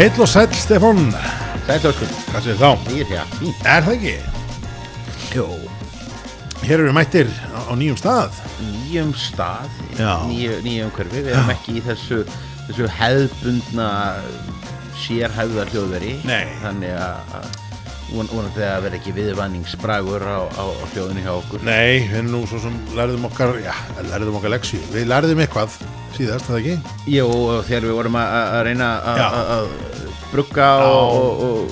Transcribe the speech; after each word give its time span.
Heill 0.00 0.20
og 0.24 0.28
sæll 0.32 0.54
Stefán. 0.56 1.00
Sætlöskun, 1.66 2.08
Hvað 2.32 2.44
séð 2.46 2.62
þá? 2.62 2.68
nýr 2.88 3.04
hér, 3.10 3.26
fínt. 3.36 3.66
Er 3.68 3.82
það 3.84 3.96
ekki? 3.98 4.14
Jó, 5.36 5.44
Hér 6.62 6.78
eru 6.78 6.86
við 6.88 6.94
mættir 6.96 7.28
á, 7.52 7.60
á 7.68 7.72
nýjum 7.76 7.98
stað. 8.00 8.38
Nýjum 8.64 9.10
stað, 9.12 9.68
Já. 9.98 10.14
nýju, 10.30 10.56
nýjum 10.64 10.90
hverfi 10.96 11.20
Við 11.20 11.28
erum 11.34 11.52
ekki 11.52 11.76
í 11.76 11.82
þessu, 11.84 12.22
þessu 12.68 12.88
hefðbundna 12.96 13.90
sérhæfða 15.04 15.68
hljóðveri. 15.68 16.14
Nei. 16.24 16.48
Þannig 16.64 16.96
að 16.96 17.36
að 17.36 17.46
von- 18.14 18.30
vonandi 18.32 18.64
að 18.66 18.82
vera 18.86 18.98
ekki 19.00 19.12
viðvanningsbragur 19.16 20.24
á, 20.26 20.38
á, 20.50 20.64
á 20.66 20.84
hljóðinu 20.94 21.24
hjá 21.26 21.32
okkur. 21.36 21.64
Nei, 21.66 22.08
við 22.10 22.28
nú 22.30 22.42
svo 22.50 22.60
sem 22.62 22.76
lærðum 22.98 23.28
okkar 23.30 23.54
Já, 23.64 23.74
lærðum 24.10 24.38
okkar 24.40 24.54
leksju 24.56 24.80
Við 24.94 25.06
lærðum 25.10 25.42
eitthvað 25.44 25.78
síðast, 26.16 26.48
það 26.50 26.60
ekki? 26.60 27.22
Og 27.24 27.64
þegar 27.68 27.86
við 27.88 27.96
vorum 28.00 28.18
að, 28.20 28.34
reyna 28.70 28.90
að- 29.14 29.70
brugga 30.30 30.68
og, 30.86 31.14
og, 31.20 31.46
og 31.46 31.70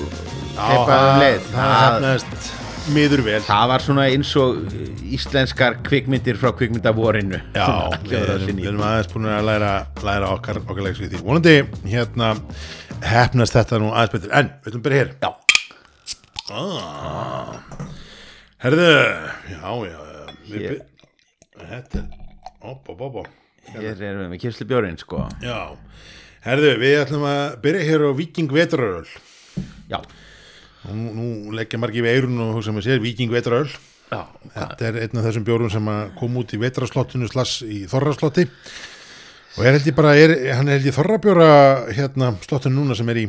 teipa 0.58 0.96
um 0.98 1.20
leið. 1.22 1.44
það 1.52 1.74
hefnaðist 1.82 2.48
miður 2.88 3.20
vel. 3.26 3.40
Það 3.44 3.66
var 3.68 3.84
svona 3.84 4.04
eins 4.08 4.30
og 4.40 4.62
íslenskar 5.12 5.76
kvikmyndir 5.84 6.38
frá 6.40 6.50
kvikmyndavorinu. 6.56 7.40
Já, 7.54 7.66
við 8.08 8.16
erum, 8.64 8.80
aðeins 8.80 9.10
búin 9.12 9.28
að 9.28 9.44
læra, 9.44 9.72
læra 10.06 10.30
okkar, 10.34 10.62
okkar 10.64 10.86
leksju 10.88 11.04
í 11.06 11.10
því. 11.12 11.20
Vonandi, 11.26 11.54
hérna, 11.92 12.30
hefnast 13.04 13.58
þetta 13.58 13.82
nú 13.82 13.92
aðeins 13.92 14.14
betur. 14.16 14.34
En, 14.40 14.50
við 14.64 14.78
að 14.80 14.84
byrja 14.88 15.02
hér. 15.02 15.12
Já, 15.20 15.30
ah. 16.54 17.58
Herðu, 18.58 18.86
já, 19.52 19.60
já 19.88 19.98
við, 20.48 20.62
Hér. 20.62 20.78
Þetta 21.58 22.04
opp, 22.64 22.88
opp, 22.94 23.02
opp 23.08 23.28
hér 23.74 24.00
erum 24.00 24.22
við 24.24 24.30
með 24.32 24.40
kynslu 24.44 24.66
bjórinn 24.68 24.98
sko. 25.00 25.24
Já, 25.44 25.58
herðu, 26.46 26.72
við 26.80 26.96
ætlum 27.02 27.26
að 27.28 27.42
byrja 27.64 27.84
hér 27.88 28.06
á 28.08 28.10
Viking 28.18 28.54
Vetraröl. 28.54 29.06
Já, 29.90 30.00
Nú, 30.88 31.10
nú 31.12 31.52
leggja 31.52 31.76
margir 31.82 32.04
við 32.06 32.14
eirun 32.16 32.38
og 32.40 32.54
hugsa 32.56 32.72
með 32.72 32.86
sér 32.86 33.00
Viking 33.02 33.32
Vetraröl. 33.34 33.68
Já, 34.08 34.22
Þetta 34.54 34.86
er 34.88 35.00
einn 35.02 35.18
af 35.20 35.26
þessum 35.26 35.44
bjórum 35.44 35.72
sem 35.72 35.90
að 35.92 36.14
kom 36.16 36.38
út 36.40 36.54
í 36.56 36.60
vetraslottinu 36.62 37.28
slass 37.28 37.58
í 37.66 37.82
þorraslotti 37.90 38.46
og 39.58 39.66
er 39.66 39.74
held 39.74 39.88
ég 39.90 39.96
bara, 39.98 40.14
er, 40.16 40.32
hann 40.56 40.70
er 40.70 40.78
held 40.78 40.88
ég 40.88 40.96
þorrabjóra 40.96 41.50
hérna 41.92 42.30
slottinu 42.46 42.78
núna 42.78 42.96
sem 42.96 43.10
er 43.12 43.20
í 43.20 43.26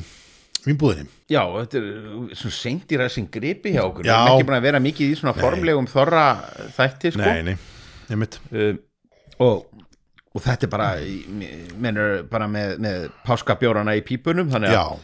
vinnbúðinni. 0.65 1.09
já, 1.31 1.41
þetta 1.55 1.79
er 1.79 2.35
svona 2.39 2.55
seint 2.57 2.91
í 2.91 2.99
ræsing 2.99 3.29
gripi 3.33 3.71
hjá 3.75 3.83
okkur 3.85 4.05
Já. 4.07 4.13
Við 4.15 4.25
erum 4.25 4.39
ekki 4.39 4.47
búin 4.49 4.57
að 4.59 4.65
vera 4.67 4.79
mikið 4.83 5.11
í 5.13 5.19
svona 5.19 5.35
formlegum 5.37 5.87
þorra 5.91 6.23
þætti 6.77 7.11
sko 7.15 7.21
Nei, 7.25 7.43
nei, 7.51 7.55
ég 8.09 8.19
mitt. 8.21 8.39
um, 8.51 8.79
og, 9.45 9.65
og 10.35 10.43
þetta 10.45 10.67
er 10.67 10.73
bara 10.73 10.89
mennur 11.79 12.23
bara 12.31 12.47
með, 12.51 12.75
með 12.83 13.07
páskabjórana 13.27 13.95
í 13.99 14.03
pípunum 14.05 14.51
þannig 14.51 14.73
Já, 14.75 14.83
að 14.83 14.99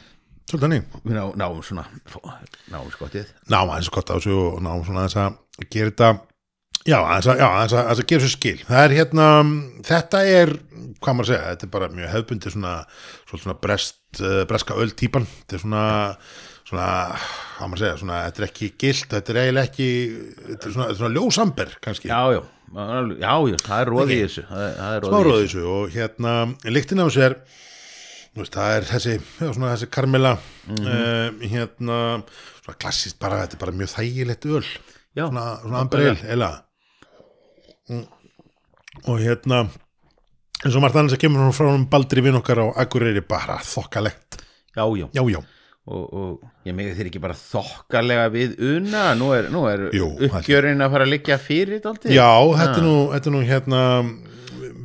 svolítið 0.49 0.65
hannig. 0.67 0.87
við 1.05 1.15
ná, 1.17 1.23
náum 1.43 1.61
svona 1.65 1.85
náum 2.73 2.91
skottið 2.93 3.31
Ná, 3.49 3.59
aðeins 3.63 3.89
gott 3.95 4.11
á 4.11 4.15
þessu 4.19 4.35
og 4.51 4.59
ná 4.65 4.71
svona 4.85 5.05
aðeins 5.05 5.19
að 5.23 5.69
gera 5.73 5.91
þetta, 5.93 6.09
já, 6.85 6.97
aðeins 7.01 7.29
að, 7.75 7.91
að, 7.91 8.01
gera 8.05 8.23
þessu 8.23 8.37
skil. 8.37 8.57
Það 8.67 8.81
er 8.83 8.95
hérna, 8.99 9.27
þetta 9.87 10.23
er, 10.31 10.51
hvað 11.01 11.17
maður 11.17 11.27
að 11.27 11.31
segja, 11.31 11.51
þetta 11.51 11.67
er 11.67 11.75
bara 11.75 11.91
mjög 11.93 12.11
hefbundi 12.13 12.53
svona, 12.53 12.73
svona, 13.25 13.43
svona 13.45 13.57
brest, 13.65 14.01
uh, 14.21 14.41
breska 14.49 14.77
öll 14.81 14.91
típan. 14.97 15.27
Þetta 15.41 15.57
er 15.57 15.63
svona, 15.65 15.85
svona, 16.65 16.89
hvað 17.57 17.71
maður 17.71 17.79
að 17.79 17.85
segja, 17.85 18.01
svona, 18.03 18.19
þetta 18.27 18.43
er 18.43 18.47
ekki 18.49 18.71
gilt, 18.85 19.07
þetta 19.13 19.33
er 19.33 19.41
eiginlega 19.43 19.71
ekki, 19.71 19.89
þetta 20.51 20.69
er 20.69 20.77
svona, 20.77 20.89
svona 21.01 21.13
ljósamber 21.17 21.77
kannski. 21.85 22.11
Já, 22.11 22.21
já, 22.35 22.41
já, 22.75 23.33
já, 23.51 23.59
það 23.65 23.77
er 23.81 23.91
róði 23.93 24.17
í 24.17 24.23
þessu 24.25 24.45
smá 24.45 25.19
roði 25.23 25.45
í 25.45 25.45
þessu 25.45 25.67
og 25.69 25.93
hérna 25.93 26.33
líktin 26.65 27.01
á 27.01 27.05
þessu 27.05 27.23
er 27.27 27.37
veist, 28.35 28.55
það 28.55 28.73
er 28.73 28.87
þessi, 28.89 29.15
já, 29.21 29.47
svona, 29.47 29.71
þessi 29.75 29.89
karmela 29.93 30.33
mm 30.67 31.45
hérna 31.45 31.99
svona 32.65 32.79
klassist 32.81 33.19
bara, 33.21 33.43
þetta 33.45 33.57
er 33.57 33.61
bara 33.61 33.75
mjög 33.77 33.93
þægilegt 33.93 34.47
öl 34.49 34.63
Já, 35.15 35.29
svona, 35.29 35.45
svona 35.61 35.83
amberil, 35.85 36.17
mm. 36.17 36.64
Og 37.91 39.19
hérna 39.21 39.65
eins 40.63 40.75
og 40.75 40.81
margt 40.81 40.97
annars 40.97 41.17
að 41.17 41.21
kemur 41.25 41.51
frá 41.55 41.67
hún 41.69 41.87
baldri 41.91 42.23
vinn 42.25 42.39
okkar 42.39 42.63
á 42.63 42.65
Akureyri 42.85 43.21
bara 43.25 43.59
þokkalegt, 43.61 44.39
já, 44.75 44.85
já. 44.97 45.07
Já, 45.13 45.23
já. 45.35 45.41
Og, 45.85 46.05
og 46.17 46.65
ég 46.65 46.73
megi 46.73 46.95
þeir 46.97 47.09
ekki 47.11 47.19
bara 47.21 47.35
þokkalega 47.37 48.29
við 48.33 48.55
una, 48.71 49.03
nú 49.13 49.27
er, 49.37 49.51
nú 49.53 49.67
er 49.69 49.83
Jú, 49.93 50.07
uppgjörin 50.25 50.81
að 50.81 50.95
fara 50.95 51.05
að 51.05 51.11
liggja 51.13 51.37
fyrir. 51.37 51.83
Já, 52.09 52.31
þetta 52.57 52.79
er 52.79 52.81
nú, 52.87 52.95
þetta 53.11 53.29
er 53.29 53.35
nú 53.35 53.41
hérna 53.45 53.81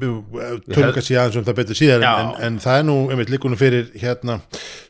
tölum 0.01 0.95
kannski 0.97 1.17
aðeins 1.21 1.37
um 1.41 1.45
það 1.47 1.59
betur 1.61 1.79
síðar 1.79 2.05
en, 2.09 2.31
en 2.47 2.57
það 2.63 2.79
er 2.81 2.87
nú, 2.89 2.97
einmitt, 3.13 3.31
líkunum 3.33 3.61
fyrir 3.61 3.91
hérna, 4.01 4.39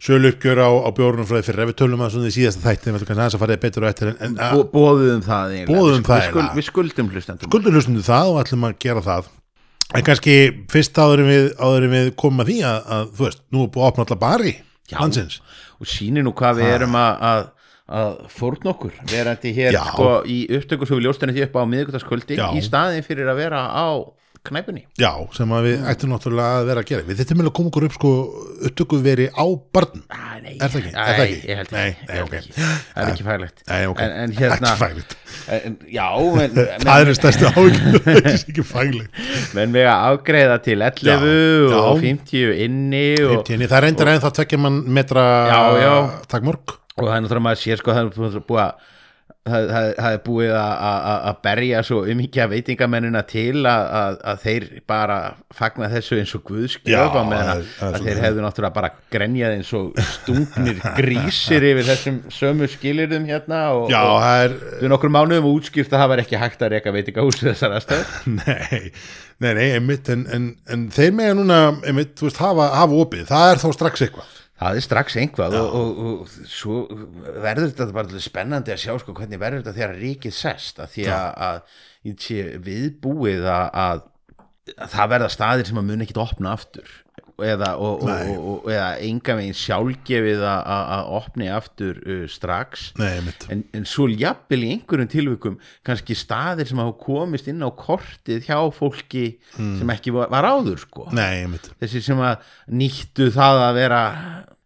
sölu 0.03 0.31
uppgjör 0.33 0.63
á, 0.63 0.71
á 0.71 0.89
bjórnum 0.97 1.29
því 1.29 1.43
fyrir, 1.49 1.63
ef 1.67 1.73
við 1.73 1.79
tölum 1.83 2.05
aðeins 2.05 2.19
um 2.21 2.25
því 2.27 2.33
síðasta 2.37 2.65
þætti, 2.69 2.87
ætlum 2.91 3.01
kannski 3.01 3.17
aðeins 3.19 3.37
að 3.39 3.45
fara 3.45 3.59
betur 3.67 3.87
á 3.87 3.91
eftir 3.91 4.13
en, 4.13 4.17
en 4.29 4.39
Bó, 4.41 4.63
bóðum 4.77 5.23
það 5.27 5.55
Við- 5.57 5.69
það 6.07 6.23
við, 6.23 6.31
skul, 6.31 6.47
við 6.61 6.69
skuldum 6.71 7.13
hlustendum. 7.15 7.51
Skuldum 7.51 7.77
hlustum 7.79 8.01
það 8.07 8.33
og 8.35 8.41
ætlum 8.45 8.67
að 8.71 8.77
gera 8.87 9.05
það. 9.05 9.31
En 9.91 10.05
kannski 10.07 10.35
fyrst 10.71 10.99
áður 11.03 11.25
en 11.25 11.31
við, 11.33 11.47
áður 11.59 11.87
en 11.89 11.95
við 11.97 12.11
komum 12.23 12.45
að 12.45 12.53
því 12.53 12.59
að, 12.69 12.77
að 12.95 13.09
þú 13.19 13.25
veist, 13.27 13.41
nú 13.51 13.65
er 13.65 13.71
búið 13.75 13.83
að 13.87 13.89
opna 13.91 14.05
alla 14.07 14.19
bari 14.21 14.53
Já. 14.91 14.99
landsins. 15.01 15.41
Og 15.83 15.89
sýnir 15.91 16.23
nú 16.27 16.31
hvað 16.39 16.61
við 16.61 16.69
erum 16.77 16.95
að, 17.01 17.25
að, 17.31 17.43
að 18.01 18.13
fórn 18.31 18.71
okkur. 18.71 18.95
Verandi 19.11 19.51
hér 19.57 19.75
sko, 19.91 20.09
í 20.31 20.37
upptöku 20.61 20.87
svo 20.87 21.01
við 21.01 21.09
ljóstunni 21.09 21.35
því 21.35 21.43
upp 21.49 21.59
á 21.59 21.63
miðvikudagskvöldi 21.73 22.39
Já. 22.39 22.47
í 22.55 22.63
staðin 22.63 23.03
fyrir 23.07 23.33
að 23.33 23.41
vera 23.43 23.65
á 23.67 23.89
knæpunni 24.49 24.83
Já, 25.01 25.11
sem 25.37 25.51
að 25.53 25.67
við 25.69 25.83
ættum 25.91 26.13
náttúrulega 26.15 26.61
að 26.61 26.69
vera 26.71 26.83
að 26.83 26.89
gera 26.91 27.05
við 27.07 27.19
þetta 27.21 27.35
er 27.35 27.39
meðlega 27.39 27.53
að 27.53 27.57
koma 27.59 27.71
okkur 27.71 27.87
upp 27.87 27.97
sko 27.97 28.13
upptökuð 28.71 29.03
veri 29.05 29.27
á 29.29 29.45
barn 29.77 30.03
ah, 30.09 30.31
nei, 30.41 30.55
Er 30.57 30.73
það 30.73 30.79
ekki? 30.81 30.93
Nei, 30.95 31.03
Er 31.05 31.19
það 31.19 31.25
ekki? 31.27 31.41
Nei, 31.45 31.59
ekki, 31.61 31.75
nei, 31.77 31.91
ég 31.91 32.17
held 32.17 32.25
ok. 32.25 32.37
ekki. 32.39 32.55
það 32.57 33.03
er 33.05 33.13
ekki 33.13 33.27
fæglegt 33.29 33.63
Nei, 33.69 33.81
ok, 33.91 34.03
en, 34.07 34.15
en 34.23 34.35
hérna 34.39 34.73
ekki 34.89 35.05
en, 35.59 35.77
já, 35.93 36.07
men, 36.39 36.61
Það 36.87 37.05
er 37.05 37.13
stærstu 37.21 37.51
áhyggjum 37.51 37.99
það 38.07 38.21
er 38.23 38.31
ekki 38.33 38.67
fæglegt 38.71 39.25
menn 39.59 39.77
vega 39.77 39.97
afgreiða 40.09 40.61
til 40.65 40.79
11 40.89 41.11
Já, 41.11 41.19
já. 41.21 41.81
og 41.83 42.01
50 42.05 42.65
inni 42.67 43.05
og, 43.27 43.43
Tíni, 43.49 43.69
það 43.69 43.83
er 43.83 43.89
endur 43.93 44.13
en 44.15 44.25
það 44.25 44.39
tvekja 44.41 44.63
mann 44.65 44.81
metra 45.01 45.27
Já, 45.51 45.61
já. 45.85 45.95
takmörk 46.33 46.79
og 46.97 47.05
það 47.07 47.15
er 47.17 47.23
náttúrulega 47.27 47.47
maður 47.51 47.63
sér 47.67 47.81
sko 47.81 47.97
það 47.97 48.09
er 48.31 48.43
búið 48.49 48.65
að 48.65 48.89
það, 49.47 49.65
það, 49.71 49.87
það 49.99 50.15
er 50.17 50.21
búið 50.27 50.51
að- 50.57 50.81
að 50.91 51.19
að 51.31 51.37
berja 51.47 51.83
svo 51.87 51.99
umhyggja 52.13 52.47
veitingamennina 52.51 53.23
til 53.31 53.63
að, 53.67 53.85
að, 54.01 54.17
að 54.33 54.41
þeir 54.45 54.67
bara 54.91 55.19
fagna 55.57 55.89
þessu 55.93 56.19
eins 56.21 56.35
og 56.39 56.45
guðskjöfa 56.51 57.23
með 57.31 57.41
það 57.41 57.51
að, 57.53 57.61
að 57.61 57.95
svolítið 57.95 58.09
þeir 58.11 58.23
hefðu 58.27 58.45
náttúrulega 58.47 58.77
bara 58.81 58.91
grenjað 59.17 59.57
eins 59.59 59.73
og 59.81 60.03
stungnir 60.15 60.83
grísir 60.99 61.67
yfir 61.71 61.89
þessum 61.91 62.21
sömu 62.41 62.69
skilirðum 62.75 63.29
hérna 63.31 63.63
og, 63.79 63.89
Já, 63.93 64.01
og 64.07 64.27
er 64.31 64.57
við 64.83 64.93
nokkur 64.95 65.15
mánuðum 65.17 65.51
útskýrt 65.55 65.93
að 65.95 66.05
það 66.05 66.13
var 66.15 66.25
ekki 66.25 66.41
hægt 66.45 66.63
að 66.67 66.73
reka 66.77 66.95
veitingahús 66.99 67.41
við 67.43 67.53
þessar 67.55 67.79
aðstöð 67.79 68.15
Nei, 68.41 68.93
nei, 69.41 69.53
nei, 69.57 69.67
einmitt 69.79 70.09
en, 70.13 70.27
en, 70.35 70.51
en 70.71 70.87
þeir 70.95 71.15
mega 71.17 71.35
núna, 71.39 71.61
einmitt, 71.89 72.15
þú 72.21 72.29
veist, 72.29 72.41
hafa, 72.43 72.71
hafa 72.77 73.01
opið, 73.05 73.27
það 73.31 73.55
er 73.55 73.63
þá 73.65 73.69
strax 73.79 74.05
eitthvað 74.07 74.37
Það 74.61 74.77
er 74.77 74.85
strax 74.85 75.17
einhvað 75.17 75.55
og, 75.57 75.75
og, 75.75 76.01
og 76.05 76.33
svo 76.53 76.81
verður 77.41 77.71
þetta 77.71 77.97
bara 77.97 78.21
spennandi 78.21 78.75
að 78.75 78.83
sjá 78.83 78.93
sko 79.01 79.15
hvernig 79.17 79.41
verður 79.41 79.63
þetta 79.63 79.77
þegar 79.79 80.01
ríkið 80.03 80.35
sest 80.37 80.83
að 80.85 80.91
því 80.97 81.07
að, 81.17 81.29
að 81.47 82.59
viðbúið 82.67 83.47
að, 83.49 83.69
að, 83.85 84.03
að 84.77 84.93
það 84.97 85.13
verða 85.15 85.31
staðir 85.33 85.71
sem 85.71 85.81
að 85.81 85.89
mun 85.89 86.05
ekkit 86.05 86.21
opna 86.21 86.53
aftur 86.59 86.93
eða, 87.41 87.71
eða 88.71 88.89
enga 89.07 89.37
veginn 89.39 89.57
sjálfgefið 89.57 90.45
að, 90.47 91.13
opni 91.21 91.51
aftur 91.53 92.01
uh, 92.05 92.23
strax. 92.31 92.91
Nei, 93.01 93.21
en, 93.53 93.65
en 93.77 93.89
svo 93.89 94.09
jafnvel 94.11 94.63
í 94.67 94.73
einhverjum 94.77 95.11
tilvikum 95.11 95.59
kannski 95.87 96.17
staðir 96.19 96.71
sem 96.71 96.81
hafa 96.83 96.97
komist 97.01 97.51
inn 97.51 97.65
á 97.65 97.71
kortið 97.71 98.47
hjá 98.49 98.59
fólki 98.77 99.27
sem 99.57 99.97
ekki 99.97 100.15
var, 100.15 100.31
var 100.33 100.49
áður 100.49 100.81
sko. 100.85 101.09
Nei, 101.17 101.47
þessi 101.83 102.05
sem 102.11 102.25
að 102.25 102.47
nýttu 102.71 103.31
það 103.35 103.67
að 103.67 103.77
vera 103.81 104.05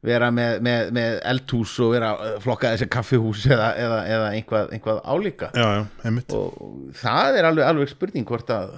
vera 0.05 0.31
með, 0.35 0.59
með, 0.65 0.89
með 0.95 1.19
eldhús 1.33 1.75
og 1.81 1.95
vera 1.95 2.11
að 2.13 2.35
flokka 2.45 2.75
þessi 2.75 2.89
kaffihús 2.93 3.45
eða, 3.49 3.71
eða, 3.81 4.01
eða 4.17 4.31
einhvað, 4.37 4.73
einhvað 4.77 4.99
álíka. 5.09 5.51
Já, 5.57 5.69
já, 5.79 6.17
og 6.37 6.91
það 7.01 7.39
er 7.39 7.49
alveg, 7.49 7.69
alveg 7.71 7.93
spurning 7.95 8.29
hvort 8.29 8.53
að 8.53 8.75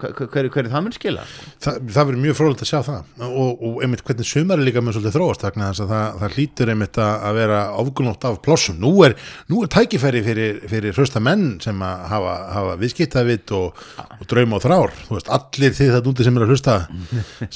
hver, 0.00 0.48
hver, 0.52 0.68
það 0.70 0.82
mun 0.84 0.94
skila? 0.94 1.24
Þa, 1.62 1.72
það 1.80 2.08
verður 2.08 2.22
mjög 2.22 2.36
frólægt 2.38 2.64
að 2.64 2.70
sjá 2.70 2.80
það. 2.86 3.12
Og, 3.26 3.62
og 3.68 3.78
einmitt 3.84 4.02
hvernig 4.06 4.28
sumari 4.28 4.66
líka 4.66 4.82
með 4.84 4.96
svolítið 4.96 5.16
þróast 5.16 5.46
vegna 5.46 5.70
þess 5.70 5.84
að 5.84 5.94
það, 5.94 6.18
það 6.22 6.36
hlýtur 6.36 6.72
einmitt 6.72 7.00
að, 7.06 7.28
vera 7.36 7.60
ofgunótt 7.82 8.26
af 8.28 8.38
plossum 8.44 8.78
nú 8.82 8.92
er, 9.06 9.16
nú 9.52 9.62
er 9.64 9.72
tækifæri 9.72 10.22
fyrir, 10.26 10.60
fyrir 10.70 10.96
hrösta 10.96 11.22
menn 11.22 11.56
sem 11.64 11.80
hafa, 11.86 12.36
hafa 12.56 12.76
viðskiptavitt 12.82 13.56
og, 13.56 13.80
og 14.18 14.28
drauma 14.30 14.60
og 14.60 14.66
þrár. 14.66 14.94
Veist, 15.12 15.32
allir 15.38 15.74
þið 15.80 15.96
það 15.96 16.12
úti 16.12 16.28
sem 16.28 16.38
er 16.38 16.46
að 16.46 16.54
hlusta 16.54 16.78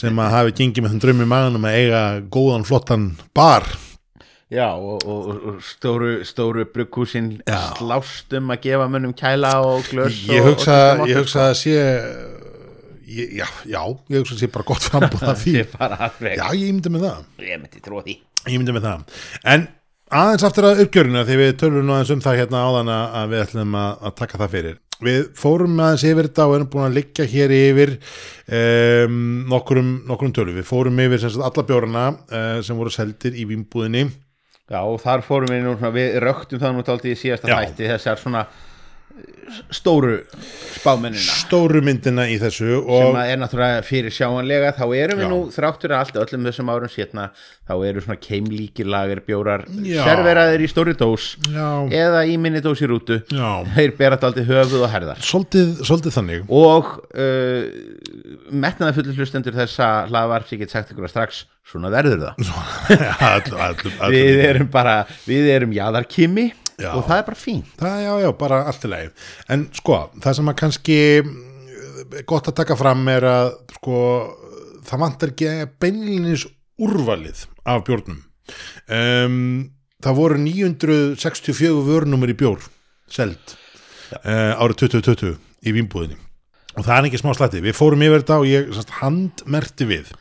sem 0.02 0.24
að 0.24 0.34
hafi 0.38 0.56
gengið 0.62 0.86
með 0.86 0.96
þeim 0.96 1.04
draumi 1.06 1.28
í 1.28 1.32
maganum 1.34 1.70
að 1.70 1.78
eiga 1.82 2.02
góðan 2.32 2.68
flottan 2.68 3.08
bar 3.36 3.68
Já, 4.50 4.66
og, 4.74 5.04
og, 5.06 5.26
og 5.46 5.58
stóru, 5.62 6.24
stóru 6.26 6.64
brugghúsin 6.66 7.36
Já. 7.46 7.70
slást 7.78 8.32
um 8.34 8.48
að 8.50 8.64
gefa 8.64 8.88
mönnum 8.90 9.12
kæla 9.14 9.52
og 9.62 9.84
glös 9.86 10.24
ég 10.26 10.42
hugsa, 10.42 10.78
og, 10.98 11.06
ég 11.06 11.20
hugsa 11.20 11.44
að 11.52 11.58
sé 11.60 11.74
ég, 13.06 13.36
já, 13.38 13.44
já, 13.70 13.82
ég 14.10 14.16
hugsa 14.18 14.34
að 14.34 14.40
sé 14.40 14.48
bara 14.50 14.66
gott 14.66 14.88
frambúð 14.88 15.22
af 15.30 15.38
því. 15.44 15.54
Já, 16.34 16.48
ég 16.58 16.72
myndi 16.72 16.90
með 16.90 17.04
það. 17.06 17.20
Ég 17.46 17.60
myndi 17.62 17.82
því. 17.86 18.16
Ég 18.50 18.56
myndi 18.56 18.74
með 18.74 18.88
það. 18.88 19.20
En 19.54 19.66
aðeins 20.18 20.44
aftur 20.48 20.66
að 20.66 20.82
uppgjörinu 20.82 21.22
því 21.28 21.36
við 21.38 21.52
tölum 21.60 21.86
nú 21.86 21.94
aðeins 21.94 22.10
um 22.16 22.22
það 22.24 22.38
hérna 22.40 22.62
áðan 22.66 22.90
að 22.94 23.14
að 23.20 23.34
við 23.34 23.42
ætlum 23.44 23.76
að, 23.78 23.92
að 24.02 24.16
taka 24.18 24.40
það 24.40 24.56
fyrir. 24.56 24.80
Við 25.00 25.20
fórum 25.38 25.78
aðeins 25.84 26.06
yfir 26.10 26.28
þetta 26.28 26.48
og 26.48 26.56
erum 26.56 26.72
búin 26.74 26.88
að 26.88 26.98
liggja 26.98 27.28
hér 27.36 27.54
yfir 27.54 27.94
um, 28.58 29.22
nokkurum, 29.54 29.94
nokkurum 30.10 30.34
tölum. 30.34 30.58
Við 30.58 30.66
fórum 30.72 30.98
yfir 31.06 31.22
sagt 31.22 31.38
alla 31.38 31.66
bjórana 31.70 32.08
uh, 32.18 32.58
sem 32.66 32.82
voru 32.82 32.90
seldir 32.92 33.38
í 33.38 33.46
vínbúðinni 33.46 34.08
Já, 34.70 34.80
og 34.86 35.00
þar 35.02 35.24
fórum 35.26 35.50
við 35.50 35.64
nú 35.66 35.92
við 35.96 36.18
röktum 36.22 36.60
það 36.62 36.76
nú 36.76 36.82
taldið 36.86 37.14
í 37.16 37.18
síðasta 37.18 37.50
Já. 37.50 37.56
þætti 37.58 37.88
þessar 37.90 38.20
svona 38.20 38.44
stóru 39.74 40.20
spámennina. 40.78 41.34
Stóru 41.42 41.80
myndina 41.84 42.26
í 42.30 42.36
þessu 42.40 42.80
sem 42.86 43.18
er 43.22 43.40
náttúrulega 43.40 43.82
fyrir 43.86 44.14
sjáanlega 44.14 44.72
þá 44.76 44.84
erum 44.96 45.20
við 45.20 45.26
Já. 45.26 45.30
nú 45.32 45.38
þráttur 45.54 45.94
að 45.94 46.04
allt 46.04 46.18
öllum 46.22 46.46
þessum 46.48 46.72
árum 46.72 46.92
sérna 46.92 47.26
þá 47.68 47.74
eru 47.88 48.04
svona 48.04 48.18
keimlíkir 48.22 48.90
lager 48.90 49.22
bjórar 49.26 49.66
Já. 49.84 50.02
serveraðir 50.06 50.64
í 50.64 50.70
stóri 50.70 50.94
dós 50.98 51.32
Já, 51.50 51.68
eða 52.02 52.24
í 52.30 52.36
minni 52.40 52.62
dós 52.64 52.82
í 52.82 52.90
rútu. 52.90 53.20
Já. 53.30 53.50
Þeir 53.76 53.94
bera 53.98 54.18
þetta 54.18 54.30
aldrei 54.30 54.48
höfuð 54.50 54.86
og 54.86 54.92
herðar. 54.94 55.22
Svolítið, 55.26 55.72
svolítið 55.88 56.18
þannig. 56.18 56.50
Og 56.60 56.92
uh, 57.10 57.62
metnaða 58.50 58.96
fullir 58.98 59.18
hlustendur 59.18 59.58
þessa 59.58 59.92
hlaðvarp 60.10 60.54
ég 60.54 60.64
get 60.64 60.74
sagt 60.74 60.94
ykkur 60.94 61.08
að 61.08 61.14
strax 61.16 61.44
svona 61.70 61.90
verður 61.92 62.24
það. 62.24 62.48
Allum, 63.30 63.60
allum, 63.62 63.92
allum. 64.00 64.14
við 64.14 64.40
erum 64.46 64.70
bara, 64.72 64.96
við 65.28 65.50
erum 65.54 65.74
jaðarkimi 65.76 66.50
Já. 66.80 66.90
og 66.96 67.04
það 67.08 67.18
er 67.20 67.26
bara 67.26 67.38
fín 67.38 67.60
Það, 67.80 67.96
já, 68.04 68.12
já, 68.24 68.30
bara 68.40 68.60
allt 68.70 68.86
í 68.86 68.90
lagi. 68.90 69.10
En 69.52 69.66
sko, 69.76 69.98
það 70.22 70.38
sem 70.38 70.52
að 70.52 70.58
kannski 70.62 70.98
mm, 71.24 72.14
gott 72.30 72.48
að 72.50 72.58
taka 72.62 72.76
fram 72.80 73.04
er 73.12 73.26
að 73.28 73.50
sko, 73.76 73.98
það 74.88 75.04
vantar 75.04 75.34
ekki 75.34 75.52
beinlinis 75.82 76.46
úrvalið 76.80 77.44
af 77.68 77.84
bjórnum. 77.86 78.22
Um, 78.90 79.36
það 80.02 80.18
voru 80.22 80.40
964 80.40 81.84
vörnumur 81.86 82.32
í 82.32 82.36
bjór 82.40 82.64
seld 83.10 83.54
uh, 84.24 84.56
árið 84.56 84.86
2020 84.86 85.36
í 85.66 85.76
vínbúðinni. 85.76 86.18
Og 86.78 86.84
það 86.86 86.92
er 86.96 87.06
ekki 87.08 87.18
smá 87.18 87.32
slætti. 87.34 87.62
Við 87.64 87.74
fórum 87.74 88.02
yfir 88.06 88.22
þetta 88.22 88.36
og 88.38 88.46
ég 88.46 88.68
sast, 88.76 88.92
handmerti 89.00 89.88
við. 89.88 90.12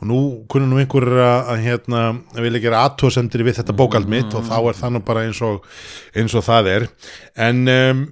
Og 0.00 0.08
nú 0.10 0.18
kunum 0.50 0.72
nú 0.72 0.80
einhver 0.82 1.06
að, 1.22 1.62
hérna, 1.62 2.02
vilja 2.34 2.64
gera 2.64 2.82
aðtóðsendir 2.88 3.44
við 3.46 3.60
þetta 3.60 3.76
bókald 3.78 4.10
mitt 4.10 4.34
og 4.34 4.48
þá 4.48 4.56
er 4.58 4.78
það 4.80 4.96
nú 4.96 5.04
bara 5.06 5.22
eins 5.28 5.40
og, 5.46 5.62
eins 6.18 6.34
og 6.34 6.44
það 6.48 6.70
er. 6.72 6.88
En 7.46 7.62
um, 7.70 8.04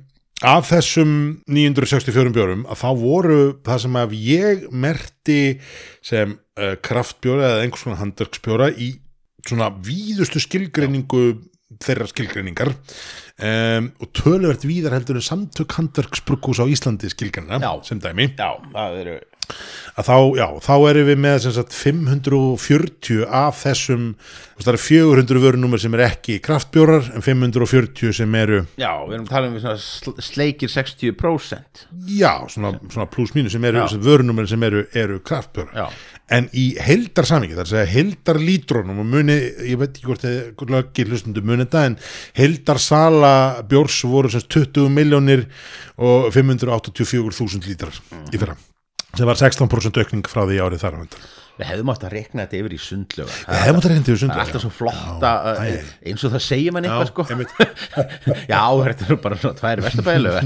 af 0.46 0.70
þessum 0.70 1.12
964 1.50 2.34
bjórum 2.34 2.64
að 2.70 2.82
þá 2.84 2.88
voru 3.02 3.40
það 3.66 3.84
sem 3.84 3.98
að 4.00 4.16
ég 4.18 4.66
merti 4.70 5.40
sem 6.06 6.36
uh, 6.38 6.74
kraftbjóra 6.86 7.50
eða 7.50 7.64
einhvers 7.66 7.86
konar 7.86 8.02
handverksbjóra 8.02 8.70
í 8.74 8.92
svona 9.42 9.72
víðustu 9.82 10.42
skilgreiningu 10.42 11.24
þeirra 11.82 12.06
skilgreiningar 12.10 12.72
um, 13.38 13.90
og 14.02 14.12
töluvert 14.16 14.66
víðar 14.68 14.96
heldur 14.98 15.20
en 15.20 15.26
samtök 15.26 15.76
handverksbrukkús 15.78 16.62
á 16.62 16.66
Íslandi 16.68 17.10
skilgreinina 17.12 17.60
Já. 17.62 17.72
sem 17.86 18.00
dæmi 18.02 18.32
já, 18.36 18.50
eru 19.00 19.20
að 19.98 20.06
þá, 20.06 20.16
já, 20.38 20.46
þá 20.64 20.74
erum 20.88 21.08
við 21.08 21.18
með 21.20 21.46
sagt, 21.52 21.74
540 21.76 23.24
af 23.26 23.58
þessum 23.60 24.04
það 24.62 24.70
eru 24.72 24.80
400 24.84 25.42
vörunúmer 25.42 25.82
sem 25.82 25.96
er 25.96 26.04
ekki 26.06 26.36
kraftbjórar 26.44 27.10
en 27.16 27.24
540 27.24 28.14
sem 28.16 28.36
eru 28.38 28.62
já, 28.80 28.90
við 29.08 29.16
erum 29.18 29.26
talað 29.28 29.58
um 29.58 30.22
sleikir 30.22 30.72
60% 30.72 31.84
já, 32.14 32.32
svona, 32.52 32.72
svona 32.86 33.08
pluss 33.12 33.34
mínu 33.36 33.52
sem 33.52 33.66
eru 33.68 33.82
Já. 33.82 33.98
vörunúmer 34.06 34.48
sem 34.48 34.62
eru, 34.68 34.84
eru 34.96 35.18
kraftbjórar 35.26 35.82
já, 35.82 35.88
en 36.32 36.48
í 36.56 36.64
heildar 36.80 37.28
samingi, 37.28 37.56
það 37.56 37.62
er 37.62 37.68
að 37.68 37.72
segja 37.74 37.92
heildar 37.92 38.40
lítrónum 38.40 39.02
og 39.02 39.08
muni, 39.12 39.36
ég 39.68 39.78
veit 39.80 39.92
ekki 39.92 40.08
hvort 40.08 40.24
þið 40.24 40.72
lögir 40.72 41.12
hlustundu 41.12 41.44
muni 41.44 41.66
þetta 41.66 41.84
en 41.90 41.98
heildar 42.38 42.80
sala 42.82 43.34
bjórs 43.68 44.00
voru 44.08 44.32
sem 44.32 44.42
sagt 44.42 44.56
20 44.56 44.92
miljónir 44.94 45.46
og 46.00 46.30
584.000 46.34 47.68
lítrar 47.68 48.02
í 48.32 48.40
fyrra 48.40 48.56
sem 49.12 49.28
var 49.28 49.36
16% 49.36 50.02
aukning 50.02 50.28
frá 50.30 50.46
því 50.46 50.60
árið 50.64 50.84
þar 50.86 50.96
á 50.96 51.02
undan 51.04 51.30
við 51.58 51.68
hefðum 51.68 51.90
átt 51.92 52.04
að 52.06 52.14
rekna 52.16 52.44
þetta 52.46 52.58
yfir 52.58 52.74
í 52.74 52.78
sundlöga 52.80 53.34
Við 53.42 53.60
hefum 53.62 53.78
átt 53.78 53.86
að 53.86 53.92
reyndi 53.92 54.12
við 54.12 54.20
það 54.22 54.32
er 54.32 54.42
alltaf 54.42 54.62
svo 54.64 54.70
flott 54.72 55.26
að 55.28 55.48
æ, 55.52 55.52
æ. 55.52 55.90
eins 56.08 56.24
og 56.24 56.32
það 56.32 56.44
segir 56.46 56.74
mann 56.74 56.88
eitthvað 56.88 57.10
sko. 57.10 57.26
já, 58.52 58.62
þetta 58.86 59.08
er 59.08 59.20
bara 59.26 59.38
svona 59.42 59.58
tvær 59.60 59.82
vestabæðilöga 59.86 60.42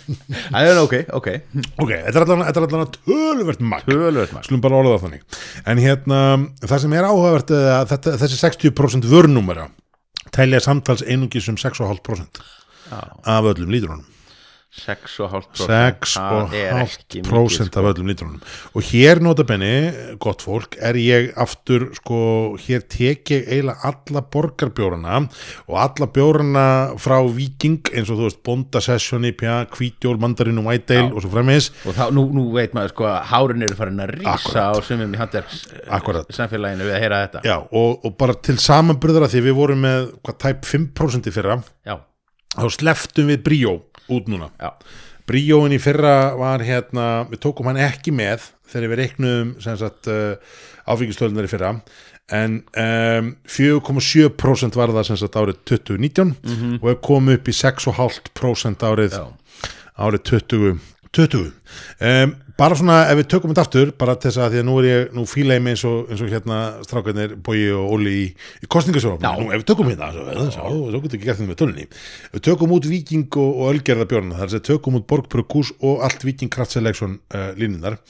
það 0.54 0.70
er 0.70 0.80
ok, 0.82 0.96
ok. 1.20 1.28
Ok, 1.76 1.92
þetta 1.92 2.14
er 2.14 2.24
allan, 2.24 2.44
þetta 2.48 2.64
allan 2.66 2.92
töluvert 2.96 3.64
magn. 3.74 3.86
Tölvöld 3.90 4.34
maður 4.34 4.48
skulum 4.48 4.64
bara 4.64 4.80
orða 4.80 4.98
þannig. 5.04 5.40
En 5.68 5.82
hérna, 5.82 6.20
það 6.64 6.84
sem 6.86 6.96
er 6.96 7.08
áhugavert 7.10 7.52
er 7.56 7.70
að 7.76 7.92
þetta, 7.94 8.16
þessi 8.24 8.40
60% 8.42 9.10
vörnúmera 9.12 9.68
telja 10.34 10.60
samtals 10.64 11.04
einungis 11.06 11.48
um 11.52 11.58
6,5% 11.60 12.40
Já. 12.90 13.00
af 13.24 13.48
öllum 13.52 13.72
lítrunum 13.72 14.04
6,5% 14.76 15.64
6,5% 15.66 17.76
af 17.80 17.84
öllum 17.90 18.06
lítrónum 18.10 18.40
og 18.76 18.82
hér 18.90 19.16
notabenni, 19.24 19.72
gott 20.22 20.40
fólk 20.44 20.72
er 20.84 20.94
ég 21.00 21.30
aftur, 21.40 21.80
sko 21.96 22.18
hér 22.60 22.82
tek 22.90 23.30
ég 23.32 23.46
eiginlega 23.48 23.80
alla 23.88 24.20
borgarbjórana 24.32 25.14
og 25.66 25.74
alla 25.80 26.06
bjórana 26.12 26.66
frá 27.00 27.16
Viking, 27.26 27.80
eins 27.94 28.10
og 28.12 28.18
þú 28.20 28.24
veist 28.28 28.42
Bonda 28.46 28.80
Session, 28.84 29.24
IPA, 29.28 29.54
Kvítjól, 29.72 30.18
Mandarin 30.22 30.60
og 30.60 30.66
White 30.70 30.92
Ale 30.96 31.12
og 31.12 31.20
svo 31.24 31.30
fremins, 31.32 31.66
og 31.86 31.92
þá, 31.96 32.04
nú, 32.14 32.22
nú 32.36 32.42
veit 32.56 32.72
maður 32.76 32.92
sko 32.94 33.04
að 33.10 33.18
hárin 33.32 33.64
eru 33.66 33.78
farin 33.78 34.02
að 34.04 34.12
rísa 34.18 34.60
á 34.70 34.72
sumum 34.84 35.14
í 35.16 35.20
handverks 35.20 35.58
Akkurat. 35.96 36.26
samfélaginu 36.36 36.82
við 36.86 36.94
að 36.98 37.02
heyra 37.06 37.22
þetta. 37.26 37.40
Já, 37.46 37.56
og, 37.64 37.90
og 38.04 38.10
bara 38.20 38.34
til 38.48 38.58
samanburðara 38.62 39.30
því 39.32 39.40
við 39.48 39.54
vorum 39.58 39.80
með 39.86 40.00
hvað 40.20 40.36
tæp 40.44 40.60
5% 40.74 41.30
í 41.30 41.32
fyrra, 41.34 41.54
já, 41.86 41.94
þá 42.56 42.66
sleftum 42.78 43.30
við 43.32 43.44
Bríó 43.46 43.76
út 44.12 44.30
núna. 44.30 44.50
Já, 44.60 44.72
Bríóin 45.26 45.74
í 45.74 45.80
fyrra 45.82 46.36
var 46.38 46.62
hérna, 46.62 47.26
við 47.30 47.42
tókum 47.42 47.66
hann 47.70 47.80
ekki 47.82 48.14
með 48.14 48.50
þegar 48.70 48.92
við 48.92 49.00
reiknum 49.00 49.54
uh, 49.58 50.58
áfengistölunar 50.86 51.48
í 51.48 51.50
fyrra. 51.50 51.72
En 52.34 52.60
um, 52.74 53.32
4,7% 53.46 54.78
var 54.78 54.90
það 54.94 55.08
sem 55.08 55.18
sagt 55.20 55.38
árið 55.38 55.60
2019 55.70 56.32
og 56.80 56.88
er 56.90 56.96
komið 57.02 57.38
upp 57.38 57.50
í 57.50 57.54
6,5% 57.54 58.86
árið, 58.88 59.14
já. 59.14 59.26
árið 60.02 60.24
20 60.32 60.80
20 61.16 61.46
um, 61.46 62.34
bara 62.56 62.76
svona 62.78 62.96
ef 63.10 63.18
við 63.20 63.26
tökum 63.32 63.52
þetta 63.52 63.64
aftur 63.66 63.90
bara 64.00 64.14
til 64.16 64.30
þess 64.30 64.40
að 64.40 64.54
því 64.54 64.60
að 64.62 64.66
nú 64.68 64.76
er 64.80 64.86
ég 64.88 65.16
nú 65.16 65.24
fíla 65.28 65.56
ég 65.58 65.64
mig 65.64 65.76
eins 65.76 65.84
og, 65.88 66.10
eins 66.12 66.22
og 66.24 66.30
hérna 66.32 66.60
strákarnir 66.86 67.34
Bogi 67.44 67.66
og 67.76 67.96
Óli 67.96 68.14
í, 68.16 68.22
í 68.64 68.68
kostningasjófum 68.72 69.24
Já. 69.24 69.32
nú 69.36 69.50
ef 69.50 69.60
við 69.60 69.66
tökum 69.72 69.90
hérna 69.90 70.08
svo, 70.54 70.70
svo 70.88 71.02
getur 71.04 71.18
ekki 71.18 71.28
gert 71.28 71.40
þetta 71.40 71.50
með 71.50 71.60
tölunni. 71.60 71.88
Við 72.32 72.46
tökum 72.48 72.72
út 72.76 72.88
Viking 72.88 73.40
og, 73.42 73.50
og 73.50 73.74
Ölgerða 73.74 74.08
björna 74.12 74.40
þar 74.40 74.54
sem 74.54 74.64
tökum 74.70 74.96
út 75.00 75.08
Borgbrukús 75.10 75.74
og 75.84 76.06
allt 76.06 76.24
Viking 76.24 76.52
Kratseleksson 76.52 77.18
uh, 77.36 77.50
línunar 77.60 78.00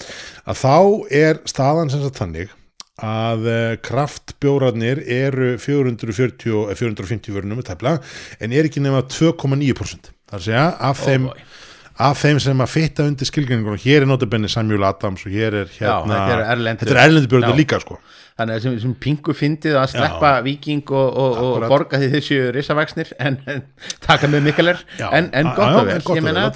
að 0.46 0.62
þá 0.62 0.78
er 1.25 1.42
staðan 1.50 1.90
sem 1.90 2.06
sagt 2.06 2.22
þannig 2.22 2.54
að 3.02 3.50
uh, 3.50 3.76
kraftbjórarnir 3.84 5.02
eru 5.10 5.56
440 5.60 6.54
og 6.56 6.70
450 6.72 7.34
vörunum 7.34 7.60
en 7.60 8.54
er 8.54 8.70
ekki 8.70 8.80
nema 8.80 9.02
2,9% 9.10 10.12
þar 10.30 10.42
segja 10.42 10.68
af 10.78 11.02
þeim 11.02 11.32
boy. 11.32 11.46
Af 11.96 12.18
þeim 12.20 12.38
sem 12.42 12.60
að 12.60 12.68
fitta 12.72 13.06
undir 13.08 13.28
skilgreiningunum 13.28 13.80
hér 13.80 14.04
er 14.04 14.08
notabenni 14.10 14.50
Samuel 14.52 14.84
Adams 14.88 15.24
og 15.26 15.32
hér 15.32 15.54
er 15.62 15.70
hérna 15.78 16.18
erlendu- 16.52 16.84
þetta 16.84 16.94
er 16.96 17.02
erlendu 17.06 17.30
björnir 17.32 17.54
Já. 17.54 17.58
líka 17.60 17.80
sko. 17.80 17.98
Þannig 18.36 18.58
að 18.58 18.64
sem, 18.66 18.74
sem 18.82 18.94
pingu 19.00 19.32
fyndið 19.32 19.78
að 19.80 19.86
sleppa 19.94 20.32
viking 20.44 20.90
og, 20.92 21.20
og, 21.22 21.38
og 21.40 21.68
borga 21.70 22.00
því 22.02 22.10
þessu 22.12 22.40
risavaksnir 22.52 23.14
en, 23.18 23.38
en 23.48 23.62
taka 24.04 24.28
með 24.28 24.44
mikaler 24.50 24.82
Já, 24.98 25.08
en, 25.08 25.30
en 25.32 25.48
já, 25.48 25.54
gott 25.56 25.72
já, 25.72 25.78
að 25.78 25.88
já, 25.88 26.50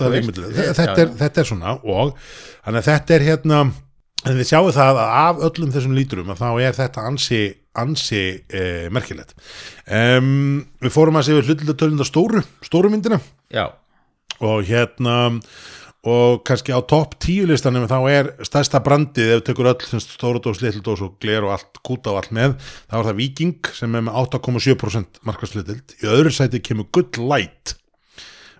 þetta, 0.74 0.84
já. 0.84 0.98
er, 1.06 1.14
þetta 1.22 1.40
er 1.40 1.48
svona 1.48 1.78
og 1.80 2.12
þannig 2.66 2.82
að 2.82 2.90
þetta 2.90 3.16
er 3.16 3.26
hérna 3.30 3.62
en 4.28 4.36
við 4.36 4.50
sjáum 4.50 4.68
það 4.76 5.00
að 5.00 5.16
af 5.22 5.42
öllum 5.48 5.72
þessum 5.72 5.96
lítrum 5.96 6.32
að 6.34 6.42
þá 6.42 6.48
er 6.60 6.76
þetta 6.76 7.06
ansi 7.08 7.40
ansi 7.80 8.22
eh, 8.50 8.88
merkilegt. 8.92 9.36
Um, 9.86 10.64
við 10.82 10.94
fórum 10.94 11.18
að 11.20 11.28
segja 11.28 11.44
hlutildatölunda 11.46 12.06
stóru, 12.06 12.42
stóru 12.66 12.90
myndina. 12.92 13.20
Já, 13.54 13.68
og 14.40 14.64
hérna 14.68 15.18
og 16.08 16.40
kannski 16.48 16.72
á 16.72 16.80
topp 16.80 17.18
tíu 17.20 17.44
listanum 17.48 17.84
þá 17.88 17.98
er 18.08 18.28
stærsta 18.46 18.80
brandið 18.80 19.34
ef 19.34 19.40
við 19.40 19.44
tekur 19.50 19.68
öll 19.68 19.82
sem 19.84 20.00
stóra 20.00 20.40
dós, 20.40 20.62
litlu 20.64 20.80
dós 20.84 21.02
og 21.04 21.18
gler 21.20 21.44
og 21.44 21.52
allt 21.58 21.82
kúta 21.84 22.14
og 22.14 22.22
allt 22.22 22.32
með, 22.32 22.54
þá 22.88 22.96
er 22.96 23.08
það 23.10 23.20
Viking 23.20 23.70
sem 23.76 23.98
er 23.98 24.06
með 24.06 24.16
8,7% 24.22 25.20
markaslitild 25.28 25.94
í 26.00 26.08
öðru 26.08 26.32
sæti 26.32 26.62
kemur 26.64 26.88
Good 26.88 27.20
Light 27.20 27.76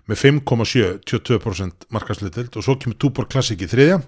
með 0.09 0.21
5,7 0.21 1.01
22% 1.09 1.89
markaslitild 1.93 2.57
og 2.57 2.65
svo 2.65 2.77
kemur 2.77 2.99
Tuborg 3.01 3.33
Classic 3.33 3.57
í 3.57 3.69
þriðja 3.69 4.01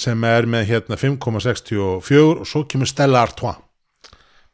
sem 0.00 0.26
er 0.26 0.50
með 0.50 0.66
hérna 0.72 0.98
5,64 0.98 1.80
og 1.86 2.46
svo 2.48 2.66
kemur 2.66 2.90
Stella 2.90 3.22
Artois 3.22 3.62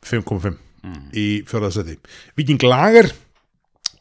5,5 0.05 0.53
í 1.17 1.29
fjóraða 1.49 1.81
seti 1.81 1.97
Viking 2.37 2.69
Lager 2.69 3.09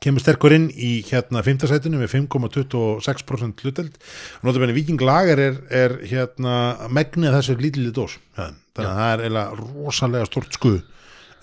kemur 0.03 0.23
sterkur 0.23 0.55
inn 0.55 0.67
í 0.71 0.91
hérna 1.07 1.43
5. 1.45 1.67
sætinu 1.69 1.99
með 2.01 2.13
5,26% 2.15 3.63
hluteld 3.65 3.95
og 4.41 4.49
notabenni 4.49 4.75
Viking 4.77 5.01
Lager 5.05 5.41
er, 5.41 5.61
er 5.69 5.97
hérna 6.05 6.89
megnið 6.93 7.37
þessu 7.39 7.57
lítilið 7.61 7.95
dós 7.97 8.17
ja, 8.37 8.51
þannig 8.75 8.91
að 8.91 8.99
það 8.99 9.13
er 9.13 9.25
eiginlega 9.25 9.61
rosalega 9.61 10.29
stort 10.29 10.59
skuð 10.59 10.81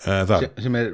sem, 0.03 0.47
sem 0.65 0.75
er, 0.79 0.89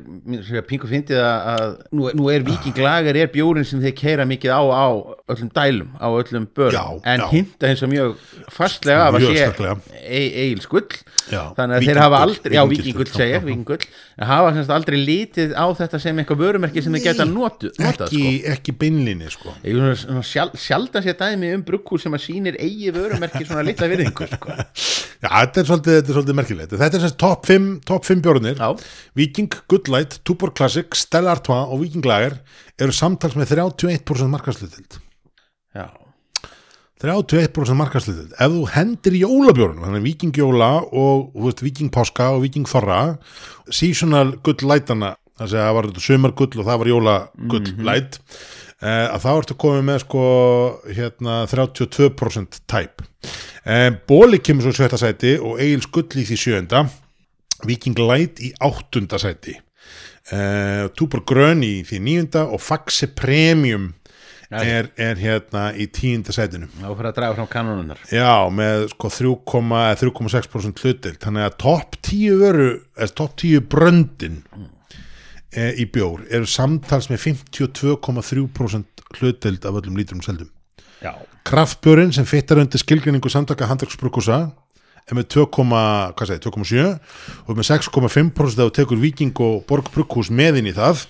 sem 0.46 0.60
er 0.60 0.66
pingu 0.70 0.90
fyndið 0.90 1.22
að, 1.24 1.48
að 1.54 1.72
nú, 1.98 2.10
nú 2.20 2.30
er 2.34 2.46
vikinglager 2.46 3.18
er 3.24 3.32
bjórin 3.34 3.68
sem 3.68 3.82
þeir 3.82 3.96
keira 3.98 4.28
mikið 4.30 4.54
á 4.54 4.62
á 4.70 4.88
öllum 5.34 5.50
dælum, 5.56 5.96
á 5.98 6.08
öllum 6.10 6.48
Já, 6.70 6.84
en 7.04 7.24
já. 7.24 7.28
hinta 7.34 7.70
eins 7.70 7.82
og 7.86 7.92
mjög 7.92 8.20
fastlega 8.54 9.08
af 9.08 9.18
að 9.18 9.28
sé 9.30 9.48
eigil 10.10 10.62
skull 10.64 10.88
þannig 11.30 11.76
að 11.80 11.88
þeir 11.88 12.02
hafa 12.04 12.22
aldrei, 12.26 12.56
já 12.58 12.64
vikingull 12.70 13.10
segja, 13.10 13.42
vikingull 13.46 13.82
en 14.20 14.28
hafa 14.30 14.54
semst 14.58 14.74
aldrei 14.74 14.98
lítið 15.00 15.54
á 15.56 15.66
þetta 15.80 16.00
sem 16.02 16.22
eitthvað 16.22 16.42
vörumerki 16.44 16.84
sem 16.84 16.96
þeir 16.98 17.06
geta 17.10 17.28
notu, 17.30 17.72
notað 17.80 18.08
ekki, 18.10 18.24
sko. 18.24 18.54
ekki 18.54 18.76
beinlinni 18.82 19.30
sko. 19.34 19.54
Er 19.64 19.94
svona 20.00 20.24
sjal, 20.26 20.50
sjaldan 20.60 21.06
sé 21.06 21.16
dæmi 21.20 21.54
um 21.56 21.64
brugghús 21.68 22.06
sem 22.06 22.16
að 22.18 22.26
sýnir 22.26 22.58
eigi 22.62 22.92
vörumerki 22.96 23.46
svona 23.48 23.64
litla 23.68 23.90
virðingu 23.92 24.30
sko. 24.34 24.58
Já, 25.24 25.30
þetta 25.30 25.62
er 25.62 25.70
svolítið, 25.70 25.98
er 26.00 26.16
svolítið 26.16 26.36
merkilegt 26.40 26.74
Þetta 26.80 26.96
er 26.96 27.04
semst 27.04 27.18
top 27.20 27.48
5, 27.50 27.70
top 27.88 28.06
5 28.08 28.22
bjórnir 28.24 28.60
Já. 28.60 28.70
Viking, 29.18 29.52
Good 29.72 29.90
Light, 29.92 30.20
Tuborg 30.28 30.56
Classic 30.58 30.98
Stella 30.98 31.36
Artois 31.38 31.70
og 31.70 31.84
Viking 31.84 32.06
Lager 32.08 32.40
eru 32.80 32.96
samtals 32.96 33.38
með 33.40 33.56
31% 33.58 34.32
markaslutild 34.34 35.00
já, 35.76 35.88
31% 37.04 37.80
markaslutild 37.80 38.36
Ef 38.36 38.54
þú 38.58 38.68
hendir 38.76 39.20
jólabjórnum 39.22 39.88
þannig 39.88 40.06
Viking 40.08 40.42
Jóla 40.42 40.76
og 40.90 41.32
veist, 41.38 41.64
Viking 41.66 41.94
Páska 41.94 42.34
og 42.36 42.44
Viking 42.44 42.68
Þorra 42.70 43.18
seasonal 43.70 44.36
Good 44.44 44.66
Lightana 44.68 45.16
þannig 45.40 45.56
að 45.56 45.64
það 45.64 45.76
var 45.78 45.88
þetta 45.90 46.06
sumar 46.06 46.34
gull 46.36 46.60
og 46.60 46.68
það 46.68 46.82
var 46.82 46.90
jóla 46.92 47.16
gull 47.52 47.70
light 47.88 48.18
eh, 48.84 49.06
að 49.08 49.22
þá 49.24 49.30
ertu 49.34 49.58
komið 49.64 49.86
með 49.88 50.02
sko 50.04 50.24
hérna 50.98 51.38
32% 51.52 52.60
type 52.70 53.08
eh, 53.64 53.90
Bóli 54.10 54.42
kemur 54.44 54.68
svo 54.68 54.76
í 54.76 54.80
sjötta 54.80 55.00
sæti 55.00 55.38
og 55.40 55.62
Egil 55.64 55.86
Skull 55.86 56.10
í 56.20 56.26
því 56.28 56.40
sjönda 56.44 56.84
Viking 57.68 58.00
Light 58.00 58.40
í 58.44 58.54
áttunda 58.64 59.20
sæti. 59.22 59.58
Eh, 60.30 60.86
Túbor 60.96 61.24
Grön 61.26 61.64
í 61.66 61.80
því 61.88 62.00
níunda 62.06 62.46
og 62.48 62.62
Faxe 62.62 63.08
Premium 63.18 63.90
er, 64.50 64.90
er 64.98 65.20
hérna 65.20 65.70
í 65.78 65.88
tíunda 65.94 66.34
sætinu. 66.34 66.68
Þá 66.80 66.90
fyrir 66.90 67.10
að 67.10 67.16
draga 67.20 67.38
fram 67.38 67.50
kanónunar 67.50 68.02
Já, 68.14 68.50
með 68.54 68.88
sko 68.94 69.12
3,6% 69.14 70.84
hlutild, 70.84 71.20
þannig 71.22 71.48
að 71.48 71.58
topp 71.62 71.98
10 72.10 72.38
veru, 72.42 72.70
topp 73.18 73.36
10 73.44 73.66
bröndin 73.70 74.40
e, 75.54 75.72
í 75.78 75.86
bjór 75.90 76.26
eru 76.30 76.50
samtals 76.50 77.10
með 77.12 77.26
52,3% 77.28 79.06
hlutild 79.20 79.66
af 79.66 79.82
öllum 79.82 79.98
lítrum 79.98 80.24
seldum. 80.26 80.50
já, 81.02 81.14
Kraftbjörinn 81.50 82.14
sem 82.14 82.26
fittar 82.30 82.62
undir 82.62 82.82
skilgrinningu 82.82 83.30
samtaka 83.30 83.70
handverksbrukusa 83.70 84.50
er 85.06 85.18
með 85.18 85.30
2, 85.36 85.46
hvað 85.54 86.32
segi, 86.32 86.44
2,7 86.48 86.84
og 87.46 87.54
með 87.56 87.70
6,5% 87.70 88.60
ef 88.60 88.60
þú 88.60 88.76
tekur 88.80 89.02
Viking 89.04 89.46
og 89.46 89.64
Borg 89.70 89.90
Brukhús 89.94 90.32
með 90.34 90.62
inn 90.62 90.72
í 90.72 90.76
það 90.76 91.06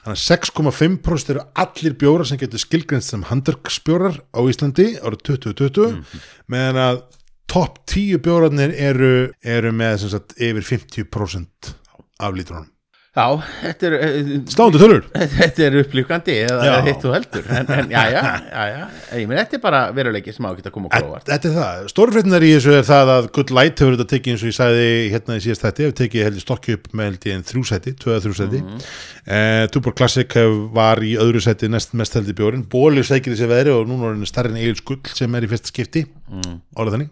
þannig 0.00 0.16
að 0.16 0.24
6,5% 0.24 1.32
eru 1.34 1.46
allir 1.60 1.96
bjórar 2.00 2.28
sem 2.28 2.40
getur 2.40 2.62
skilgrinst 2.62 3.12
sem 3.12 3.24
handverksbjórar 3.28 4.20
á 4.32 4.40
Íslandi 4.48 4.94
árið 5.00 5.24
2020 5.34 6.20
meðan 6.50 6.82
að 6.86 7.02
topp 7.50 7.80
10 7.90 8.22
bjórarnir 8.24 8.74
eru, 8.78 9.14
eru 9.42 9.72
með 9.74 10.06
sagt, 10.12 10.36
yfir 10.38 10.66
50% 10.66 11.72
af 12.20 12.36
lítrunum. 12.36 12.68
Já, 13.16 13.24
þetta 13.62 13.88
er 13.88 13.94
eh, 13.96 14.28
Slándu 14.52 14.80
tölur! 14.80 15.06
þetta 15.38 15.64
er 15.66 15.76
upplýkandi 15.80 16.36
eða 16.44 16.76
hitt 16.86 17.06
og 17.08 17.14
heldur. 17.16 17.48
En, 17.50 17.72
en 17.74 17.90
já, 17.90 18.02
já, 18.14 18.22
já, 18.46 18.64
já, 18.70 18.84
ég 19.18 19.30
meni 19.30 19.40
þetta 19.40 19.58
er 19.58 19.62
bara 19.64 19.80
veruleiki 19.96 20.34
sem 20.34 20.46
á 20.46 20.50
að 20.50 20.60
geta 20.60 20.72
koma 20.74 20.90
og 20.90 20.94
gróa 20.94 21.20
þetta 21.26 21.50
er 21.50 21.56
það, 21.56 21.88
stórfréttinar 21.94 22.46
í 22.46 22.52
þessu 22.54 22.76
er 22.78 22.86
það 22.90 23.12
að 23.16 23.30
Good 23.38 23.54
Light 23.58 23.82
hefur 23.82 23.98
þetta 23.98 24.08
tekið 24.14 24.34
eins 24.34 24.44
og 24.44 24.52
ég 24.52 24.58
sagði 24.60 24.88
hérna 25.16 25.38
í 25.38 25.44
síðast 25.46 25.66
þetta, 25.66 25.86
hefur 25.86 25.98
tekið 26.02 26.26
heldur 26.28 26.46
stokki 26.46 26.76
upp 26.78 26.90
með 26.92 27.10
heldur 27.10 27.34
en 27.36 27.46
þrjú 27.50 27.64
seti, 27.72 27.96
tvöða 28.04 28.24
þrjú 28.26 28.36
seti 28.40 28.62
mm 28.62 28.70
-hmm. 28.70 29.72
Tuborg 29.74 29.98
Classic 29.98 30.38
hef, 30.40 30.56
var 30.74 31.02
í 31.04 31.16
öðru 31.20 31.42
seti 31.44 31.68
næst 31.70 31.94
mest 31.98 32.14
heldur 32.16 32.38
bjórin 32.38 32.66
Bóli 32.70 33.02
sækir 33.06 33.34
þessi 33.34 33.50
veðri 33.50 33.74
og 33.74 33.88
núna 33.90 34.10
er 34.10 34.16
henni 34.16 34.30
starri 34.30 34.54
en 34.54 34.62
Egil 34.62 34.78
Skull 34.78 35.02
sem 35.14 35.34
er 35.34 35.46
í 35.46 35.50
fyrsta 35.50 35.70
skipti. 35.70 36.06
Mm. 36.30 36.60
orðið 36.78 37.08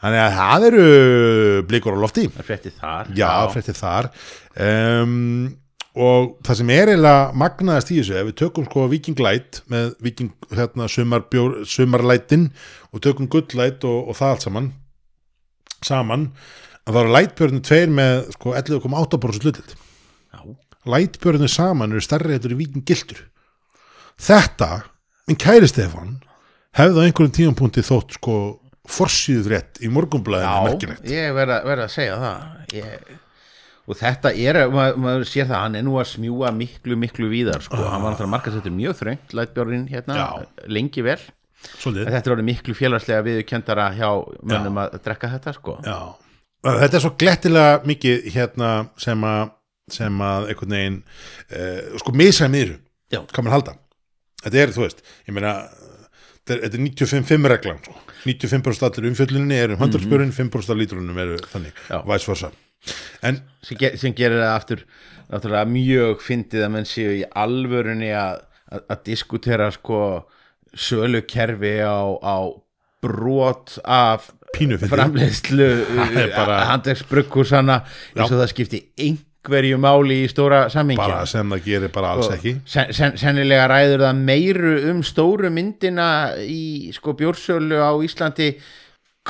þannig 0.00 0.22
að 0.24 0.36
það 0.40 0.68
eru 0.70 0.84
blikur 1.70 1.96
á 1.96 2.02
lofti. 2.04 2.28
Það 2.36 2.50
fréttið 2.50 2.78
þar 2.80 3.10
Já, 3.18 3.30
fréttið 3.54 3.80
þar. 3.80 4.10
Um, 4.60 5.16
og 6.00 6.36
það 6.46 6.60
sem 6.60 6.72
er 6.74 6.92
eiginlega 6.92 7.22
magnaðast 7.42 7.90
í 7.90 7.98
þessu, 7.98 8.18
ef 8.20 8.28
við 8.28 8.36
tökum 8.38 8.66
sko 8.68 8.86
Viking 8.92 9.22
Light 9.24 9.62
með 9.72 9.90
Viking 10.04 10.30
hérna, 10.54 10.86
sumarlætin 10.90 12.50
og 12.94 13.02
tökum 13.02 13.30
Light 13.58 13.84
og, 13.84 14.12
og 14.12 14.16
það 14.18 14.34
allt 14.34 14.46
saman 14.46 14.70
saman, 15.84 16.28
að 16.84 16.94
það 16.94 17.02
eru 17.02 17.14
Lightbjörnir 17.16 17.64
tveir 17.66 17.92
með 17.94 18.16
sko 18.36 18.54
11,8% 18.58 19.44
hlutið 19.46 19.74
já, 19.74 20.40
Lightbjörnir 20.94 21.52
saman 21.52 21.94
eru 21.94 22.04
stærri 22.04 22.36
þetta 22.36 22.52
í 22.52 22.58
Viking 22.60 22.86
Gildur 22.86 23.22
þetta, 24.20 24.70
minn 25.26 25.40
kæri 25.40 25.70
Stefan 25.70 26.18
hefði 26.76 27.02
á 27.02 27.04
einhverjum 27.06 27.36
tíðanpunkti 27.36 27.84
þótt 27.86 28.18
sko 28.20 28.36
forsýðuð 28.90 29.50
rétt 29.54 29.80
í 29.84 29.90
morgunblæðinu 29.92 30.94
já 31.04 31.14
ég 31.14 31.34
verða 31.36 31.58
verð 31.66 31.86
að 31.86 31.92
segja 31.94 32.20
það 32.20 32.78
ég, 32.78 33.10
og 33.90 33.98
þetta 33.98 34.32
er, 34.36 34.60
maður, 34.70 35.02
maður 35.04 35.28
sér 35.30 35.50
það 35.50 35.64
hann 35.64 35.78
er 35.80 35.86
nú 35.86 35.98
að 36.00 36.08
smjúa 36.12 36.54
miklu, 36.54 36.98
miklu 37.00 37.28
víðar 37.32 37.64
sko. 37.66 37.80
hann 37.80 38.02
var 38.04 38.14
náttúrulega 38.14 38.34
markasettur 38.36 38.74
mjög 38.74 38.98
þröngt 39.00 39.36
Lætbjörnin 39.36 39.86
hérna, 39.90 40.18
Já. 40.20 40.66
lengi 40.70 41.04
vel 41.06 41.20
Svolítið 41.60 42.08
þetta 42.14 42.30
er 42.30 42.34
orðið 42.34 42.48
miklu 42.48 42.74
félagslega 42.76 43.24
viðurkendara 43.26 43.86
hjá 43.92 44.08
mönnum 44.48 44.78
að 44.80 44.94
drekka 45.04 45.28
þetta 45.34 45.52
sko. 45.52 45.74
Já, 45.84 45.98
þetta 46.64 46.96
er 46.96 47.02
svo 47.04 47.10
glettilega 47.20 47.74
mikið 47.90 48.30
hérna 48.32 48.70
sem 49.00 49.26
að 49.28 49.42
sem 49.90 50.22
að 50.22 50.48
einhvern 50.52 50.74
veginn 50.76 50.98
uh, 51.02 51.98
sko 52.00 52.14
misæmiður, 52.14 52.76
Já. 53.10 53.20
hvað 53.26 53.44
mann 53.44 53.54
halda 53.56 53.76
þetta 54.44 54.60
er, 54.62 54.74
þú 54.74 54.84
veist, 54.86 55.00
ég 55.26 55.36
meina 55.36 55.54
þetta 56.40 56.56
er, 56.56 56.64
þetta 56.64 56.80
er 56.80 56.84
95 56.86 57.52
reglan 57.52 57.78
sko. 57.84 57.94
95% 58.24 58.88
allir 58.88 59.10
umfjölluninni 59.10 59.60
eru 59.60 59.76
um 59.76 59.84
handelsbjörn 59.84 60.34
5% 60.36 60.74
af 60.74 60.80
lítrunum 60.80 61.22
eru 61.22 61.38
þannig 61.52 61.84
en 63.28 63.40
sem, 63.64 63.76
sem 64.00 64.16
gerir 64.16 64.40
það 64.40 64.54
aftur 64.54 64.84
náttúrulega 65.30 65.70
mjög 65.70 66.24
fyndið 66.24 66.66
að 66.66 66.74
menn 66.74 66.88
séu 66.88 67.14
í 67.20 67.22
alvörunni 67.38 68.10
að, 68.16 68.42
að, 68.72 68.84
að 68.94 69.02
diskutera 69.10 69.70
sko 69.74 70.00
sölukerfi 70.74 71.76
á, 71.84 72.00
á 72.24 72.36
brot 73.04 73.78
af 73.84 74.30
framleiðslu 74.90 75.68
er 76.20 76.34
handelsbrugghúsana 76.70 77.82
eins 78.16 78.30
og 78.30 78.40
það 78.40 78.52
skipti 78.52 78.80
hverju 79.46 79.78
máli 79.80 80.20
í 80.24 80.28
stóra 80.30 80.66
sammingja 80.72 81.06
bara 81.06 81.24
sem 81.28 81.54
það 81.54 81.64
gerir 81.64 81.92
bara 81.94 82.12
alls 82.16 82.28
ekki. 82.34 82.58
sen, 82.68 82.92
sen, 82.96 83.16
sennilega 83.20 83.70
ræður 83.70 84.04
það 84.04 84.22
meiru 84.28 84.76
um 84.92 85.00
stóru 85.06 85.50
myndina 85.54 86.10
í 86.44 86.92
sko 86.96 87.16
bjórnsölu 87.16 87.80
á 87.80 87.92
Íslandi 88.04 88.52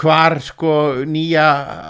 hvar 0.00 0.38
sko 0.42 0.72
nýja 1.08 1.44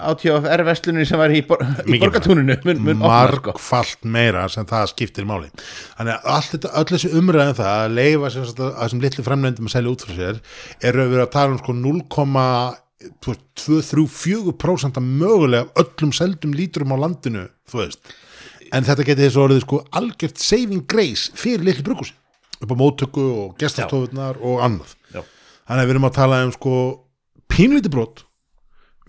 átjóðar 0.09 0.63
vestlunni 0.67 1.05
sem 1.07 1.19
var 1.21 1.33
í, 1.33 1.43
bor 1.47 1.61
í 1.85 1.99
borgatúninu 2.01 2.57
sko. 2.57 2.95
margfalt 2.99 3.93
sko. 3.95 4.11
meira 4.11 4.47
sem 4.51 4.65
það 4.67 4.89
skiptir 4.91 5.27
máli. 5.29 5.51
Þannig 5.97 6.17
að 6.17 6.69
öll 6.71 6.87
þessi 6.91 7.11
umræðin 7.19 7.53
um 7.53 7.59
það 7.61 7.73
að 7.75 7.97
leifa 7.99 8.31
sem, 8.33 8.47
sem 8.93 9.03
litlu 9.05 9.27
framlendum 9.27 9.69
að 9.69 9.75
selja 9.77 9.93
út 9.93 10.05
frá 10.07 10.15
sér 10.17 10.41
eru 10.89 11.05
að 11.05 11.13
vera 11.15 11.27
að 11.27 11.35
tala 11.37 11.55
um 11.55 11.61
sko 11.61 11.77
0,1 11.77 12.90
2-3-4% 13.25 15.01
mögulega 15.03 15.69
öllum 15.81 16.11
seldum 16.15 16.55
lítrum 16.57 16.93
á 16.93 16.97
landinu 17.01 17.47
þú 17.69 17.83
veist. 17.83 18.13
En 18.71 18.85
þetta 18.87 19.05
geti 19.07 19.25
þessu 19.25 19.43
orðið 19.43 19.63
sko 19.65 19.81
algjört 19.99 20.41
saving 20.41 20.85
grace 20.89 21.31
fyrir 21.37 21.65
litli 21.67 21.85
brukusin 21.85 22.17
upp 22.61 22.71
á 22.71 22.75
móttöku 22.77 23.23
og 23.25 23.55
gestastofunar 23.59 24.37
og 24.37 24.61
annað. 24.61 24.93
Já. 25.13 25.23
þannig 25.67 25.81
að 25.81 25.87
við 25.87 25.95
erum 25.95 26.09
að 26.09 26.17
tala 26.17 26.43
um 26.45 26.53
sko 26.53 26.75
pínlíti 27.51 27.91
brot 27.91 28.25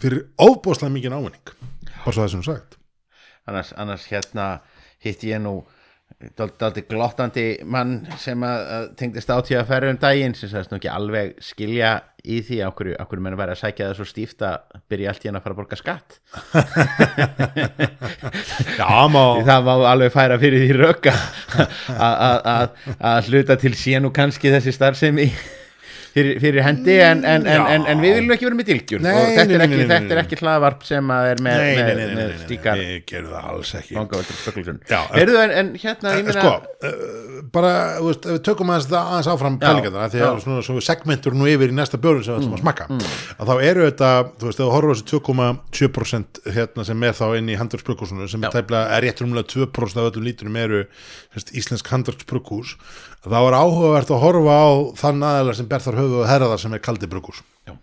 fyrir 0.00 0.24
óbúslega 0.40 0.94
mikið 0.94 1.18
ávinning 1.18 1.52
bara 2.02 2.14
svo 2.14 2.24
það 2.24 2.32
sem 2.32 2.42
þú 2.42 2.48
sagt. 2.48 2.78
Annars, 3.46 3.72
annars 3.78 4.06
hérna 4.10 4.46
hitt 5.02 5.22
ég 5.26 5.42
nú 5.42 5.60
daldi 6.38 6.82
glottandi 6.88 7.44
mann 7.64 7.98
sem 8.20 8.42
að, 8.46 8.60
að 8.76 8.86
tengdist 9.00 9.30
átíða 9.32 9.60
að 9.62 9.70
ferra 9.72 9.90
um 9.92 9.98
daginn 10.02 10.34
sem 10.38 10.50
sagðist 10.52 10.72
nú 10.72 10.78
ekki 10.80 10.90
alveg 10.92 11.32
skilja 11.42 11.92
í 12.22 12.38
því 12.46 12.58
á 12.62 12.68
hverju, 12.70 12.94
á 12.98 13.04
hverju 13.10 13.24
menn 13.24 13.38
væri 13.40 13.54
að 13.56 13.60
sækja 13.64 13.88
það 13.88 13.96
svo 13.98 14.06
stíft 14.06 14.44
að 14.46 14.76
byrja 14.92 15.10
allt 15.10 15.24
í 15.24 15.30
hann 15.30 15.38
að 15.40 15.44
fara 15.46 15.54
að 15.56 15.60
borga 15.62 15.78
skatt. 15.80 16.10
Já, 18.78 18.90
má 19.10 19.22
það 19.46 19.66
má 19.66 19.72
alveg 19.90 20.12
færa 20.14 20.38
fyrir 20.42 20.62
því 20.66 20.76
röka 20.78 21.14
að- 21.98 23.26
hluta 23.28 23.56
til 23.60 23.74
sé 23.78 23.98
nú 24.02 24.12
kannski 24.14 24.52
þessi 24.54 24.74
starfsemi 24.76 25.26
fyrir, 26.12 26.38
fyrir 26.42 26.62
hendi 26.66 26.94
en, 27.02 27.22
en, 27.24 27.46
en, 27.48 27.62
en, 27.74 27.86
en 27.92 28.02
við 28.02 28.14
viljum 28.18 28.34
ekki 28.36 28.46
vera 28.48 28.58
með 28.58 28.68
dilgjur 28.70 29.02
Nei, 29.04 29.10
og 29.12 29.30
þetta 29.36 29.56
er 29.56 29.64
ekki, 29.66 29.78
þetta 29.92 30.14
er 30.16 30.20
ekki 30.22 30.38
hlaðvarp 30.42 30.86
sem 30.88 31.12
að 31.16 31.28
er 31.32 31.42
með, 31.46 31.62
nei, 31.62 31.70
nei, 31.72 31.92
með, 32.18 32.32
nei, 32.78 32.86
ég 32.92 33.06
gerðu 33.08 33.32
það 33.32 33.48
alls 33.52 33.72
ekki. 33.80 33.96
Já, 34.92 35.00
Heyrðu 35.16 35.38
en, 35.42 35.54
en 35.62 35.70
hérna, 35.82 36.14
meina 36.18 36.36
sko, 36.36 36.52
uh, 36.88 37.40
bara, 37.56 37.72
veist, 38.04 38.28
við 38.28 38.40
tökum 38.50 38.72
aðeins, 38.74 38.88
það 38.92 39.12
aðeins 39.12 39.30
áfram 39.32 39.58
pælingarna, 39.62 40.08
því 40.12 40.22
að 40.28 40.40
svona, 40.44 40.64
svo 40.68 40.84
segmentur 40.84 41.36
nú 41.38 41.48
yfir 41.50 41.72
í 41.72 41.76
næsta 41.80 42.00
björn 42.02 42.22
sem 42.26 42.36
við 42.36 42.42
ætlum 42.44 42.58
að 42.58 42.64
smakka, 42.66 42.88
Mm, 42.92 43.12
að 43.40 43.48
þá 43.48 43.54
eru 43.70 43.84
þetta, 43.86 44.08
þú 44.40 44.48
veist, 44.48 44.58
þú 44.60 44.66
horfum 44.72 44.92
þessi 44.92 45.06
2,7% 45.12 46.40
hérna 46.56 46.84
sem 46.84 47.04
er 47.08 47.16
þá 47.16 47.24
inn 47.38 47.48
í 47.48 47.56
handverksbrugghúsinu 47.60 48.28
sem 48.28 48.44
er 48.44 48.66
rétt 49.06 49.22
rúmlega 49.22 49.48
2% 49.48 50.02
af 50.02 50.10
öllum 50.10 50.26
lítunum 50.26 50.58
eru 50.60 50.82
íslensk 51.56 51.88
handverksbrugghús, 51.92 52.74
þá 53.30 53.38
er 53.38 53.56
áhugavert 53.58 54.10
að 54.10 54.22
horfa 54.24 54.56
á 54.58 54.70
þann 54.98 55.26
aðeila 55.28 55.54
sem 55.58 55.68
ber 55.70 55.84
þar 55.84 56.00
höfu 56.00 56.20
og 56.22 56.28
herraðar 56.30 56.62
sem 56.62 56.74
er 56.74 56.82
kaldi 56.82 57.10
brugghús. 57.10 57.42
Já. 57.68 57.76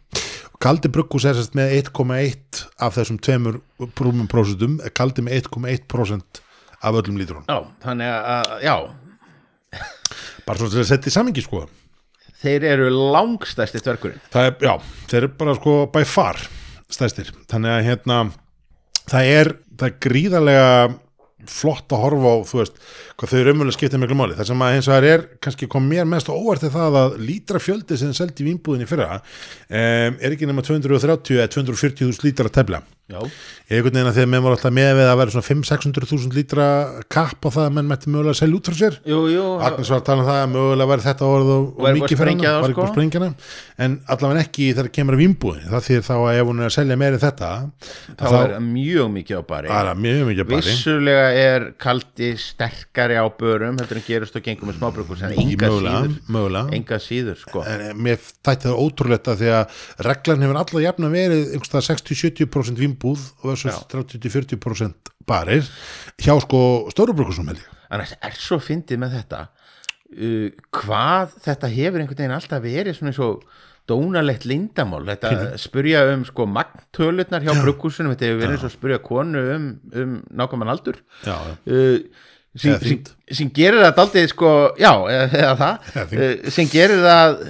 Kaldi 0.59 0.91
brugghús 0.91 1.27
er 1.29 1.37
sérst 1.37 1.55
með 1.55 1.77
1,1 1.79 2.63
af 2.83 2.97
þessum 2.97 3.19
tveimur 3.23 3.61
brúmum 3.95 4.27
prósentum, 4.27 4.79
er 4.83 4.91
kaldi 4.91 5.23
með 5.23 5.45
1,1% 5.45 6.41
af 6.79 6.99
öllum 6.99 7.19
lítrunum. 7.19 7.47
Já, 7.47 7.63
þannig 7.85 8.15
að, 8.15 8.55
já 8.67 8.75
Bara 10.47 10.57
svo 10.57 10.67
til 10.71 10.81
að 10.81 10.89
setja 10.89 11.11
í 11.11 11.13
samingi 11.13 11.43
sko 11.45 11.67
þeir 12.39 12.65
eru 12.71 12.87
langstæsti 13.13 13.81
dvergurinn 13.83 14.21
Það 14.31 14.47
er, 14.47 14.55
já, 14.63 14.73
þeir 15.11 15.19
eru 15.21 15.31
bara 15.41 15.55
sko 15.57 15.75
by 15.93 16.05
far 16.07 16.39
stæstir, 16.89 17.29
þannig 17.51 17.75
að 17.75 17.85
hérna 17.85 18.19
það 19.09 19.31
er, 19.35 19.51
það 19.77 19.89
er 19.89 19.97
gríðarlega 20.05 20.69
flott 21.47 21.95
að 21.95 22.03
horfa 22.03 22.33
á, 22.35 22.37
þú 22.49 22.59
veist 22.59 22.79
hvað 23.19 23.31
þau 23.31 23.39
eru 23.39 23.53
umvölu 23.55 23.75
skipta 23.75 23.99
miklu 24.01 24.17
máli, 24.19 24.37
það 24.37 24.49
sem 24.51 24.63
að 24.65 24.75
eins 24.75 24.89
og 24.89 24.95
það 24.95 25.09
er 25.13 25.25
kannski 25.45 25.69
kom 25.71 25.87
mér 25.87 26.09
mest 26.09 26.31
óvart 26.33 26.65
er 26.67 26.73
það 26.73 26.99
að 27.03 27.17
lítra 27.23 27.61
fjöldi 27.63 27.99
sem 27.99 28.15
seldi 28.17 28.43
í 28.43 28.49
vínbúðinni 28.49 28.89
fyrra 28.89 29.19
um, 29.19 30.19
er 30.19 30.33
ekki 30.35 30.49
nema 30.49 30.65
230 30.65 31.39
eða 31.39 31.51
240.000 31.55 32.27
lítra 32.27 32.51
tefla 32.53 32.83
Já, 33.09 33.23
einhvern 33.73 33.95
veginn 33.95 34.07
að 34.11 34.17
að 34.21 34.27
menn 34.29 34.43
var 34.45 34.53
alltaf 34.53 34.73
með 34.75 34.91
við 34.99 35.07
að 35.09 35.15
vera 35.17 35.31
svona 35.33 35.47
5-600.000 35.47 36.35
lítra 36.37 36.65
kapp 37.09 37.41
á 37.41 37.49
það 37.49 37.63
að 37.63 37.71
menn 37.73 37.87
mætti 37.89 38.11
mögulega 38.13 38.35
að 38.35 38.37
selja 38.37 38.57
út 38.59 38.69
frá 38.69 38.75
sér. 38.77 38.97
Jú, 39.09 39.21
jú. 39.33 39.45
Agnes 39.65 39.89
var 39.89 40.03
að 40.03 40.05
tala 40.05 40.21
um 40.21 40.27
það 40.27 40.37
að 40.43 40.51
mögulega 40.51 40.89
væri 40.91 41.05
þetta 41.07 41.29
orð 41.33 41.49
og, 41.55 41.63
og 41.73 41.97
mikið 41.97 42.19
fyrir 42.19 42.35
það, 42.37 42.53
var 42.53 42.69
ekki 42.69 42.75
sko? 42.75 42.83
bara 42.83 42.93
sprengjana. 42.93 43.29
En 43.79 43.95
allavega 44.13 44.43
ekki 44.45 44.67
þegar 44.75 44.91
kemur 44.99 45.17
að 45.17 45.23
vínbúðin 45.23 45.71
það 45.71 45.87
þýr 45.87 46.05
þá 46.05 46.13
að 46.19 46.35
ef 46.35 46.45
hún 46.51 46.61
er 46.61 46.67
að 46.69 46.75
selja 46.75 46.99
meiri 47.01 47.21
þetta 47.23 47.49
þá 48.19 48.27
er 48.37 48.53
mjög 48.67 49.09
mikið 49.17 49.41
á 49.41 49.43
bari 49.49 49.73
Vissulega 50.69 51.25
er 51.39 51.65
kaldi 51.81 52.29
sterkari 52.43 53.17
á 53.17 53.25
börum 53.39 53.81
heldur 53.81 53.97
en 53.97 54.05
gerist 54.05 54.37
og 54.37 54.45
gengur 54.45 54.69
með 54.69 54.77
smábrukus 54.77 55.23
en 55.25 55.33
enga 55.33 55.71
síður. 55.73 56.13
enga 56.77 56.97
síður 57.01 57.37
sko. 57.41 57.63
En 57.65 57.97
mér 57.97 58.19
þætti 58.21 58.69
það 58.69 58.81
ótrúlegt 58.83 59.25
að 62.99 63.39
því 63.39 63.53
að 63.55 64.59
reglan 64.59 64.59
hefur 64.59 64.59
alltaf 64.59 64.59
jafna 64.59 64.59
verið 64.59 64.59
einhverstað 64.59 64.59
60-70% 64.59 64.59
vínbúð 64.59 64.59
og 64.59 64.59
versus 64.59 64.99
30-40% 64.99 65.13
barir 65.29 65.65
hjá 66.19 66.35
sko 66.43 66.61
stórubrúkusum 66.93 67.49
held 67.49 67.61
ég. 67.61 67.71
Annars 67.89 68.13
er 68.21 68.35
svo 68.37 68.59
fyndið 68.61 69.01
með 69.01 69.15
þetta 69.19 69.41
uh, 69.45 70.49
hvað 70.75 71.35
þetta 71.45 71.73
hefur 71.73 72.03
einhvern 72.03 72.21
veginn 72.21 72.37
alltaf 72.37 72.63
verið 72.63 72.97
svona 72.97 73.13
eins 73.13 73.21
og 73.23 73.43
dónalegt 73.89 74.45
lindamál, 74.45 75.01
þetta 75.07 75.57
spurja 75.57 76.03
um 76.13 76.25
sko 76.27 76.45
magntölurnar 76.45 77.41
hjá 77.41 77.55
brugghúsunum 77.57 78.13
þetta 78.13 78.27
hefur 78.27 78.43
verið 78.43 78.57
eins 78.57 78.65
og 78.67 78.73
spurja 78.75 78.99
konu 79.01 79.45
um, 79.55 79.69
um 79.97 80.11
nákvæman 80.29 80.69
aldur. 80.69 80.99
Já, 81.25 81.39
uh, 81.65 81.97
sem, 82.59 82.75
sem, 82.83 83.01
sem 83.33 83.49
gerir 83.53 83.81
það 83.81 83.95
daldið 83.97 84.29
sko, 84.29 84.51
já, 84.77 84.91
eða, 85.09 85.25
eða 85.41 85.55
það. 85.63 85.89
Uh, 86.13 86.51
sem 86.53 86.69
gerir 86.69 87.01
það 87.01 87.41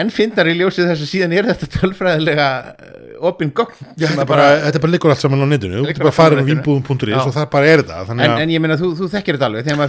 enn 0.00 0.12
fyndar 0.14 0.48
í 0.48 0.54
ljósið 0.56 0.90
þess 0.90 1.04
að 1.04 1.10
síðan 1.10 1.34
er 1.36 1.48
þetta 1.50 1.68
tölfræðilega 1.74 2.46
uh, 2.72 3.28
opin 3.28 3.50
gogn 3.56 3.76
þetta, 3.96 4.12
að 4.22 4.28
bara, 4.30 4.46
bara 4.80 4.92
liggur 4.92 5.12
allt 5.12 5.24
saman 5.24 5.44
á 5.44 5.48
netinu 5.50 5.82
þú 5.82 5.96
bara 6.00 6.14
netinu. 6.40 6.46
vínbúðum.is 6.52 7.12
Já. 7.12 7.20
og 7.22 7.34
það 7.36 7.48
bara 7.52 7.72
er 7.72 7.82
þetta 7.84 8.16
en, 8.16 8.36
en 8.44 8.54
ég 8.54 8.62
meina, 8.64 8.78
þú, 8.80 8.92
þú 8.96 9.10
þekkir 9.12 9.38
þetta 9.38 9.50
alveg 9.50 9.66
þegar 9.66 9.80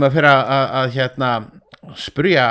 maður 0.00 0.16
fyrir 0.16 0.30
að, 0.32 0.42
að, 0.56 0.66
að 0.80 0.98
hérna, 0.98 1.30
spurja 1.98 2.46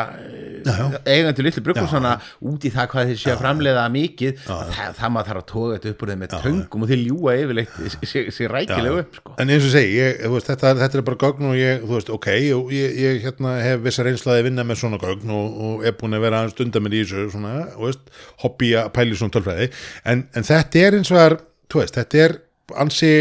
eigandi 1.03 1.43
litlu 1.43 1.63
brugghúsana 1.65 2.13
út 2.47 2.65
í 2.67 2.71
það 2.73 2.89
hvað 2.91 3.09
þeir 3.09 3.19
sé 3.19 3.31
að 3.33 3.41
framleiða 3.41 3.83
mikið 3.93 4.43
það, 4.45 4.93
það 4.99 5.13
maður 5.15 5.29
þarf 5.29 5.41
að 5.41 5.47
toga 5.51 5.77
þetta 5.77 5.91
upp 5.93 6.03
úr 6.03 6.11
þeim 6.11 6.21
með 6.23 6.35
töngum 6.45 6.85
og 6.85 6.91
þeir 6.91 7.01
ljúa 7.01 7.35
yfirleitt 7.41 7.97
sér, 8.07 8.53
rækilega 8.53 9.03
upp 9.03 9.19
sko. 9.19 9.35
En 9.43 9.53
eins 9.53 9.67
og 9.67 9.73
segi, 9.73 9.97
ég, 9.97 10.21
veist, 10.33 10.51
þetta, 10.51 10.73
þetta 10.79 10.99
er 10.99 11.05
bara 11.09 11.21
gögn 11.25 11.49
og 11.49 11.57
ég, 11.59 11.83
þú 11.83 11.97
veist, 11.97 12.13
ok, 12.17 12.29
ég, 12.77 12.95
ég 13.03 13.19
hérna, 13.25 13.55
hef 13.63 13.83
vissar 13.87 14.11
einslaði 14.11 14.43
að 14.43 14.49
vinna 14.49 14.67
með 14.69 14.81
svona 14.83 15.01
gögn 15.01 15.35
og, 15.35 15.59
og 15.67 15.87
er 15.87 15.97
búin 15.99 16.17
að 16.17 16.25
vera 16.27 16.41
aðeins 16.43 16.57
stunda 16.57 16.83
með 16.83 16.97
í 16.99 17.03
þessu 17.03 17.27
svona, 17.35 17.53
veist, 17.79 18.15
hobby 18.45 18.71
að 18.79 18.91
pæli 18.95 19.19
svona 19.19 19.37
tölfræði, 19.37 19.69
en, 20.13 20.25
en 20.31 20.47
þetta 20.47 20.87
er 20.87 20.99
eins 20.99 21.13
og 21.13 21.43
veist, 21.73 21.97
þetta 21.97 22.23
er 22.27 22.37
ansi 22.79 23.13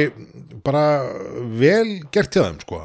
bara 0.63 0.85
vel 1.59 1.99
gert 2.15 2.37
hjá 2.37 2.45
þeim, 2.45 2.61
sko 2.63 2.85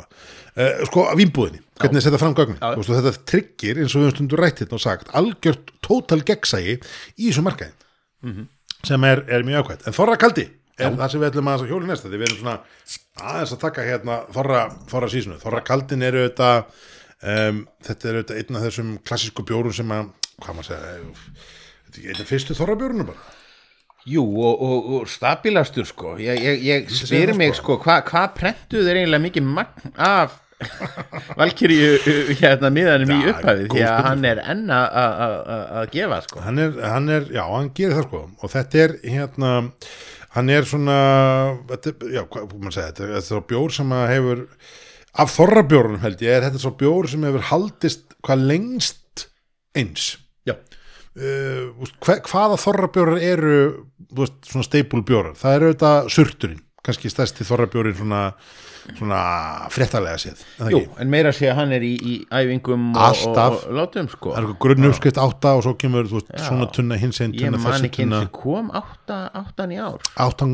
uh, 0.57 0.83
sko, 0.89 1.05
að 1.11 1.21
vínbúðinni, 1.21 1.61
hvernig 1.81 2.03
setja 2.05 2.19
fram 2.21 2.35
gögnin? 2.37 2.57
Já. 2.61 2.73
þú 2.73 2.81
veist, 2.83 2.91
og 2.91 2.99
þetta 2.99 3.25
tryggir, 3.31 3.81
eins 3.83 3.95
og 3.95 4.01
við 4.01 4.07
höfum 4.09 4.15
stundur 4.17 4.41
rætt 4.43 4.61
hérna 4.63 4.77
og 4.79 4.83
sagt, 4.83 5.11
algjört 5.17 5.73
tótal 5.85 6.21
gegnsægi 6.25 6.77
í 6.77 7.29
þessu 7.29 7.45
markaði 7.45 7.73
Mhm. 8.25 8.47
sem 8.87 9.03
er, 9.05 9.23
er 9.29 9.43
mjög 9.45 9.63
ákvæmt, 9.67 9.87
en 9.87 9.93
þorra 9.93 10.17
kaldi 10.17 10.47
er 10.77 10.91
það 10.93 11.09
sem 11.11 11.21
við 11.21 11.27
ætlum 11.31 11.47
að 11.49 11.65
hjóli 11.69 11.87
næsta 11.89 12.09
því 12.09 12.17
við 12.17 12.27
erum 12.27 12.39
svona 12.41 12.57
aðeins 13.31 13.53
að 13.53 13.59
taka 13.61 13.85
hérna 13.85 14.15
þorra, 14.33 14.61
þorra 14.89 15.09
sísunu, 15.09 15.37
þorra 15.41 15.61
kaldin 15.65 16.03
eru 16.05 16.23
þetta 16.27 16.49
um, 17.23 17.61
þetta 17.85 18.09
eru 18.11 18.21
þetta 18.23 18.37
einn 18.41 18.59
af 18.59 18.65
þessum 18.67 18.91
klassísku 19.05 19.45
bjórum 19.47 19.73
sem 19.73 19.93
að 19.95 20.09
hvað 20.41 20.57
maður 20.59 20.67
segja 20.69 20.91
eh, 20.93 21.45
þetta 21.87 21.97
ekki 22.01 22.11
einn 22.13 22.21
af 22.25 22.29
fyrstu 22.33 22.57
þorra 22.57 22.75
bjórunum 22.81 23.09
bara. 23.09 23.35
Jú, 24.07 24.23
og, 24.23 24.61
og, 24.63 24.85
og 25.01 25.07
stabilastur 25.11 25.87
sko. 25.89 26.13
Ég, 26.21 26.37
ég, 26.39 26.61
ég 26.63 26.91
spyr 26.93 27.33
mig 27.35 27.57
sko. 27.57 27.75
hvað 27.83 28.05
hva 28.11 28.21
prentuð 28.37 28.87
er 28.87 29.01
eiginlega 29.01 29.25
mikið 29.25 29.49
magn 29.57 29.95
af 29.97 30.37
Valkyríu 31.37 32.33
hérna 32.39 32.71
miðanum 32.73 33.11
í 33.13 33.17
upphæfið 33.31 33.67
því 33.73 33.83
að 33.85 33.99
hann 34.07 34.25
er 34.25 34.39
enn 34.41 34.63
að- 34.73 35.89
gefa 35.93 36.19
sko. 36.25 36.41
Hann 36.45 36.61
er, 36.63 36.71
hann 36.81 37.09
er, 37.13 37.27
já, 37.35 37.43
hann 37.51 37.69
gerir 37.77 37.97
það 37.99 38.07
sko. 38.09 38.21
Og 38.41 38.53
þetta 38.55 38.81
er 38.85 38.95
hérna 39.05 39.51
hann 40.37 40.49
er 40.53 40.67
svona 40.69 40.97
þetta, 41.69 41.93
já, 42.13 42.23
hvað 42.25 42.47
hvað 42.49 42.59
maður 42.61 42.77
segja, 42.77 42.91
þetta, 42.91 43.03
er- 43.03 43.13
þetta 43.15 43.23
er 43.23 43.29
svo 43.31 43.41
bjór 43.51 43.75
sem 43.77 43.93
að 43.97 44.07
hefur 44.13 44.41
af 45.17 45.31
þorra 45.33 45.63
bjórunum 45.71 46.01
held 46.03 46.19
ég 46.21 46.35
er 46.37 46.45
þetta 46.47 46.61
svo 46.61 46.73
bjór 46.77 47.09
sem 47.09 47.23
hefur 47.25 47.45
haldist 47.51 48.17
hvað 48.25 48.43
lengst 48.51 49.27
eins? 49.77 50.17
Já, 50.45 50.53
uh, 50.57 51.87
hva, 52.01 52.17
hvaða 52.27 52.57
þorrabjórar 52.61 53.21
eru 53.21 53.55
veist, 54.13 54.37
svona 54.49 54.65
staple 54.67 55.01
bjórar? 55.05 55.33
Það 55.37 55.55
eru 55.57 55.71
auðvitað 55.71 56.09
surturinn 56.17 56.63
kannski 56.87 57.09
stærsti 57.11 57.43
þorrabjórin 57.47 57.97
svona, 57.97 58.21
svona 58.97 59.19
fréttalega 59.73 60.17
séð 60.21 60.41
jú, 60.71 60.79
en 61.01 61.09
meira 61.11 61.31
sé 61.35 61.49
að 61.51 61.55
hann 61.59 61.73
er 61.75 61.83
í, 61.85 61.91
í 61.99 62.13
æfingum 62.31 62.89
Alltaf. 62.95 63.57
og, 63.57 63.67
og 63.69 63.75
látum 63.81 64.07
sko. 64.11 64.31
Það 64.33 64.39
er 64.39 64.47
eitthvað 64.47 64.59
grunn 64.65 64.89
uppskrift 64.89 65.19
átta 65.21 65.53
og 65.57 65.63
svo 65.67 65.73
kemur 65.81 66.07
veist, 66.11 66.31
svona 66.47 66.69
tunna 66.73 66.97
hins 67.01 67.19
einn 67.21 67.33
Ég 67.35 67.45
tunna 67.47 67.57
man 67.63 67.73
þessi 67.75 67.89
ekki 67.91 68.05
eins 68.05 68.13
tunna. 68.13 68.21
og 68.25 68.31
kom 68.41 68.71
átta, 68.81 69.19
áttan 69.41 69.73
í 69.75 69.79
ár. 69.81 69.99
Áttan, 70.27 70.53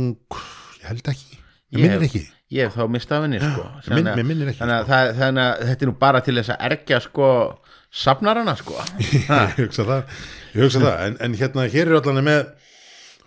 ég 0.82 0.88
held 0.90 1.12
ekki. 1.14 1.38
Ég 1.74 1.78
Ég 1.78 1.86
minnir 1.86 2.08
ekki. 2.10 2.24
Ég 2.54 2.68
hef 2.70 2.76
þá 2.78 2.90
mist 2.94 3.12
af 3.16 3.24
henni 3.26 3.40
sko. 3.42 3.64
Minn- 3.64 3.86
Þannig 3.88 4.12
að- 4.14 4.28
minnir 4.30 4.50
ekki, 4.52 4.60
Þannig 4.62 4.76
að, 4.80 4.90
það, 4.92 5.14
þannig 5.22 5.44
að 5.48 5.64
þetta 5.70 5.86
er 5.86 5.90
nú 5.90 5.96
bara 6.04 6.20
til 6.22 6.36
þess 6.38 6.54
að 6.54 6.66
ergja 6.70 7.00
sko 7.02 7.30
safnarana 8.04 8.56
sko. 8.58 8.76
Ha, 9.30 9.40
ég 9.58 9.64
hugsa 9.64 9.86
það, 9.88 10.04
ég 10.54 10.62
hugsa 10.68 10.82
það. 10.84 11.00
En, 11.08 11.18
en 11.28 11.38
hérna 11.40 11.66
hér 11.74 11.90
er 11.94 11.98
allan 12.02 12.24
með 12.28 12.44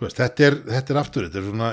veist, 0.05 0.19
þetta, 0.19 0.47
er, 0.47 0.57
þetta 0.67 0.93
er 0.93 0.99
aftur 1.01 1.27
þetta 1.27 1.39
er 1.41 1.45
svona, 1.47 1.69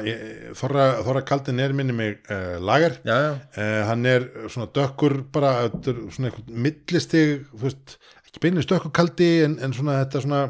þorra, 0.59 0.85
þorra 1.07 1.23
kaldin 1.29 1.63
er 1.63 1.75
minni 1.77 1.97
mig 1.97 2.21
uh, 2.33 2.57
lagar 2.65 2.99
Já, 3.05 3.15
já, 3.15 3.33
uh, 3.37 3.81
hann 3.91 4.07
er 4.09 4.29
svona 4.49 4.69
dökkur 4.75 5.19
bara, 5.35 5.55
er 5.69 5.99
svona 6.15 6.31
eitthvað 6.31 6.61
millistig, 6.67 7.35
þú 7.53 7.65
veist 7.67 7.97
ekki 8.25 8.45
beinlega 8.45 8.71
dökkur 8.75 8.95
kaldi 8.97 9.31
en, 9.45 9.59
en 9.65 9.77
svona 9.77 9.99
þetta 10.03 10.25
svona 10.25 10.45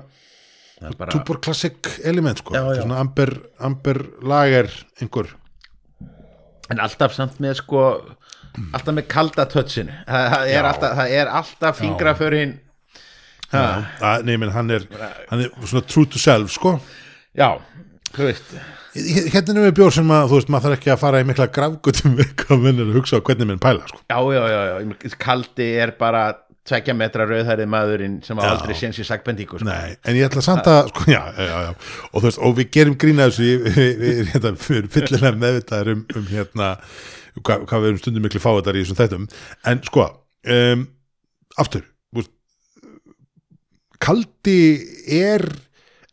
bara 0.98 1.14
túbor 1.14 1.40
klassik 1.42 1.88
element 2.06 2.42
sko, 2.42 2.54
Já, 2.54 2.62
þetta 2.62 2.76
er 2.76 2.84
svona 2.86 3.00
amber, 3.02 3.32
amber 3.64 4.02
lagar 4.22 4.68
einhver. 5.00 5.30
En 6.72 6.80
alltaf 6.82 7.14
samt 7.16 7.40
með 7.44 7.58
sko 7.62 7.86
alltaf 8.74 8.94
með 8.94 9.08
kalda 9.10 9.46
tötsin 9.50 9.90
það, 10.06 10.44
er 10.50 10.68
alltaf, 10.68 11.00
alltaf 11.38 11.80
fingraförin. 11.80 12.58
Ha, 13.54 13.64
að, 14.02 14.26
nei, 14.26 14.36
menn 14.40 14.50
hann 14.54 14.72
er, 14.74 14.86
hann 15.30 15.44
er 15.44 15.50
svona 15.62 15.84
true 15.86 16.08
to 16.10 16.20
self 16.22 16.54
sko 16.54 16.78
Já, 17.34 17.50
þú 18.14 18.30
veist 18.30 18.56
hérna 18.94 19.58
er 19.58 19.64
við 19.68 19.76
bjór 19.80 19.94
sem 19.96 20.10
að, 20.14 20.28
þú 20.30 20.38
veist, 20.38 20.50
maður 20.54 20.64
þarf 20.68 20.78
ekki 20.78 20.90
að 20.94 21.00
fara 21.00 21.20
í 21.20 21.26
mikla 21.26 21.46
grafgutum 21.54 22.12
við 22.20 22.32
hvað 22.44 22.60
menn 22.62 22.78
er 22.78 22.90
að 22.92 22.98
hugsa 23.00 23.18
á 23.18 23.26
hvernig 23.26 23.48
menn 23.50 23.62
pæla 23.62 23.88
sko. 23.90 24.00
Já, 24.06 24.18
já, 24.36 24.42
já, 24.52 24.60
já, 24.70 25.16
kaldi 25.24 25.68
er 25.82 25.94
bara 25.98 26.24
tvekja 26.64 26.94
metra 26.96 27.26
rauðhærið 27.28 27.68
maðurinn 27.68 28.14
sem 28.24 28.38
Já. 28.40 28.46
aldrei 28.48 28.76
séns 28.78 28.96
í 29.02 29.04
sagbendingu 29.04 29.58
sko. 29.60 29.68
En 29.68 30.16
ég 30.16 30.30
ætla 30.30 30.44
samt 30.44 30.68
að 30.70 30.86
sko, 30.94 31.04
já, 31.12 31.20
já. 31.36 31.74
Og, 32.12 32.22
veist, 32.24 32.40
og 32.40 32.54
við 32.56 32.70
gerum 32.78 32.96
grína 33.00 33.26
þessu 33.28 33.48
við, 33.50 33.66
við, 33.76 33.90
við, 34.00 34.30
hérna, 34.32 34.54
við 34.62 34.88
fyllilega 34.94 35.34
meðvitaðir 35.42 35.92
um, 35.92 36.06
um 36.16 36.30
hérna 36.30 36.70
hvað, 37.42 37.66
hvað 37.68 37.84
við 37.84 37.90
erum 37.90 38.00
stundum 38.00 38.24
miklu 38.24 38.40
fáiðar 38.40 38.78
í 38.78 38.84
þessum 38.84 39.00
þættum 39.02 39.28
en 39.72 39.84
sko 39.90 40.06
um, 40.56 40.86
aftur 41.60 41.84
veist, 42.16 42.32
kaldi 44.04 44.58
er 45.20 45.44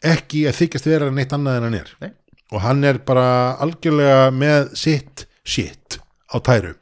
ekki 0.03 0.45
að 0.49 0.57
þykjast 0.61 0.87
vera 0.89 1.09
neitt 1.13 1.33
annað 1.35 1.57
en 1.59 1.67
hann 1.69 1.79
er. 1.81 1.91
Nei. 2.01 2.11
og 2.51 2.61
hann 2.65 2.83
er 2.83 2.97
bara 3.07 3.55
algjörlega 3.63 4.31
með 4.35 4.73
sitt 4.75 5.25
shit 5.47 5.99
á 6.31 6.37
tæru. 6.43 6.73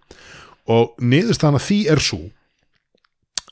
Og 0.69 0.95
niðurstaðan 1.01 1.57
að 1.59 1.65
því 1.67 1.77
er 1.93 2.01
svo 2.05 2.19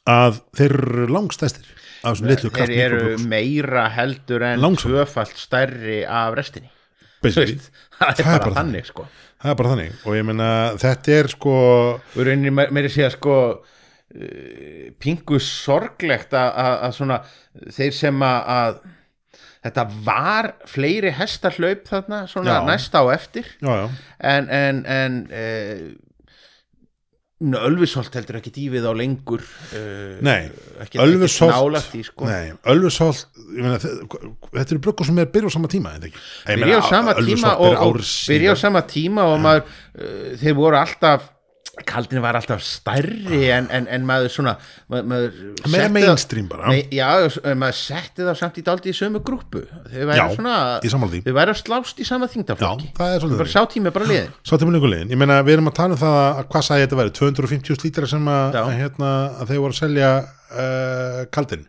að 0.07 0.39
þeir 0.57 0.73
eru 0.77 1.07
langstæstir 1.11 1.67
af 2.05 2.15
þessum 2.15 2.27
litlu 2.29 2.49
þeir 2.53 2.61
eru 2.61 2.97
kraftmikroblugs 2.97 3.27
meira 3.31 3.85
heldur 3.97 4.45
en 4.47 4.61
Langsam. 4.63 4.91
tvöfalt 4.93 5.37
stærri 5.41 5.99
af 6.05 6.35
restinni. 6.37 6.69
Basically. 7.21 7.57
það 7.99 8.21
er 8.21 8.43
bara 8.45 8.55
þannig. 8.61 8.85
sko. 8.91 9.07
Það 9.41 9.51
er 9.53 9.57
bara 9.61 9.71
þannig. 9.73 9.95
Og 10.05 10.17
ég 10.17 10.27
meina 10.29 10.49
þetta 10.81 11.15
er 11.17 11.31
sko 11.33 11.55
og 11.57 12.19
rauninni 12.21 12.53
me- 12.53 12.69
meiri 12.73 12.91
að 13.05 13.15
sko 13.17 13.37
uh, 13.57 14.85
pingu 15.01 15.39
sorglegt 15.43 16.33
að, 16.37 16.87
svona 16.97 17.19
þeir 17.73 17.97
sem 17.97 18.23
að 18.25 18.79
þetta 19.67 19.85
var 20.07 20.51
fleiri 20.71 21.11
hestarhlaup 21.19 21.85
þarna 21.91 22.23
svona 22.31 22.57
Já. 22.57 22.65
næsta 22.71 23.03
á 23.03 23.05
eftir. 23.13 23.45
Já, 23.61 23.73
já, 23.83 23.87
en 24.33 24.49
en, 24.49 24.83
en 24.99 25.23
uh, 25.31 25.87
Ölvisholt 27.37 28.15
heldur 28.17 28.39
ekki 28.39 28.49
dýfið 28.55 28.85
á 28.89 28.93
lengur 28.97 29.43
uh, 29.45 30.15
Nei, 30.25 30.47
ekki, 30.81 30.97
Ölfusholt- 31.03 31.53
ekki 31.53 31.67
nálægt 31.67 31.91
í 31.93 32.01
sko. 32.07 32.25
Nei, 32.25 32.47
Ölfusholt 32.73 33.27
ég 33.53 33.61
meina, 33.61 33.77
þe- 33.77 34.31
þetta 34.55 34.73
eru 34.73 34.79
bruggur 34.87 35.05
sem 35.05 35.19
er 35.21 35.29
byrjuð 35.35 35.53
á 35.53 35.57
sama 35.59 35.69
tíma 35.69 35.91
byrja 36.01 36.79
á 36.81 36.85
sama 36.89 37.13
tíma 37.19 37.51
og, 37.61 37.75
og 37.91 37.99
byrja 38.01 38.55
á 38.55 38.57
sama 38.57 38.81
tíma 38.89 39.27
og 39.29 39.37
maður 39.45 39.67
uh, 39.69 40.31
þeir 40.41 40.57
voru 40.57 40.79
alltaf 40.81 41.27
kaldin 41.87 42.21
var 42.23 42.37
alltaf 42.39 42.63
stærri 42.65 43.43
en, 43.53 43.67
en, 43.73 43.87
en 43.91 44.05
maður 44.07 44.31
svona 44.33 44.55
meira 44.89 45.89
mainstream 45.93 46.47
bara. 46.49 46.71
Nei, 46.73 46.87
já, 46.95 47.07
maður 47.53 47.77
setti 47.79 48.25
það 48.25 48.39
samt 48.41 48.59
í 48.61 48.65
daldi 48.65 48.93
í 48.93 48.97
sömu 48.97 49.21
grúpu 49.25 49.63
þeir 49.91 51.37
væri 51.37 51.53
að 51.53 51.61
slást 51.61 52.01
í 52.01 52.07
sama 52.07 52.29
er 53.17 53.37
bara 53.43 53.53
sá 53.53 53.61
tími 53.71 53.93
bara 53.93 54.09
liðin 54.09 54.33
Sá 54.41 54.55
til 54.57 54.69
minningu 54.69 54.91
liðin, 54.91 55.13
ég 55.13 55.21
meina 55.21 55.39
við 55.45 55.57
erum 55.57 55.71
að 55.71 55.77
tala 55.81 55.97
um 55.97 56.01
það 56.01 56.19
að 56.25 56.43
hvað 56.53 56.67
sagði 56.69 56.87
þetta 56.87 56.99
væri, 57.01 57.15
250 57.21 57.83
lítrar 57.85 58.11
sem 58.11 58.29
að, 58.31 58.59
hérna, 58.77 59.11
að 59.41 59.51
þeir 59.51 59.63
voru 59.65 59.75
að 59.75 59.81
selja 59.81 60.11
uh, 60.23 61.21
kaldin. 61.33 61.67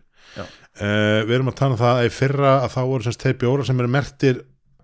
Uh, 0.79 1.25
Við 1.27 1.33
erum 1.35 1.51
að 1.51 1.57
tala 1.59 1.75
um 1.75 1.79
það 1.81 1.97
að 1.97 2.07
í 2.07 2.11
fyrra 2.15 2.51
að 2.63 2.73
þá 2.75 2.81
voru 2.87 3.05
semst 3.07 3.23
þeir 3.25 3.39
bjóra 3.41 3.65
sem 3.67 3.81
eru 3.81 3.91
mertir 3.91 4.37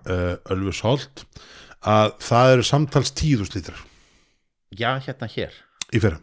uh, 0.09 0.33
Ölfusholt 0.51 1.23
að 1.85 2.15
það 2.25 2.53
eru 2.55 2.65
samtals 2.65 3.13
10.000 3.15 3.55
lítrar 3.55 3.83
já, 4.71 4.95
hérna 5.05 5.29
hér. 5.31 5.53
Í 5.93 6.01
fyrra. 6.01 6.21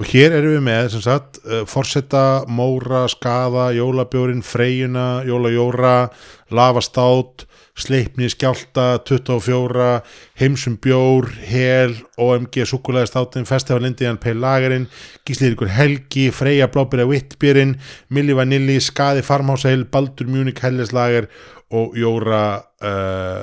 Og 0.00 0.08
hér 0.08 0.32
erum 0.32 0.54
við 0.56 0.62
með 0.64 0.86
sem 0.94 1.02
sagt 1.04 1.40
uh, 1.44 1.62
forseta, 1.68 2.44
móra, 2.48 3.04
skaða 3.12 3.68
jólabjórin, 3.76 4.40
freyjuna, 4.46 5.22
jólajóra 5.28 6.08
lavastát 6.52 7.44
sleipni, 7.78 8.28
skjálta, 8.28 8.98
24 9.08 10.02
heimsum 10.40 10.76
bjór, 10.82 11.28
hel 11.48 11.94
OMG, 12.20 12.64
sukulæðistátin, 12.68 13.48
festival 13.48 13.88
Indian 13.88 14.20
Pale 14.20 14.40
Lagerinn, 14.40 14.88
gíslírikur 15.28 15.70
helgi 15.72 16.28
freyja 16.34 16.68
blábyrja 16.72 17.08
vittbjörinn 17.08 17.78
milli 18.12 18.36
vanilli, 18.36 18.78
skaði 18.80 19.24
farmháseil 19.26 19.86
baldur 19.92 20.28
Munich 20.28 20.60
hellislager 20.64 21.30
og 21.72 21.96
jóra 21.96 22.44
uh, 22.84 23.40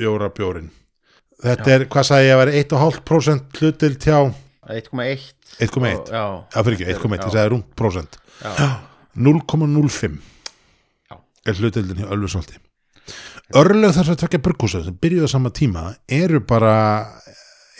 jóra 0.00 0.28
bjórin 0.36 0.70
þetta 1.42 1.72
er, 1.74 1.84
hvað 1.92 2.06
sagði 2.10 2.28
ég 2.28 2.34
að 2.36 2.40
vera 2.44 2.56
1,5% 2.62 3.60
hlutil 3.60 3.92
tjá 4.02 4.16
1,1 4.70 5.28
1,1 5.60 5.96
Og- 5.98 6.10
já, 6.12 6.24
Já, 6.54 6.62
fyrir 6.64 6.76
ekki, 6.78 6.88
1,1, 6.94 7.16
ég 7.18 7.24
Já. 7.24 7.30
sagði 7.34 7.50
rúmt 7.54 7.70
prósent. 7.76 8.18
Já, 8.40 8.68
0,05 9.16 10.18
Já. 11.10 11.16
er 11.46 11.54
hlutildin 11.58 11.98
hjá 12.02 12.10
Ölfusholti. 12.14 12.58
Örlög 13.58 13.90
þess 13.96 14.12
að 14.12 14.20
tvekja 14.22 14.42
burgúsa 14.46 14.84
sem 14.84 14.94
byrjuðu 15.02 15.26
á 15.26 15.30
sama 15.32 15.50
tíma 15.50 15.96
eru 16.08 16.38
bara 16.40 16.74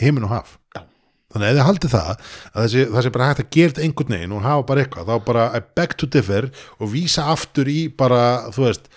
heiminn 0.01 0.25
og 0.27 0.31
haf. 0.35 0.57
Já. 0.75 0.83
þannig 1.31 1.47
að 1.47 1.51
ef 1.53 1.57
þið 1.61 1.67
haldið 1.69 1.93
það 1.95 2.09
að 2.11 2.65
þessi, 2.65 2.85
það 2.91 3.03
sé 3.07 3.11
bara 3.15 3.27
hægt 3.31 3.41
að 3.45 3.51
gera 3.55 3.83
einhvern 3.85 4.15
veginn 4.17 4.33
og 4.35 4.43
hafa 4.43 4.63
bara 4.67 4.83
eitthvað, 4.83 5.07
þá 5.07 5.25
bara 5.29 5.45
I 5.55 5.61
beg 5.79 5.93
to 6.01 6.07
differ 6.11 6.49
og 6.81 6.91
vísa 6.91 7.27
aftur 7.31 7.71
í 7.71 7.79
bara, 7.97 8.51
þú 8.51 8.65
veist 8.67 8.89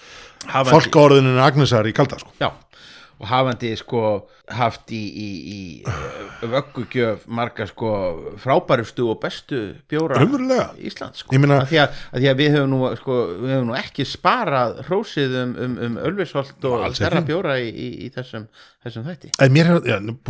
fólkaorðinu 0.49 1.37
Agnesar 1.45 1.85
í 1.85 1.93
kalda 1.93 2.17
sko. 2.17 2.31
já 2.41 2.49
og 3.21 3.27
hafandi 3.29 3.71
sko 3.79 4.01
haft 4.53 4.91
í, 4.91 4.99
í, 4.99 5.27
í 5.53 5.59
uh, 5.87 6.43
vöggugjöf 6.51 7.23
marga 7.31 7.67
sko 7.69 7.91
frábærustu 8.41 9.05
og 9.11 9.21
bestu 9.21 9.61
bjóra 9.89 10.17
Raunverulega? 10.19 10.71
Íslands 10.83 11.23
sko. 11.23 11.37
Meina- 11.37 11.61
að, 11.61 11.69
því 11.71 11.79
að, 11.83 12.01
að 12.11 12.23
því 12.23 12.31
að 12.31 12.41
við 12.41 12.51
höfum 12.57 12.73
nú 12.73 12.91
sko, 12.99 13.17
við 13.39 13.55
höfum 13.55 13.69
nú 13.71 13.77
ekki 13.79 14.07
sparað 14.09 14.81
hrósið 14.89 15.37
um, 15.43 15.55
um, 15.65 15.77
um 15.87 15.97
Ölvisholt 16.09 16.67
og 16.69 16.85
stærra 16.97 17.23
bjóra 17.25 17.55
í, 17.63 17.71
í, 17.71 17.89
í 18.07 18.11
þessum, 18.13 18.49
þessum 18.83 19.07
þætti. 19.07 19.33
En 19.45 19.55
mér 19.55 19.71
þú 19.77 19.81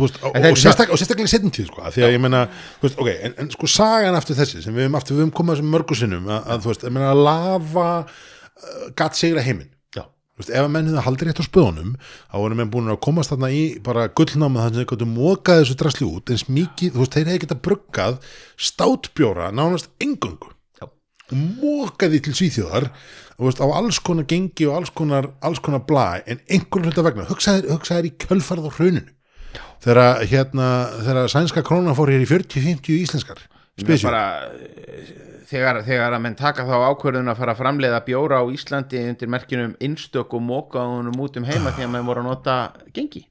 veist, 0.04 0.22
og, 0.22 0.38
og, 0.38 0.60
sérstak, 0.60 0.94
og 0.94 1.00
sérstaklega 1.00 1.30
í 1.30 1.34
setjum 1.34 1.54
tíð, 1.54 1.70
sko, 1.72 1.84
því 1.96 2.06
að 2.06 2.16
ég 2.16 2.22
meina, 2.22 2.46
veist, 2.84 3.00
ok, 3.00 3.10
en, 3.16 3.36
en 3.42 3.52
sko 3.54 3.70
sagan 3.74 4.18
aftur 4.18 4.38
þessi, 4.38 4.62
sem 4.64 4.76
við 4.76 4.86
höfum 4.86 5.00
aftur, 5.00 5.18
við 5.18 5.26
höfum 5.26 5.36
komað 5.40 5.58
þessum 5.58 5.74
mörgu 5.74 5.98
sinnum, 5.98 6.30
að, 6.30 6.50
að 6.54 6.64
þú 6.64 6.72
veist, 6.72 6.88
að 7.10 7.22
lafa 7.24 7.88
uh, 8.04 8.84
gatt 8.98 9.18
sigra 9.18 9.42
heiminn, 9.44 9.73
veist, 10.40 10.50
ef 10.50 10.64
að 10.64 10.70
menn 10.74 10.90
hefði 10.90 11.04
haldið 11.06 11.28
rétt 11.28 11.42
á 11.42 11.48
spöðunum, 11.48 11.92
þá 12.30 12.36
voru 12.42 12.58
menn 12.58 12.72
búin 12.72 12.92
að 12.92 13.00
komast 13.06 13.32
þarna 13.32 13.50
í 13.54 13.62
bara 13.84 14.08
gullnáma 14.10 14.64
þannig 14.64 14.78
að 14.78 14.80
þeir 14.80 14.90
gætu 14.92 15.10
mókað 15.10 15.60
þessu 15.62 15.78
drasli 15.82 16.08
út, 16.08 16.32
eins 16.34 16.46
mikið, 16.48 16.94
þú 16.94 17.02
veist, 17.04 17.16
þeir 17.18 17.30
hefði 17.30 17.42
getað 17.44 17.62
bruggað 17.68 18.18
státbjóra, 18.70 19.50
nánast 19.54 19.90
engöngu, 20.02 20.50
já, 20.80 20.88
og 20.88 21.36
mókaði 21.38 22.22
til 22.24 22.34
svíþjóðar 22.40 22.90
þú 23.38 23.48
veist, 23.48 23.62
á 23.62 23.66
alls 23.66 23.98
konar 24.04 24.28
gengi 24.30 24.68
og 24.68 24.78
alls 24.78 24.92
konar, 24.94 25.30
alls 25.44 25.60
konar 25.62 25.84
blæ 25.88 26.22
en 26.22 26.40
einhverjum 26.46 26.90
hluta 26.90 27.04
vegna, 27.06 27.26
hugsaðir, 27.30 27.70
hugsaðir 27.74 28.10
í 28.10 28.14
kjölfarð 28.24 28.68
á 28.70 28.72
hruninu. 28.76 29.10
Þegar 29.84 30.24
hérna, 30.30 30.68
sænska 31.30 31.62
krónan 31.66 31.96
fór 31.98 32.12
hér 32.14 32.24
í 32.24 32.28
40-50 32.30 32.94
íslenskar 33.04 33.42
spesjum, 33.80 34.14
þegar, 35.48 35.82
þegar 35.86 36.16
að 36.16 36.24
menn 36.24 36.38
taka 36.38 36.66
þá 36.68 36.74
ákvörðun 36.90 37.30
að 37.32 37.38
fara 37.42 37.54
að 37.54 37.60
framleiða 37.60 38.00
bjóra 38.06 38.40
á 38.40 38.44
Íslandi 38.54 39.04
undir 39.10 39.30
merkinum 39.32 39.76
innstök 39.84 40.34
og 40.36 40.42
mókaðunum 40.44 41.22
út 41.24 41.38
um 41.40 41.46
heima 41.48 41.74
því 41.74 41.86
að 41.86 41.94
menn 41.94 42.08
voru 42.08 42.24
að 42.24 42.28
nota 42.30 42.58
gengi. 42.96 43.24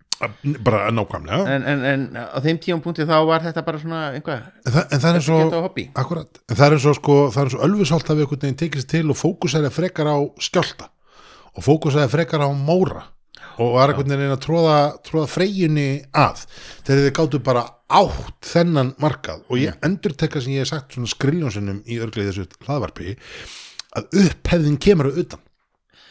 Bara 0.63 0.87
nákvæmlega. 0.93 1.45
En, 1.51 1.65
en, 1.67 1.81
en 1.89 2.03
á 2.15 2.37
þeim 2.43 2.59
tíum 2.63 2.83
punkti 2.83 3.07
þá 3.09 3.17
var 3.27 3.43
þetta 3.43 3.63
bara 3.65 3.79
svona 3.81 4.03
einhvað 4.13 4.43
en, 4.63 4.75
það, 4.75 4.83
en 4.85 5.01
það 5.03 5.17
er 5.19 5.65
hobby. 5.65 5.87
Akkurat, 5.99 6.43
en 6.47 6.59
það 6.59 6.75
er 6.77 6.77
og 6.77 6.97
sko, 6.99 7.17
það 7.33 7.43
er 7.49 7.57
og 7.57 7.65
ölfusholt 7.67 8.11
að 8.11 8.19
við 8.21 8.27
einhvern 8.27 8.43
veginn 8.45 8.59
tekist 8.61 8.91
til 8.93 9.03
og 9.09 9.19
fókusæði 9.19 9.73
frekar 9.73 10.11
á 10.13 10.17
skjálta 10.39 10.87
og 11.53 11.65
fókusæði 11.65 12.13
frekar 12.13 12.45
á 12.45 12.49
móra 12.55 13.03
og 13.61 13.73
var 13.75 13.91
einhvern 13.91 14.13
veginn 14.15 14.33
að 14.33 14.43
tróða, 14.45 14.77
tróða 15.05 15.29
freyjunni 15.29 15.87
að 16.17 16.43
þegar 16.85 17.01
þið 17.05 17.15
gáttu 17.19 17.41
bara 17.45 17.63
átt 17.93 18.49
þennan 18.49 18.93
markað. 19.01 19.43
Og 19.49 19.61
ég 19.61 19.79
endur 19.85 20.15
tekka 20.17 20.41
sem 20.41 20.55
ég 20.55 20.63
hef 20.63 20.71
sagt 20.71 20.95
svona 20.95 21.11
skriljónsinnum 21.11 21.81
í 21.85 21.99
örglið 22.03 22.31
þessu 22.31 22.47
hlaðvarpi 22.65 23.17
að 23.93 24.21
upphefðin 24.23 24.79
kemur 24.81 25.11
að 25.11 25.19
utan. 25.25 25.43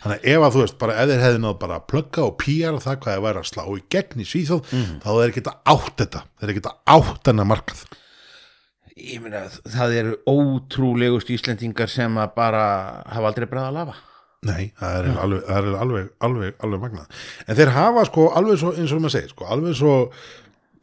Þannig 0.02 0.18
að 0.18 0.28
ef 0.33 0.44
að 0.44 0.55
þú 0.55 0.62
veist 0.64 0.78
bara 0.81 1.02
þeir 1.07 1.20
hefði 1.22 1.40
náð 1.42 1.59
bara 1.62 1.74
að 1.78 1.88
plugga 1.92 2.22
og 2.26 2.38
pýra 2.42 2.78
það 2.83 3.00
hvað 3.02 3.16
þeir 3.16 3.24
væri 3.26 3.42
að 3.42 3.50
slá 3.52 3.64
í 3.70 3.83
gegn 3.94 4.22
í 4.22 4.26
Svíþjóð 4.26 4.72
þá 5.02 5.11
er 5.12 5.26
ekki 5.28 5.44
átt 5.50 5.92
þetta. 6.02 6.22
Þeir 6.40 6.55
ekki 6.55 6.72
átt 6.94 7.20
þennan 7.28 7.50
markað. 7.50 7.85
Ég 8.92 9.22
meina 9.22 9.44
það 9.48 9.94
eru 9.98 10.16
ótrúlegust 10.28 11.31
Íslendingar 11.33 11.90
sem 11.90 12.18
að 12.18 12.35
bara 12.35 12.64
hafa 13.09 13.31
aldrei 13.31 13.46
bræða 13.48 13.70
að 13.70 13.78
lafa 13.78 14.00
Nei, 14.42 14.72
það 14.74 14.94
er 14.98 15.09
alveg, 15.22 15.42
það 15.46 15.59
er 15.59 15.81
alveg, 15.85 16.07
alveg, 16.26 16.55
alveg 16.66 16.81
magnað. 16.83 17.18
En 17.46 17.59
þeir 17.59 17.70
hafa 17.76 18.02
sko 18.09 18.24
alveg 18.40 18.57
svo, 18.59 18.72
eins 18.74 18.94
og 18.94 19.02
maður 19.05 19.14
segir, 19.14 19.35
sko, 19.37 19.46
alveg 19.55 19.76
svo 19.78 19.92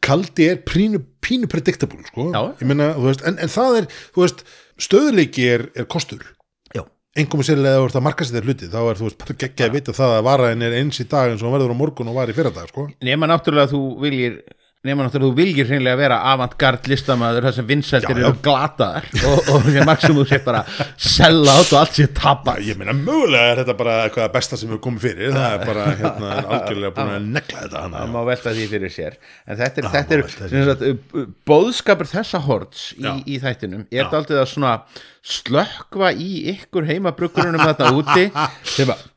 kaldi 0.00 0.46
er 0.48 0.62
pínu, 0.64 1.02
pínu 1.20 1.48
predictable, 1.52 2.00
sko. 2.08 2.30
Já. 2.32 2.40
Ég 2.62 2.70
meina, 2.70 2.94
þú 2.96 3.10
veist, 3.10 3.24
en, 3.28 3.36
en 3.36 3.52
það 3.52 3.80
er, 3.82 3.88
þú 4.14 4.24
veist, 4.24 4.44
stöðuleiki 4.80 5.44
er, 5.52 5.66
er 5.76 5.88
kostur. 5.92 6.24
Já. 6.72 6.86
Engum 7.20 7.44
sérlega 7.44 7.76
að 7.76 7.84
þú 7.84 7.90
ert 7.90 7.98
að 8.00 8.06
marka 8.06 8.26
sér 8.26 8.38
þér 8.38 8.48
hluti, 8.48 8.70
þá 8.72 8.80
er 8.80 9.02
þú 9.02 9.08
veist, 9.10 9.18
bara 9.20 9.38
geggja 9.44 9.68
að 9.68 9.76
vita 9.76 9.96
það 10.00 10.16
að 10.16 10.24
varaðin 10.30 10.66
er 10.70 10.78
eins 10.80 11.02
í 11.04 11.08
dag 11.12 11.34
eins 11.34 11.44
og 11.44 11.52
verður 11.52 11.76
á 11.76 11.80
morgun 11.82 12.12
og 12.14 12.16
var 12.16 12.32
í 12.32 12.38
fyrradag, 12.38 12.72
sko. 12.72 12.86
nema 13.04 13.28
náttúrulega 13.28 13.74
þú 13.74 13.82
viljir 14.06 14.40
nema 14.80 15.04
náttúrulega 15.04 15.28
þú 15.28 15.36
viljir 15.36 15.66
hreinlega 15.68 15.98
vera 16.00 16.18
avantgard 16.30 16.86
listamæður 16.88 17.46
þar 17.46 17.54
sem 17.58 17.66
vinsæltir 17.68 18.20
eru 18.22 18.30
glataðar. 18.40 19.08
Og, 19.28 19.50
og 19.52 19.66
þú 20.06 20.24
sér 20.30 20.40
bara 20.46 20.62
sella 20.96 21.56
át 21.60 21.74
og 21.74 21.80
allt 21.82 21.98
sér 21.98 22.08
tappa 22.16 22.54
Ég 22.64 22.78
meina, 22.80 22.94
mögulega 22.96 23.50
er 23.50 23.60
þetta 23.60 23.74
bara 23.76 23.98
eitthvað 24.06 24.30
besta 24.38 24.56
sem 24.56 24.72
við 24.72 24.80
komum 24.86 25.02
fyrir, 25.02 25.34
það 25.36 25.58
er 25.58 25.68
bara, 25.68 25.84
hérna, 26.00 26.32
algjörlega 26.56 26.94
búin 26.96 27.12
að 27.18 27.28
negla 27.36 27.66
þetta 27.66 27.84
hana. 27.84 28.00
það 28.00 28.16
má 28.16 28.18
velta 28.30 28.56
því 28.56 28.66
fyrir 28.72 28.96
sér. 28.96 29.20
En 29.44 29.60
þetta 29.60 29.84
er, 29.84 29.90
þetta 29.98 30.18
er 30.48 30.68
sagt, 30.70 30.88
uh, 30.88 31.30
bóðskapur 31.52 32.12
þessa 32.14 32.44
horts 32.48 32.88
í, 32.96 33.14
í 33.28 33.40
þættinum. 33.44 33.84
Er 33.92 34.06
þetta 34.06 34.22
aldrei 34.22 34.40
að 34.40 34.50
svona 34.54 34.74
slökkva 35.20 36.14
í 36.16 36.32
ykkur 36.56 36.88
heimabrukkurunum 36.88 37.68
þarna 37.68 37.92
úti 38.00 38.30
sem 38.78 38.96
að 38.96 39.09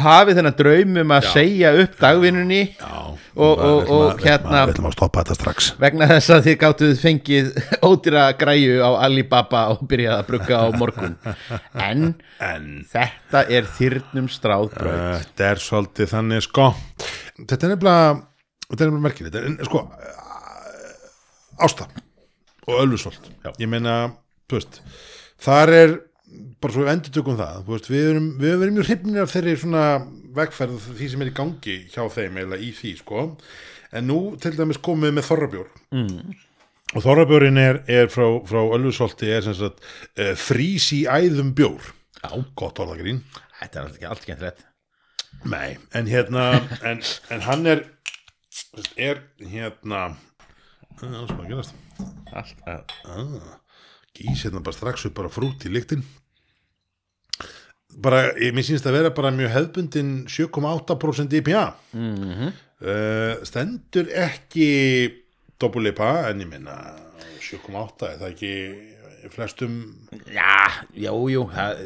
hafið 0.00 0.38
þennan 0.38 0.56
draum 0.58 0.96
um 1.02 1.12
að 1.16 1.26
segja 1.32 1.70
upp 1.82 1.94
dagvinnunni 2.00 2.60
Já, 2.78 2.90
Og- 3.34 3.58
og- 3.58 3.88
og 3.90 4.02
að- 4.12 4.20
hérna- 4.24 4.60
Við 4.68 4.74
ætlum 4.74 4.86
að 4.90 4.92
stoppa 4.96 5.22
þetta 5.24 5.34
strax. 5.38 5.68
Vegna 5.82 6.06
þess 6.12 6.30
að 6.30 6.42
þið 6.46 6.56
gáttuð 6.62 6.92
fengið 7.02 7.48
ódýra 7.88 8.24
græju 8.38 8.76
á 8.86 8.90
Alibaba 9.08 9.62
og 9.74 9.82
byrjað 9.90 10.18
að 10.20 10.26
brugga 10.28 10.60
á 10.62 10.66
morgun. 10.78 11.16
En, 11.74 12.14
En. 12.40 12.68
þetta 12.92 13.44
er 13.50 13.62
þyrnum 13.78 14.28
stráðbröð 14.30 15.02
Þetta 15.24 15.50
er 15.50 15.62
svolítið 15.66 16.12
þannig 16.14 16.42
sko. 16.46 16.68
Þetta 17.42 17.62
er 17.66 17.74
nefnilega 17.74 18.22
Þetta 18.70 18.80
er 18.80 18.90
nefnilega 18.90 19.06
merkilegt. 19.08 19.40
En 19.44 19.58
sko 19.66 19.84
Ásta 21.64 21.86
og 22.66 22.80
Ölfusvold 22.80 23.28
Ég 23.60 23.68
meina, 23.70 24.12
þú 24.50 24.58
veist 24.58 24.80
Þar 25.44 25.72
er 25.76 25.94
bara 26.64 26.74
svo 26.74 26.86
við 26.86 26.92
endur 26.94 27.14
tökum 27.14 27.38
það 27.38 27.68
veist, 27.68 27.90
við, 27.92 28.08
erum, 28.14 28.26
við 28.40 28.56
erum 28.56 28.78
mjög 28.78 28.88
hrifnir 28.88 29.22
af 29.24 29.32
þeirri 29.34 29.54
svona 29.60 29.84
vegferð 30.34 30.90
því 30.98 31.10
sem 31.12 31.24
er 31.24 31.30
í 31.30 31.36
gangi 31.36 31.78
hjá 31.92 32.02
þeim 32.16 32.42
eða 32.42 32.58
í 32.58 32.72
því 32.74 32.96
sko. 33.02 33.24
En 33.94 34.08
nú 34.10 34.18
til 34.42 34.56
dæmis 34.56 34.80
komið 34.82 35.14
með 35.14 35.28
Þorrabjór. 35.28 35.72
Mm. 35.94 36.34
og 36.94 37.04
Þorrabjórin 37.04 37.60
er, 37.60 37.82
er 37.86 38.10
frá, 38.10 38.26
frá 38.48 38.60
Ölfusvolti 38.64 39.30
er 39.30 39.44
sem 39.46 39.54
sagt 39.58 39.84
uh, 39.84 40.32
frís 40.38 40.90
í 40.96 41.04
æðum 41.06 41.54
bjór. 41.54 41.92
Já. 42.24 42.30
gott 42.56 42.80
orðagrín. 42.82 43.22
Þetta 43.60 43.78
er 43.78 43.84
alltaf 43.88 44.10
allt 44.10 44.24
skemmtilegt 44.26 44.70
Nei, 45.44 45.76
en 45.92 46.06
hérna 46.08 46.44
en, 46.88 47.02
en 47.30 47.42
hann 47.44 47.66
er 47.68 47.84
er 48.96 49.20
hérna 49.42 50.14
það 50.98 51.16
er 51.18 51.26
sem 51.28 51.40
að 51.42 51.50
gerast? 51.50 51.74
Allt 52.34 52.68
að 52.70 52.94
ah, 53.10 53.56
gís 54.16 54.44
hérna 54.46 54.62
bara 54.64 54.76
strax 54.76 55.04
upp 55.08 55.16
bara 55.18 55.32
frút 55.32 55.66
í 55.66 55.72
lyktin 55.74 56.04
bara, 58.02 58.22
ég 58.40 58.54
sínst 58.66 58.86
að 58.86 58.92
vera 58.98 59.10
bara 59.14 59.30
mjög 59.34 59.50
hefbundin 59.54 60.12
7,8% 60.28 61.32
IPA 61.40 61.64
mm 61.92 62.14
Mhm. 62.24 62.52
stendur 63.46 64.08
ekki 64.12 64.68
doppelipa 65.60 66.28
en 66.30 66.40
ég 66.40 66.48
minna 66.50 66.74
7,8 67.40 68.02
er 68.10 68.18
það 68.18 68.32
ekki 68.34 68.54
flestum 69.32 69.76
já, 70.28 70.84
jú, 70.94 71.14
jú 71.32 71.46
það, 71.54 71.78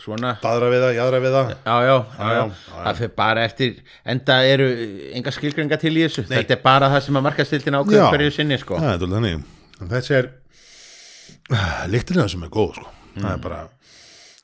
svona. 0.00 0.34
Daðra 0.42 0.68
við 0.72 0.80
það, 0.84 0.94
jæðra 0.96 1.20
við 1.20 1.34
það. 1.36 1.50
Já, 1.64 1.76
já, 1.86 1.96
já, 2.18 2.42
það 2.84 2.98
fyrir 3.00 3.14
bara 3.16 3.42
eftir 3.44 3.74
enda 4.04 4.36
eru 4.48 4.68
enga 5.14 5.32
skilgringa 5.36 5.78
til 5.80 5.92
í 5.96 6.04
þessu. 6.06 6.24
Þetta 6.28 6.56
er 6.56 6.62
bara 6.64 6.88
það 6.88 7.02
sem 7.06 7.18
að 7.20 7.26
markastildin 7.28 7.76
Já. 7.76 7.80
ákveður 7.82 8.14
hverju 8.14 8.30
sinni 8.36 8.58
sko. 8.60 8.76
Er 8.80 9.44
en 9.80 9.88
þessi 9.88 10.14
er 10.18 10.30
lyktin 11.90 12.20
það 12.20 12.30
sem 12.34 12.42
er 12.46 12.52
góð 12.52 12.74
sko. 12.78 12.88
það 13.16 13.32
er 13.32 13.42
bara 13.44 13.60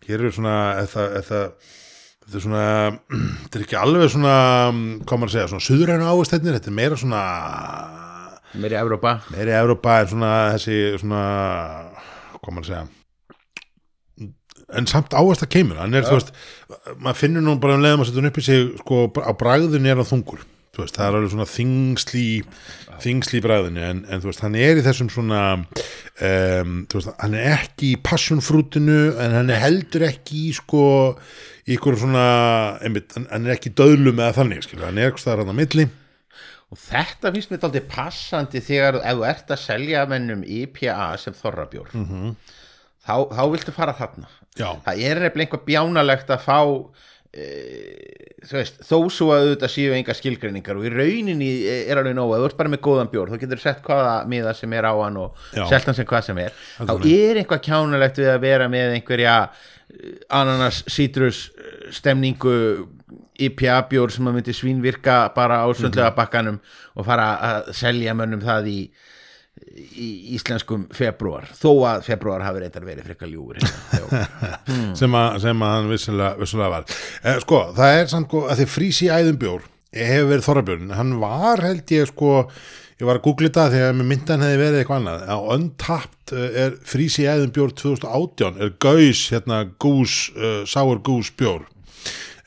hér 0.06 0.22
eru 0.22 0.32
svona 0.34 0.56
þetta 0.86 1.40
er 2.34 2.42
svona 2.42 2.64
þetta 3.44 3.60
er 3.60 3.66
ekki 3.66 3.78
alveg 3.80 4.12
svona 4.14 4.36
hvað 5.06 5.22
maður 5.22 5.30
að 5.30 5.36
segja, 5.36 5.48
svona 5.54 5.68
suðrænu 5.68 6.10
ástætnir 6.10 6.58
þetta 6.58 6.72
er 6.72 6.78
meira 6.80 7.00
svona 7.00 7.22
meiri 8.56 8.78
Evrópa. 8.78 9.18
meiri 9.34 9.52
Evrópa 9.56 10.00
en 10.02 10.12
svona 10.14 10.32
þessi 10.54 10.78
svona 11.02 11.24
maður 12.46 12.62
að 12.62 12.70
segja 12.70 12.86
en 14.76 14.88
samt 14.90 15.14
áast 15.14 15.44
að 15.46 15.52
keimur 15.54 15.78
hann 15.78 15.94
er, 15.94 16.06
þú 16.06 16.16
veist, 16.18 16.32
maður 16.98 17.20
finnur 17.20 17.44
nú 17.44 17.54
bara 17.62 17.76
um 17.76 17.84
leiðum 17.84 18.02
að 18.02 18.08
setja 18.08 18.22
hann 18.22 18.30
upp 18.30 18.40
í 18.40 18.44
sig, 18.46 18.70
sko, 18.80 19.02
á 19.22 19.32
bragðun 19.38 19.86
er 19.86 20.00
hann 20.00 20.08
þungur, 20.08 20.42
veist, 20.84 20.96
það 20.98 21.08
er 21.08 21.18
alveg 21.18 21.32
svona 21.32 21.48
þingsli, 21.50 22.24
þingsli 23.02 23.40
í 23.40 23.44
bragðinu 23.44 23.84
en, 23.86 24.04
en 24.10 24.22
þú 24.22 24.30
veist, 24.30 24.44
hann 24.44 24.58
er 24.60 24.80
í 24.80 24.86
þessum 24.86 25.10
svona 25.12 25.42
um, 25.56 26.78
þú 26.90 27.00
veist, 27.00 27.12
hann 27.22 27.36
er 27.40 27.52
ekki 27.56 27.92
í 27.94 28.00
passionfrútinu, 28.06 29.02
en 29.22 29.36
hann 29.40 29.52
er 29.52 29.62
heldur 29.64 30.06
ekki 30.10 30.48
í, 30.48 30.56
sko, 30.56 30.86
í 31.66 31.76
ykkur 31.76 32.00
svona, 32.00 32.26
einmitt, 32.84 33.14
hann- 33.16 33.46
er 33.46 33.56
ekki 33.56 33.74
döðlum 33.76 34.20
eða 34.20 34.40
þannig, 34.42 34.66
skilur, 34.66 34.88
hann 34.90 35.00
er 35.00 35.10
eitthvað 35.10 35.24
staðar 35.26 35.44
hann 35.44 35.56
á 35.56 35.60
milli 35.62 35.88
og 36.72 36.78
þetta 36.82 37.30
finnst 37.34 37.52
mér 37.52 37.66
aldrei 37.68 37.84
passandi 37.90 38.62
þegar 38.64 38.98
ef 38.98 39.18
þú 39.18 39.26
ert 39.28 39.52
að 39.54 39.62
selja 39.62 40.06
mennum 40.10 40.42
IPA 40.42 41.12
sem 41.22 41.36
þorrabjór 41.36 41.92
-hmm. 41.94 42.32
þá, 43.06 43.14
þá 43.30 43.42
viltu 43.52 43.74
fara 43.74 43.94
þarna 43.94 44.26
Já. 44.56 44.80
það 44.84 45.02
er 45.04 45.22
einhver 45.30 45.62
bjánalegt 45.66 46.30
að 46.30 46.42
fá 46.42 46.58
e, 46.64 46.80
veist, 47.36 48.78
þó 48.86 48.96
svo 49.12 49.30
að 49.34 49.42
auðvitað 49.44 49.72
séu 49.72 49.94
enga 49.96 50.14
skilgreiningar 50.16 50.78
og 50.78 50.86
í 50.88 50.92
rauninni 50.92 51.48
er 51.90 52.00
alveg 52.00 52.16
nóg 52.16 52.34
að 52.36 52.42
þú 52.44 52.48
ert 52.50 52.58
bara 52.60 52.72
með 52.72 52.82
góðan 52.86 53.10
bjór 53.12 53.32
þá 53.32 53.38
getur 53.42 53.62
sett 53.62 53.80
hvaða 53.86 54.12
miða 54.30 54.54
sem 54.56 54.72
er 54.78 54.88
á 54.88 54.94
hann 54.96 55.16
og 55.20 55.40
Já. 55.56 55.64
selt 55.70 55.88
hann 55.90 55.98
sem 55.98 56.08
hvað 56.08 56.28
sem 56.30 56.40
er 56.44 56.52
þá 56.78 56.92
er 56.96 57.40
eitthvað 57.42 57.64
kjánalegt 57.68 58.20
við 58.22 58.30
að 58.34 58.44
vera 58.46 58.68
með 58.72 58.94
einhverja 58.98 59.36
eh, 59.46 60.12
ananas, 60.40 60.82
sítrus 60.92 61.46
eh, 61.56 61.90
stemningu 61.96 62.54
IPA 63.46 63.82
bjór 63.90 64.14
sem 64.14 64.26
að 64.30 64.38
myndi 64.38 64.54
svínvirka 64.56 65.18
bara 65.36 65.60
á 65.60 65.68
sundlega 65.76 66.08
Mhm. 66.12 66.16
bakkanum 66.16 66.60
og 66.96 67.04
fara 67.04 67.26
að 67.50 67.72
selja 67.76 68.14
mönnum 68.16 68.40
það 68.40 68.70
í, 68.72 68.78
í 69.76 70.08
íslenskum 70.36 70.86
februar 70.94 71.48
þó 71.56 71.70
að 71.90 72.06
februar 72.08 72.44
hafi 72.46 72.62
reyndar 72.62 72.86
verið 72.86 73.10
frekar 73.10 73.30
ljúur 73.30 73.60
hérna. 73.60 74.24
sem, 75.00 75.18
að, 75.18 75.38
sem 75.44 75.66
að 75.66 75.74
hann 75.74 75.90
vissulega, 75.92 76.32
vissulega 76.40 76.72
var. 76.72 76.96
Eh, 77.22 77.38
sko, 77.44 77.62
það 77.76 78.00
er 78.00 78.10
samt 78.12 78.30
sko 78.30 78.42
að 78.46 78.62
þið 78.62 78.72
frísi 78.72 79.12
æðum 79.12 79.38
bjór 79.42 79.68
hefur 79.96 80.32
verið 80.32 80.48
þorrabjörn 80.48 80.96
hann 80.96 81.14
var 81.22 81.62
held 81.64 81.94
ég 81.94 82.10
sko 82.10 82.32
ég 82.96 83.04
var 83.04 83.18
að 83.18 83.24
googla 83.26 83.50
þetta 83.50 83.66
þegar 83.74 83.96
myndan 84.00 84.44
hefði 84.44 84.60
verið 84.62 84.80
eitthvað 84.80 85.00
annað. 85.02 85.24
Á 85.28 85.38
Untapped 85.56 86.34
eh, 86.36 86.58
er 86.64 86.76
frísi 86.88 87.28
æðum 87.28 87.52
bjór 87.56 87.76
2018 87.76 88.60
er 88.64 88.74
gaus 88.82 89.26
hérna 89.32 89.62
gús, 89.82 90.18
uh, 90.36 90.62
sour 90.68 91.02
gús 91.04 91.32
bjór 91.36 91.66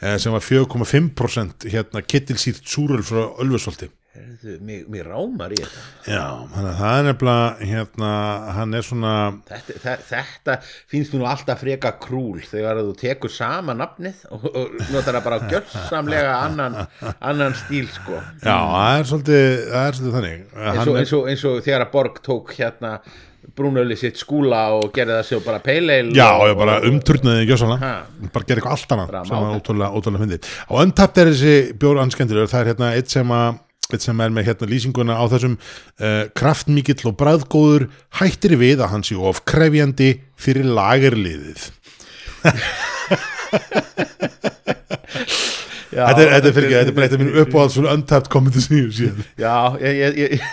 eh, 0.01 0.17
sem 0.17 0.33
var 0.33 0.45
4,5% 0.45 1.69
hérna 1.69 2.03
kittilsýrt 2.05 2.65
súröl 2.65 3.05
frá 3.05 3.27
Ölfusvolti 3.41 3.91
Herðu, 4.09 4.55
mig, 4.65 4.87
mig 4.89 5.03
rámar 5.05 5.51
í 5.53 5.57
þetta. 5.61 5.81
Já, 6.09 6.23
þannig 6.49 6.69
að 6.71 6.79
það 6.79 6.95
er 6.97 7.03
nefnilega 7.05 7.67
hérna, 7.69 8.07
hann 8.55 8.73
er 8.79 8.85
svona 8.87 9.11
Þetta, 9.51 9.75
þa- 9.83 10.01
þetta 10.09 10.55
finnst 10.89 11.13
mér 11.13 11.21
nú 11.21 11.27
alltaf 11.29 11.61
freka 11.61 11.91
krúl 12.01 12.41
þegar 12.49 12.81
þú 12.87 12.95
tekur 13.03 13.31
sama 13.35 13.75
nafnið 13.77 14.23
og, 14.33 14.47
og 14.49 14.73
notar 14.89 15.19
það 15.19 15.27
bara 15.29 15.39
gjörsamlega 15.53 16.33
annan, 16.47 16.79
annan 17.29 17.55
stíl 17.61 17.85
sko. 17.93 18.17
Já, 18.41 18.57
það 18.57 18.97
er 19.03 19.09
svolítið, 19.13 19.45
það 19.75 19.85
er 19.91 19.99
svolítið 19.99 20.17
þannig. 20.17 20.43
Eins 20.73 20.81
og, 20.89 20.99
eins, 21.03 21.13
og, 21.19 21.29
eins 21.35 21.45
og 21.53 21.61
þegar 21.69 21.85
að 21.85 21.93
Borg 21.99 22.19
tók 22.25 22.51
hérna 22.57 22.95
brúnöli 23.55 23.95
sitt 23.97 24.17
skúla 24.19 24.65
og 24.75 24.89
gerði 24.93 25.15
það 25.19 25.25
sér 25.29 25.45
bara 25.45 25.61
peileil 25.63 26.09
Já, 26.17 26.27
ég 26.49 26.57
bara 26.59 26.81
umturnaði 26.89 27.45
gjössalega 27.49 27.93
bara 28.33 28.45
gera 28.49 28.59
eitthvað 28.59 28.75
allt 28.75 28.93
annað 28.97 29.15
sem 29.29 29.37
var 29.45 29.55
ótrúlega, 29.61 29.93
ótrúlega 29.95 30.25
fyndið. 30.25 30.51
Á 30.65 30.73
Untapped 30.81 31.21
er 31.23 31.31
þessi 31.31 31.55
bjór 31.79 32.01
anskendilur 32.03 32.49
það 32.51 32.61
er 32.65 32.71
hérna 32.73 32.91
eitt 32.97 33.13
sem 33.13 33.33
að 33.37 33.65
sem 33.97 34.19
er 34.21 34.29
með 34.29 34.45
hérna 34.51 34.69
lýsinguna 34.69 35.17
á 35.17 35.25
þessum 35.31 35.55
uh, 35.57 36.29
kraftmíkill 36.37 37.09
og 37.09 37.17
bræðgóður 37.17 37.87
hættir 38.19 38.53
við 38.61 38.83
að 38.85 38.91
hann 38.93 39.05
sé 39.07 39.17
of 39.17 39.41
krefjandi 39.49 40.11
fyrir 40.37 40.69
lagerliðið. 40.69 41.71
Já, 45.89 46.03
þetta 46.05 46.21
er, 46.21 46.29
þetta 46.35 46.49
er 46.49 46.53
fyrir 46.53 46.67
ekki, 46.67 46.77
þetta 46.77 46.91
er 46.91 46.95
bara 46.95 47.07
eitt 47.07 47.15
af 47.15 47.21
mínu 47.21 47.43
uppáhalds 47.43 47.75
svona 47.75 48.19
kommentu 48.29 48.61
sem 48.61 48.75
ég 48.77 48.91
séð 48.93 49.23
Já, 49.41 49.55
ég, 49.81 49.97
ég, 49.97 50.19
ég, 50.21 50.43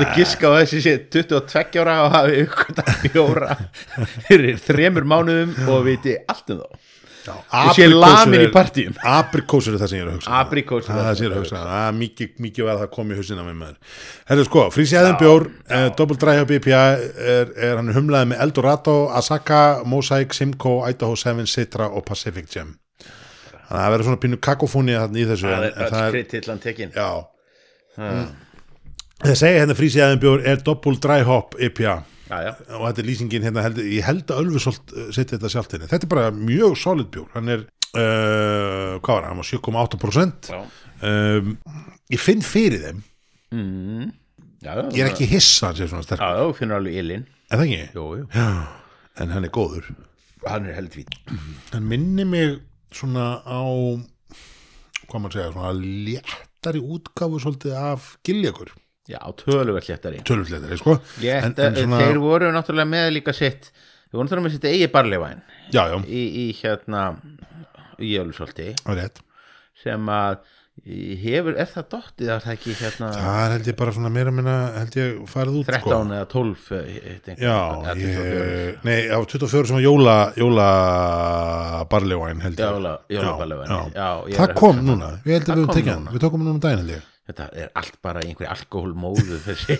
ég 0.00 0.14
giska 0.16 0.48
á 0.48 0.56
þessi 0.62 0.80
sé 0.80 0.94
22 1.12 1.82
ára 1.82 1.98
og 2.06 2.14
hafi 2.14 2.40
uppkvæmt 2.46 3.04
bjóra 3.12 3.58
fyrir 4.24 4.56
þremur 4.64 5.04
mánuðum 5.12 5.52
og 5.68 5.84
viti 5.84 6.16
allt 6.24 6.54
um 6.56 6.64
þá 6.64 6.93
Ég 7.24 7.70
sé 7.76 7.88
lamin 7.88 8.44
í 8.44 8.50
partíum. 8.52 8.94
Aprikósur 9.18 9.74
er 9.74 9.82
það 9.82 9.90
sem 9.90 9.98
ég 9.98 10.04
er 10.04 10.10
að 10.10 10.18
hugsa. 10.18 10.36
Aprikósur 10.42 10.92
er 10.92 10.98
Það 10.98 11.08
það 11.08 11.18
sem 11.18 11.24
ég 11.24 11.30
er 11.30 11.34
að 11.34 11.42
hugsa. 11.42 11.62
Er 11.78 11.96
mikið, 11.98 12.30
mikið 12.44 12.70
að 12.72 12.80
það 12.82 12.92
komi 12.98 13.14
í 13.14 13.18
hausina 13.20 13.46
með 13.46 13.58
maður. 13.62 13.98
Herðu 14.30 14.46
sko, 14.48 14.64
Frísi 14.74 14.98
Æðin 15.00 15.18
Bjór 15.22 15.48
eh, 15.48 15.88
Double 15.98 16.20
Dry 16.20 16.36
hjá 16.38 16.46
BPA 16.50 16.84
er, 17.34 17.52
er 17.70 17.80
hann 17.80 17.92
humlaði 17.96 18.30
með 18.32 18.46
Eldorado, 18.46 18.96
Asaka 19.16 19.60
Mosaic, 19.88 20.36
Simcoe, 20.36 20.84
Idaho 20.92 21.16
7, 21.18 21.46
Citra 21.50 21.90
og 21.90 22.06
Pacific 22.08 22.50
Gem. 22.52 22.74
Þannig 23.64 23.78
að 23.80 23.84
það 23.84 23.92
verður 23.94 24.10
svona 24.10 24.22
pínu 24.24 24.40
kakofóni 24.44 24.94
í 24.94 25.28
þessu 25.28 25.48
Það 25.48 25.68
er 25.68 25.70
öll 25.70 25.92
það 25.94 26.10
kritillan 26.14 26.60
tekin 26.60 26.92
já. 26.94 27.08
Mm. 27.96 28.26
Það 29.24 29.38
segja 29.40 29.62
hérna 29.62 29.76
Frísi 29.78 30.02
Æðin 30.04 30.20
Bjór 30.20 30.44
er 30.44 30.60
Double 30.66 31.00
Dry 31.00 31.24
Hop 31.24 31.56
IPA 31.56 32.02
Já, 32.24 32.36
já, 32.40 32.52
og 32.78 32.86
þetta 32.86 33.02
er 33.02 33.08
lýsingin 33.08 33.44
hérna 33.44 33.64
held, 33.66 33.80
ég 33.84 34.06
held 34.06 34.30
að 34.32 34.38
Ölfusolt 34.44 34.94
setja 35.12 35.36
þetta 35.36 35.50
sjálft 35.52 35.74
henni 35.76 35.88
þetta 35.90 36.06
er 36.06 36.12
bara 36.14 36.30
mjög 36.34 36.76
solid 36.80 37.10
bjór. 37.12 37.26
Hann 37.34 37.52
er, 37.52 37.66
uh, 37.92 38.94
hvað 39.00 39.10
var 39.10 39.26
það, 39.26 39.28
hann 39.28 39.42
var 39.42 39.50
7,8% 39.50 40.50
já. 40.54 40.62
um, 41.10 41.52
ég 42.14 42.22
finn 42.24 42.44
fyrir 42.46 42.86
þeim. 42.86 43.04
Mm. 43.54 44.08
já, 44.64 44.72
ég 44.96 45.04
er 45.04 45.12
ekki 45.12 45.28
hissa 45.30 45.74
Já, 45.76 45.84
já, 45.84 46.40
þú 46.40 46.56
finnur 46.58 46.80
alveg 46.80 46.98
ilinn. 47.04 47.28
En 47.52 47.60
það 47.60 47.76
ekki, 47.76 48.08
en 49.20 49.36
hann 49.36 49.46
er 49.46 49.52
góður. 49.54 49.92
Hann 50.44 50.66
er 50.68 50.76
heldvít 50.76 51.12
hann 51.72 51.86
minnir 51.88 52.28
mig 52.28 52.58
svona 52.94 53.40
á 53.44 53.64
hvað 55.08 55.20
maður 55.20 55.36
segja, 55.36 55.52
svona 55.54 55.72
léttari 55.74 56.80
útgáfu 56.80 57.40
svolítið 57.42 57.76
af 57.78 58.14
giljagur 58.26 58.72
Já, 59.04 59.20
töluvert 59.36 59.88
léttari. 59.90 60.22
Tölvutléttari, 60.24 60.78
sko. 60.80 60.96
Létt, 61.20 61.44
en, 61.44 61.54
en 61.60 61.76
svona, 61.76 61.98
Þeir 62.00 62.20
voru 62.22 62.48
náttúrulega 62.54 62.88
með 62.88 63.10
líka 63.18 63.34
sitt 63.36 63.68
Þeir 63.68 64.16
voru 64.16 64.24
náttúrulega 64.24 64.46
með 64.46 64.56
sitt 64.56 64.66
eigi 64.70 64.88
barlevæn 64.94 65.44
já, 65.74 65.82
já, 65.92 65.96
í, 66.08 66.24
í 66.40 66.46
hérna 66.62 67.04
í 68.00 68.16
rétt. 68.96 69.20
Sem 69.84 70.08
að 70.08 70.38
hefur, 71.20 71.54
er 71.54 71.68
það 71.70 71.86
dottið 71.92 72.30
að 72.34 72.40
það 72.44 72.52
ekki 72.56 72.74
hérna 72.80 73.08
það 73.14 73.52
held 73.54 73.68
ég 73.70 73.76
bara 73.78 73.94
svona 73.94 74.10
meira 74.14 74.32
minna 74.34 74.54
held 74.74 74.96
ég 74.98 75.20
farið 75.30 75.58
út 75.60 75.68
13 75.70 76.14
eða 76.16 76.26
12 76.32 76.64
eh, 76.74 76.88
einhvern- 77.12 77.44
Já, 77.44 77.58
eða 77.76 77.94
24. 78.00 78.42
ég, 78.42 78.82
nei, 78.88 78.98
á 79.06 79.18
24 79.22 79.70
sem 79.70 79.78
var 79.78 79.84
jóla, 79.84 80.16
jóla 80.40 80.68
barljóæn 81.92 82.42
held 82.42 82.58
ég. 82.58 82.66
Jóla- 82.66 82.98
jólabarlevæni. 83.08 83.70
Já, 83.70 83.82
Já, 83.94 84.08
ég 84.28 84.38
Það 84.38 84.48
að 84.48 84.54
kom 84.62 84.76
hugsa 84.76 84.88
núna, 84.90 85.10
við 85.24 85.36
heldum 85.38 85.54
við 85.54 85.64
um 85.64 86.00
núna. 86.04 86.14
Við 86.16 86.24
tókum 86.26 86.42
núna 86.42 86.56
um 86.56 86.62
daginn 86.64 86.82
held 86.84 86.96
ég 86.98 87.13
þetta 87.24 87.44
er 87.56 87.68
allt 87.80 87.94
bara 88.04 88.20
einhverju 88.20 88.50
alkohólmóðu 88.52 89.38
þessi 89.46 89.76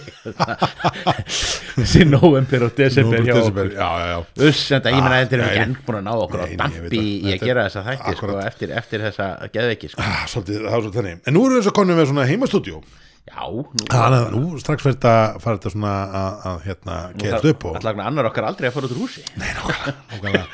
þessi 1.76 2.04
november 2.08 2.64
og 2.68 2.74
desember 2.78 3.24
hjá 3.26 3.36
okkur. 3.42 3.70
en 3.76 4.84
það 4.84 4.90
ég 4.90 5.00
meina 5.04 5.20
þetta 5.22 5.36
er 5.38 5.44
Ah, 5.44 5.48
ekki 5.50 5.62
enn 5.66 5.76
búin 5.86 5.98
að 6.00 6.04
ná 6.06 6.12
okkur 6.24 6.44
á 6.44 6.46
dampi 6.62 7.00
í 7.04 7.32
að 7.34 7.44
gera 7.44 7.64
er- 7.64 7.70
þessa 7.70 7.82
þætti 7.90 8.16
sko, 8.18 8.36
eftir, 8.48 8.74
eftir 8.80 9.04
þessa 9.08 9.26
geðveiki 9.54 9.90
sko. 9.92 10.04
Ah, 10.04 10.22
Svolítið, 10.30 10.62
svolítið 10.70 10.98
þannig. 11.00 11.20
En 11.28 11.36
nú 11.36 11.44
erum 11.48 11.58
við 11.60 11.66
svo 11.68 11.74
konum 11.76 12.00
með 12.00 12.08
svona 12.12 12.26
heimastúdíu 12.30 12.80
já, 13.24 13.40
nú 13.44 13.86
Þannig 13.92 14.18
að 14.20 14.34
nú 14.34 14.58
strax 14.60 14.84
fyrir 14.84 14.96
þetta 14.98 15.14
fara 15.44 15.56
þetta 15.60 15.72
svona 15.76 15.92
að, 16.22 16.34
að 16.50 16.58
hérna 16.68 16.96
gerast 17.20 17.48
upp 17.52 17.64
og 17.70 17.78
ætla 17.80 17.94
annar 18.08 18.28
okkar 18.30 18.48
aldrei 18.50 18.68
að 18.68 18.74
fara 18.78 18.88
út 18.88 18.96
úr 18.96 19.00
húsi. 19.04 19.24
Nei, 19.40 19.48
nákvæmlega 19.56 20.44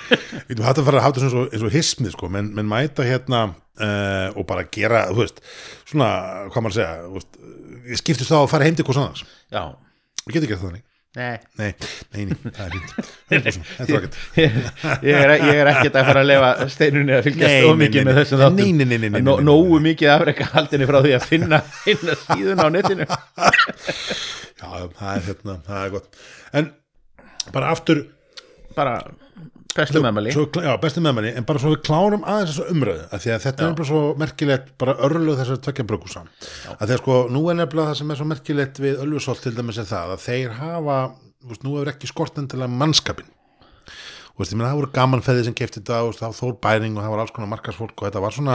Við 0.50 0.62
hægt 0.66 0.78
að 0.82 0.86
fara 0.90 1.00
að 1.00 1.06
þetta 1.08 1.26
eins 1.26 1.34
og, 1.40 1.48
eins 1.54 1.66
og 1.66 1.74
hismið 1.74 2.14
sko, 2.14 2.30
menn 2.30 2.70
mæta 2.70 3.06
hérna 3.06 3.40
uh, 3.80 4.28
og 4.36 4.46
bara 4.50 4.66
gera, 4.72 5.06
þú 5.10 5.22
veist 5.24 5.40
svona, 5.88 6.10
hvað 6.52 6.62
maður 6.66 6.70
að 6.70 6.78
segja 6.78 7.08
veist, 7.16 7.40
við 7.90 8.00
skiptist 8.04 8.30
þá 8.32 8.38
að 8.42 8.50
fara 8.52 8.68
heim 8.68 8.78
til 8.78 8.86
hvers 8.88 9.02
annars? 9.02 9.26
Já, 9.50 9.64
Við 10.26 10.36
getum 10.36 10.50
gert 10.52 10.60
það 10.60 10.68
þannig. 10.70 10.86
Nei. 11.10 11.38
Nei, 11.58 11.70
nei, 12.14 12.24
nei, 12.28 12.50
það 12.54 12.66
er 12.68 12.74
100%, 13.34 13.64
Þetta 13.80 13.94
var 13.96 14.04
ekkert 14.04 14.18
ég 15.08 15.16
er, 15.18 15.32
ég 15.42 15.56
er 15.64 15.70
ekkert 15.72 15.96
að 15.98 16.04
fara 16.06 16.20
að 16.22 16.28
lefa 16.30 16.50
steinunni 16.70 17.16
að 17.16 17.24
fylgjast 17.26 17.56
nei, 17.56 17.72
mikið 17.80 18.04
með 18.06 18.20
þessum 18.20 18.42
þáttum. 18.44 18.60
Nei, 18.60 18.68
nei, 18.76 18.84
nei, 18.86 18.98
nei, 19.00 19.08
nei, 19.16 19.22
Nó- 19.26 19.32
nei, 19.32 19.40
nei. 19.40 19.48
nógu 19.48 19.80
mikið 19.88 20.12
afreka 20.14 20.46
haldinni 20.52 20.86
frá 20.86 21.00
því 21.02 21.14
að 21.16 21.26
finna, 21.32 21.58
finna 21.88 22.14
síðun 22.22 22.62
á 22.62 22.66
netinu. 22.76 23.08
Já, 23.08 24.68
það 25.00 25.10
er 25.16 25.26
hérna, 25.26 25.56
það 25.66 25.82
er 25.82 25.92
gott. 25.96 26.22
En 26.60 26.70
bara 27.56 27.72
aftur 27.74 28.04
bara 28.78 28.94
bestu 29.76 30.02
meðmæli. 30.04 30.34
Já, 30.34 30.70
besti 30.82 31.02
meðmenni, 31.04 31.32
en 31.38 31.46
bara 31.48 31.62
svo 31.62 31.72
við 31.74 31.82
klárum 31.86 32.24
aðeins 32.28 32.52
þessu 32.54 32.74
umröðu, 32.74 33.08
af 33.10 33.24
því 33.24 33.32
að 33.34 33.42
þetta 33.46 33.64
er 33.64 33.70
nefnilega 33.70 33.90
svo 33.90 34.02
merkilegt, 34.22 34.70
bara 34.80 34.96
örluð 35.08 35.42
þessar 35.42 35.60
tvekja 35.66 35.88
bruggusa 35.90 36.22
að 36.76 36.86
því 36.86 36.96
að 36.96 37.02
sko, 37.02 37.18
nú 37.34 37.42
er 37.50 37.60
nefnilega 37.60 37.90
það 37.90 38.00
sem 38.00 38.14
er 38.14 38.20
svo 38.20 38.28
merkilegt 38.30 38.80
við 38.84 39.04
Ölfusholt 39.04 39.44
til 39.46 39.56
dæmis 39.56 39.80
er 39.82 39.90
það 39.90 40.14
að 40.16 40.24
þeir 40.28 40.56
hafa, 40.60 41.02
þú 41.40 41.52
veist, 41.52 41.66
nú 41.66 41.76
hefur 41.76 41.92
ekki 41.94 42.10
skort 42.10 42.40
endilega 42.42 42.80
mannskapin 42.80 43.36
Þú 44.40 44.44
veist, 44.46 44.52
ég 44.54 44.56
meina 44.56 44.68
það 44.70 44.78
voru 44.78 44.88
gamanfeði 44.96 45.40
sem 45.44 45.54
kefti 45.58 45.80
þetta 45.82 45.96
og 46.06 46.14
það 46.16 46.30
var 46.30 46.36
þór 46.38 46.54
bæring 46.64 46.94
og 46.96 47.02
það 47.04 47.10
var 47.12 47.20
alls 47.20 47.32
konar 47.36 47.48
markarsfólk 47.50 47.92
og 47.92 48.06
þetta 48.06 48.20
var 48.24 48.32
svona, 48.32 48.54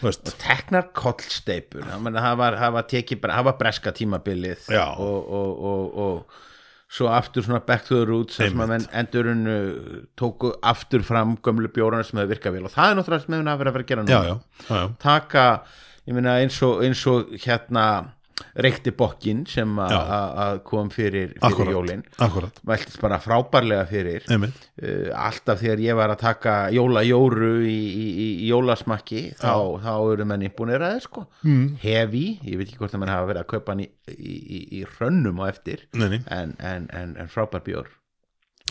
þú 0.00 0.06
veist. 0.08 0.30
Teknar 0.42 0.88
kollsteipur 0.98 1.84
það 1.86 2.08
var, 2.40 2.56
var 2.74 2.88
það 2.90 3.44
var 3.46 3.56
breska 3.60 3.92
tímabilið 3.94 4.64
Já. 4.74 4.82
og, 4.98 5.30
og, 5.38 5.62
og, 5.70 6.00
og 6.02 6.40
svo 6.88 7.10
aftur 7.12 7.44
svona 7.44 7.60
back 7.66 7.84
to 7.84 7.98
the 7.98 8.06
roots 8.08 8.38
sem 8.40 8.60
að 8.64 8.86
endurinn 8.96 9.42
tóku 10.16 10.54
aftur 10.64 11.04
fram 11.04 11.36
gömlu 11.44 11.68
bjórana 11.72 12.06
sem 12.06 12.20
hefur 12.20 12.32
virkað 12.32 12.56
vel. 12.56 12.64
Og 12.68 12.72
það 12.72 12.90
er 12.92 12.98
náttúrulega 12.98 13.24
sem 13.24 13.34
hefur 13.36 13.48
verið 13.48 13.72
að 13.72 13.76
vera 13.76 13.84
að 13.84 13.90
gera 13.90 14.04
núna. 14.06 14.14
Já, 14.14 14.22
já, 14.30 14.78
já, 14.78 14.86
taka, 15.04 15.48
ég 16.08 16.16
meina 16.16 16.38
eins 16.40 16.62
og, 16.64 16.80
eins 16.86 17.02
og 17.12 17.34
hérna 17.44 17.84
reykti 18.58 18.92
bokkin 18.96 19.44
sem 19.48 19.78
að 19.82 20.60
kom 20.66 20.90
fyrir, 20.92 21.32
fyrir 21.34 21.46
akkurat, 21.48 21.72
jólin. 21.74 22.04
akkurat, 22.24 22.60
mæltist 22.68 23.00
bara 23.02 23.20
frábærlega 23.22 23.84
fyrir. 23.90 24.26
Uh, 24.28 25.10
alltaf 25.18 25.62
þegar 25.62 25.82
ég 25.82 25.98
var 25.98 26.14
að 26.14 26.22
taka 26.22 26.56
jólajóru 26.74 27.52
í, 27.66 27.76
í, 27.88 28.06
í, 28.08 28.28
jólasmakki 28.50 29.24
þá, 29.38 29.52
þá 29.84 29.92
eru 30.14 30.28
menn 30.28 30.46
innbúinir 30.48 30.84
að 30.86 31.02
sko. 31.06 31.26
mm. 31.42 31.78
hefi, 31.84 32.26
ég 32.46 32.60
veit 32.60 32.68
ekki 32.68 32.82
hvort 32.82 32.96
að 32.96 33.04
menn 33.04 33.14
hafa 33.14 33.30
verið 33.30 33.44
að 33.44 33.50
kaupa 33.54 33.74
hann 33.74 33.84
í, 33.84 33.88
í, 34.80 34.82
hrönnum 34.96 35.42
á 35.42 35.44
eftir 35.50 35.86
en, 35.94 36.20
en, 36.26 36.90
en, 36.90 37.16
en 37.18 37.32
frábær 37.32 37.64
bjór. 37.66 37.90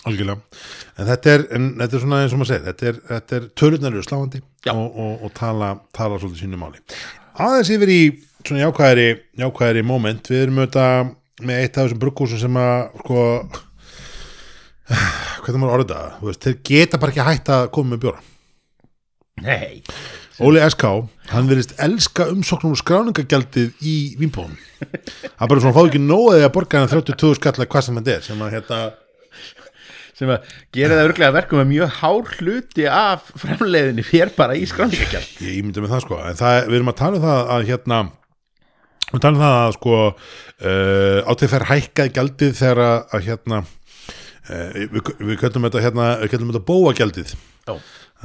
Algjörlega, 0.08 0.60
en 1.01 1.08
þetta 1.10 1.32
er, 1.34 1.43
en 1.58 1.63
þetta 1.80 1.97
er 1.97 2.01
svona 2.03 2.19
eins 2.23 2.34
og 2.36 2.39
maður 2.39 2.51
segir, 2.51 2.65
þetta 2.67 2.88
er, 2.88 2.99
þetta 3.10 3.38
er 3.38 3.47
tölunar 3.58 3.95
eru 3.95 4.06
sláandi 4.06 4.41
og, 4.71 4.86
og, 4.86 5.23
og 5.25 5.32
tala, 5.36 5.71
tala 5.95 6.19
svolítið 6.21 6.43
sínu 6.43 6.60
máli. 6.62 6.84
Aðeins 7.38 7.71
yfir 7.73 7.91
í 7.91 8.01
svona 8.47 8.65
jákvæðari, 8.65 9.07
jákvæðari 9.41 9.86
moment, 9.88 10.29
við 10.31 10.43
erum 10.45 10.62
auðvitað 10.62 11.10
með 11.47 11.63
eitt 11.63 11.77
af 11.77 11.88
þessum 11.88 12.01
bruggúsum 12.01 12.41
sem 12.41 12.60
að, 12.62 13.01
sko, 13.03 13.23
hvernig 15.43 15.62
maður 15.62 15.75
orðið 15.77 15.95
það, 15.95 16.39
þeir 16.45 16.60
geta 16.71 17.01
bara 17.01 17.13
ekki 17.13 17.27
hægt 17.27 17.51
að 17.53 17.67
koma 17.77 17.93
með 17.93 18.05
bjóra. 18.05 18.23
nei, 19.45 19.83
Óli 20.38 20.62
S.K. 20.62 20.89
hann 21.31 21.47
verðist 21.49 21.71
elska 21.81 22.27
umsóknum 22.29 22.75
og 22.75 22.77
skráningagjaldið 22.77 23.79
í 23.81 23.95
Vínbóðum. 24.19 24.53
Er 24.86 25.49
bara 25.49 25.63
svona, 25.63 25.73
fá 25.73 25.81
ekki 25.81 26.01
nóðið 26.03 26.45
að 26.45 26.51
borga 26.53 26.83
hann 26.83 26.91
32 26.91 27.39
skall 27.39 27.55
eða 27.55 27.69
hvað 27.73 27.86
sem 27.88 27.97
þetta 27.97 28.13
er, 28.13 28.25
sem 28.27 28.43
að 28.45 28.53
hérna, 28.53 28.81
sem 30.17 30.31
að 30.33 30.53
gera 30.73 30.97
það 30.97 31.10
örglega 31.10 31.36
verkum 31.36 31.62
að 31.62 31.71
mjög 31.71 31.97
hár 31.99 32.31
hluti 32.38 32.86
af 32.89 33.33
framleiðinni 33.41 34.05
fér 34.05 34.31
bara 34.38 34.57
í 34.57 34.63
skráningagjald 34.69 35.41
ég 35.45 35.60
ímynda 35.60 35.83
með 35.83 35.93
það 35.93 36.05
sko 36.05 36.21
en 36.21 36.39
það, 36.39 36.62
við 36.69 36.77
erum 36.79 36.93
að 36.93 36.99
tala 37.01 37.19
um 37.19 37.25
það 37.25 37.51
að 37.55 37.67
hérna 37.71 37.99
við 39.12 39.24
tala 39.24 39.36
um 39.36 39.43
það 39.43 39.58
að 39.58 39.76
sko 39.78 40.00
uh, 40.08 41.20
áttið 41.32 41.54
fer 41.54 41.67
hækkað 41.72 42.13
gjaldið 42.17 42.58
þegar 42.62 42.82
að, 42.88 43.22
hérna 43.28 43.62
uh, 43.63 44.82
við, 44.96 45.13
við 45.30 45.39
köllum 45.43 45.70
þetta 45.70 45.86
hérna 45.86 46.10
við 46.24 46.34
köllum 46.34 46.52
þetta 46.52 46.67
bóagjaldið. 46.72 47.38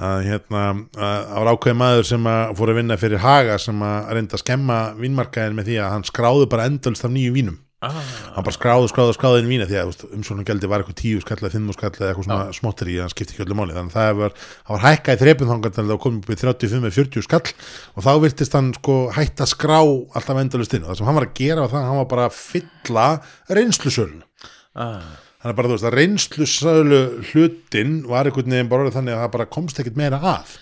Að 0.02 0.22
hérna 0.24 0.60
að 0.96 1.48
ákveðið 1.52 1.76
maður 1.76 2.06
sem 2.08 2.28
að 2.32 2.54
fór 2.56 2.70
að 2.72 2.78
vinna 2.78 2.96
fyrir 2.96 3.20
Haga 3.20 3.58
sem 3.60 3.82
að 3.84 4.14
reynda 4.16 4.38
að 4.38 4.42
skemma 4.46 4.78
vínmarkaðin 4.96 5.58
með 5.58 5.68
því 5.68 5.76
að 5.84 5.92
hann 5.92 6.06
skráði 6.08 6.46
bara 6.54 6.68
endalst 6.70 7.04
af 7.04 7.12
nýju 7.12 7.34
vínum 7.36 7.58
ah, 7.84 7.98
hann 8.36 8.46
bara 8.46 8.54
skráði, 8.54 8.88
skráði, 8.92 9.14
skráði 9.16 9.42
inn 9.42 9.50
vína 9.50 9.66
því 9.70 9.78
að 9.80 10.04
umsóknum 10.08 10.46
gældi 10.48 10.70
var 10.70 10.82
eitthvað 10.82 10.98
tíu 11.02 11.22
skall 11.22 11.38
eða 11.40 11.52
fimm 11.54 11.72
skall 11.76 11.90
eða 11.90 12.08
eitthvað 12.10 12.28
svona 12.28 12.56
smottir 12.56 12.92
í, 12.92 12.98
hann 13.02 13.12
skipti 13.12 13.36
ekki 13.36 13.46
öllu 13.46 13.58
máli. 13.58 13.76
Þannig 13.76 13.92
að 13.92 13.98
það 13.98 14.20
var, 14.20 14.36
var 14.70 14.84
hækkað 14.86 15.18
í 15.18 15.22
þrepun 15.22 15.52
þangar 15.52 15.74
til 15.76 15.86
það 15.90 16.00
kom 16.04 16.20
upp 16.20 16.32
í 16.32 16.38
35 16.42 16.78
eða 16.82 16.96
40 16.98 17.26
skall 17.28 17.42
og 17.96 18.06
þá 18.06 18.12
virtist 18.26 18.56
hann 18.58 18.72
sko 18.78 18.98
hætt 19.18 19.44
að 19.44 19.52
skrá 19.52 19.78
alltaf 19.82 20.42
endalust 20.44 20.78
inn. 20.78 20.86
Og 20.86 20.92
það 20.92 21.00
sem 21.02 21.10
hann 21.10 21.20
var 21.20 21.28
að 21.28 21.36
gera 21.42 21.66
var 21.66 21.74
það 21.74 21.82
að 21.82 21.90
hann 21.90 22.02
var 22.02 22.10
bara 22.14 22.28
að 22.30 22.38
fylla 22.38 23.06
reynslusölun 23.52 24.22
ah, 24.78 25.14
þannig 25.42 25.52
að 25.52 25.58
bara 25.58 25.70
þú 25.70 25.76
veist 25.76 25.88
að 25.88 25.96
reynslusölu 25.98 27.00
hlutin 27.30 27.96
var 28.08 28.28
einhvern 28.28 28.54
veginn 28.56 28.70
bara 28.70 28.94
þannig 28.94 29.16
að 29.16 29.24
það 29.24 29.34
bara 29.36 29.50
komst 29.56 29.82
ekkert 29.82 29.98
meira 29.98 30.20
að 30.22 30.54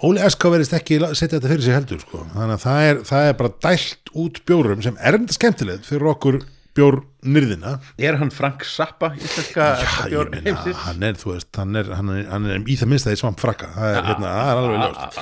Óli 0.00 0.22
Eska 0.24 0.48
verðist 0.52 0.72
ekki 0.78 0.96
setja 1.12 1.36
þetta 1.38 1.50
fyrir 1.50 1.64
sig 1.66 1.74
heldur 1.76 2.00
sko. 2.00 2.22
þannig 2.32 2.54
að 2.56 2.62
það 2.64 2.86
er, 2.90 3.00
það 3.10 3.26
er 3.28 3.34
bara 3.40 3.50
dælt 3.66 4.12
út 4.22 4.38
bjórum 4.48 4.80
sem 4.86 4.96
er 5.00 5.18
enda 5.18 5.36
skemmtilegt 5.36 5.84
fyrir 5.88 6.08
okkur 6.14 6.38
bjórnyrðina 6.78 7.72
er 7.98 8.16
hann 8.20 8.30
Frank 8.32 8.62
Zappa 8.64 9.10
íslenska 9.18 9.66
Já, 9.82 9.90
bjór 10.08 10.30
heimsins? 10.38 10.78
hann 10.86 11.02
er, 11.04 11.18
þú 11.20 11.34
veist, 11.34 11.50
hann 11.58 11.76
er, 11.76 11.90
hann 11.98 12.12
er, 12.14 12.22
hann 12.30 12.46
er 12.54 12.62
í 12.70 12.76
það 12.80 12.90
minnst 12.92 13.08
að 13.10 13.14
því 13.16 13.20
svamp 13.24 13.42
frakka. 13.42 13.68
Það 13.74 13.90
er, 13.96 14.08
hérna, 14.08 14.30
það 14.38 14.50
er 14.52 14.60
alveg 14.62 14.80
ljóst. 14.84 15.20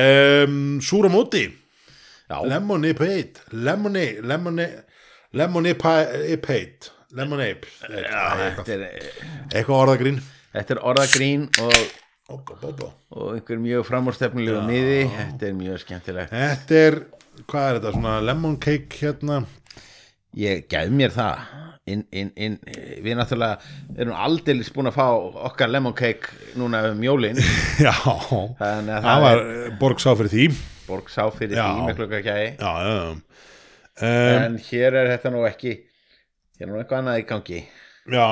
um, 0.00 0.58
Súra 0.88 1.12
móti, 1.12 1.44
Já, 2.26 2.40
lemonade 2.42 3.10
lemonade, 3.52 4.24
lemonade 4.26 4.82
lemonade 5.36 5.84
lemonade 7.14 7.68
þetta 7.84 8.72
er, 8.74 8.88
eitthvað 9.52 9.76
orðagrín. 9.84 10.18
þetta 10.56 10.74
er 10.74 10.80
orðagrín 10.90 11.46
og, 11.62 11.76
Óbó, 12.26 12.56
bóbó. 12.58 12.88
og 13.14 13.36
einhver 13.36 13.60
mjög 13.62 13.84
framúrstefnulegu 13.86 14.62
miði. 14.66 15.04
Þetta 15.14 15.46
er 15.46 15.52
mjög 15.54 15.78
skemmtilegt. 15.84 16.32
Þetta 16.34 16.80
er, 16.88 16.96
hvað 17.46 17.68
er 17.68 17.76
þetta, 17.78 17.92
svona 17.94 18.14
lemon 18.26 18.56
cake 18.58 18.98
hérna? 18.98 19.44
Ég 20.36 20.66
gef 20.72 20.90
mér 20.90 21.14
það. 21.14 21.44
Inn, 21.86 22.02
inn, 22.10 22.32
inn, 22.34 22.56
við 23.04 23.14
náttúrulega 23.14 23.60
erum 24.02 24.16
aldeilis 24.18 24.72
búin 24.74 24.90
að 24.90 24.96
fá 24.98 25.04
okkar 25.46 25.70
lemon 25.70 25.94
cake 25.94 26.34
núna 26.58 26.82
um 26.90 27.04
jólin. 27.06 27.38
Já, 27.86 27.94
það 28.58 28.90
það 28.90 29.22
var 29.28 29.42
borg 29.78 30.02
sá 30.02 30.10
fyrir 30.18 30.34
því. 30.34 30.48
Borg 30.90 31.10
sá 31.14 31.22
fyrir 31.30 31.60
Já. 31.60 31.66
því 31.70 31.86
með 31.86 31.96
klukkakæði 32.00 32.48
Já, 32.58 32.72
já, 32.82 32.94
já. 32.96 33.06
Um, 33.96 34.42
en 34.42 34.58
hér 34.66 34.94
er 34.98 35.08
þetta 35.14 35.30
nú 35.34 35.46
ekki 35.48 35.70
hér 36.58 36.66
er 36.66 36.72
nú 36.74 36.82
eitthvað 36.82 37.00
annað 37.04 37.22
í 37.22 37.28
gangi. 37.30 37.62
Já 38.12 38.26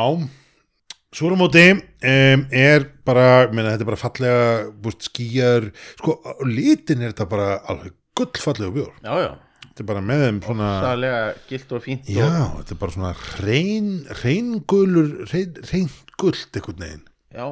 Súramóti 1.14 1.62
um, 1.70 2.40
er 2.50 2.88
bara, 3.06 3.46
meina, 3.54 3.70
þetta 3.74 3.84
er 3.84 3.90
bara 3.92 4.00
fallega 4.00 4.46
búst, 4.82 5.06
skýjar, 5.06 5.68
sko 6.00 6.16
á 6.26 6.32
litin 6.48 7.04
er 7.04 7.12
þetta 7.12 7.26
bara 7.30 7.48
alveg 7.70 7.94
gullfallega 8.18 8.74
bjór, 8.74 8.92
já, 9.04 9.12
já, 9.22 9.28
þetta 9.68 9.84
er 9.84 9.88
bara 9.92 10.02
með 10.08 10.24
þeim 10.24 10.40
svona, 10.48 10.70
sæðlega 10.82 11.20
gilt 11.52 11.74
og 11.76 11.84
fínt 11.84 12.10
já, 12.10 12.26
og, 12.26 12.56
þetta 12.60 12.74
er 12.74 12.80
bara 12.82 12.96
svona 12.96 13.12
reyn, 13.46 13.88
reyngullur 14.24 15.12
reyn, 15.30 15.60
reyngullt 15.70 16.58
einhvern 16.58 16.82
veginn. 16.82 17.04
Já, 17.34 17.46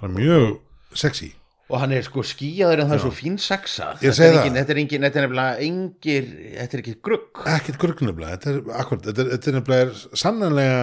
bara 0.00 0.12
mjög 0.18 0.46
sexy. 0.92 1.30
Og 1.70 1.78
hann 1.78 1.92
er 1.94 2.02
sko 2.02 2.24
skýjaður 2.26 2.80
en 2.82 2.88
það 2.90 2.96
er 2.96 3.02
svo 3.04 3.10
fín 3.14 3.36
sexa 3.38 3.92
Ég 4.02 4.10
þetta 4.10 4.16
segi 4.18 4.28
er 4.28 4.36
það. 4.40 4.56
þetta 4.58 4.72
er 4.74 4.78
engin, 4.82 5.04
þetta 5.06 5.20
er 5.20 5.24
nefnilega 5.28 5.66
engir 5.68 6.30
þetta 6.58 6.76
er 6.76 6.80
ekki 6.82 6.94
grugg. 7.06 7.42
Ekkert 7.56 7.78
grugnefnilega, 7.84 8.36
þetta 8.36 8.50
er 8.50 8.80
akkurat, 8.82 9.04
þetta 9.06 9.22
er, 9.22 9.28
þetta 9.36 9.52
er 9.52 9.56
nefnilega 9.60 10.18
sannanlega 10.24 10.80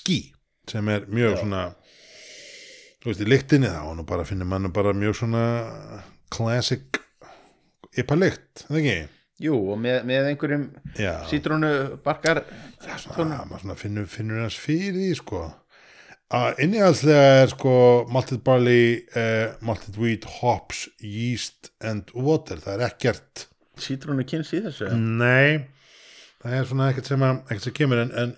ský 0.00 0.18
sem 0.70 0.90
er 0.92 1.06
mjög 1.10 1.38
svona 1.42 1.62
þú 3.00 3.10
veist, 3.10 3.22
í 3.22 3.28
lyktinni 3.28 3.70
þá 3.72 3.94
nú 3.96 4.04
bara 4.08 4.26
finnir 4.28 4.48
mann 4.48 4.70
bara 4.74 4.94
mjög 4.96 5.22
svona 5.22 5.44
classic 6.32 7.00
ypa 7.98 8.18
lykt, 8.18 8.66
það 8.68 8.82
ekki? 8.82 8.98
Jú, 9.40 9.56
og 9.72 9.78
með, 9.80 10.02
með 10.08 10.28
einhverjum 10.30 10.66
Já, 11.00 11.14
sítrónu 11.30 11.70
barkar 12.04 12.42
svona, 13.00 13.40
maður 13.48 13.64
svona 13.64 13.78
finnur, 13.80 14.06
finnur 14.10 14.42
hans 14.44 14.58
fyrir 14.60 14.98
því 14.98 15.14
sko. 15.16 15.46
Að 16.36 16.60
innihaldslega 16.66 17.30
er 17.40 17.48
sko 17.50 17.72
malted 18.12 18.44
barley, 18.46 19.00
uh, 19.16 19.56
malted 19.64 19.96
wheat 19.98 20.28
hops, 20.38 20.84
yeast 21.02 21.72
and 21.82 22.12
water, 22.14 22.60
það 22.60 22.76
er 22.76 22.86
ekkert 22.90 23.46
Sítrónu 23.80 24.26
kynns 24.28 24.52
í 24.52 24.60
þessu 24.60 24.92
nei 24.92 25.64
það 26.42 26.56
er 26.58 26.68
svona 26.68 26.90
ekkert 26.92 27.08
sem, 27.08 27.24
að, 27.24 27.40
ekkert 27.48 27.66
sem 27.66 27.76
kemur 27.80 28.02
en, 28.04 28.12
en 28.20 28.30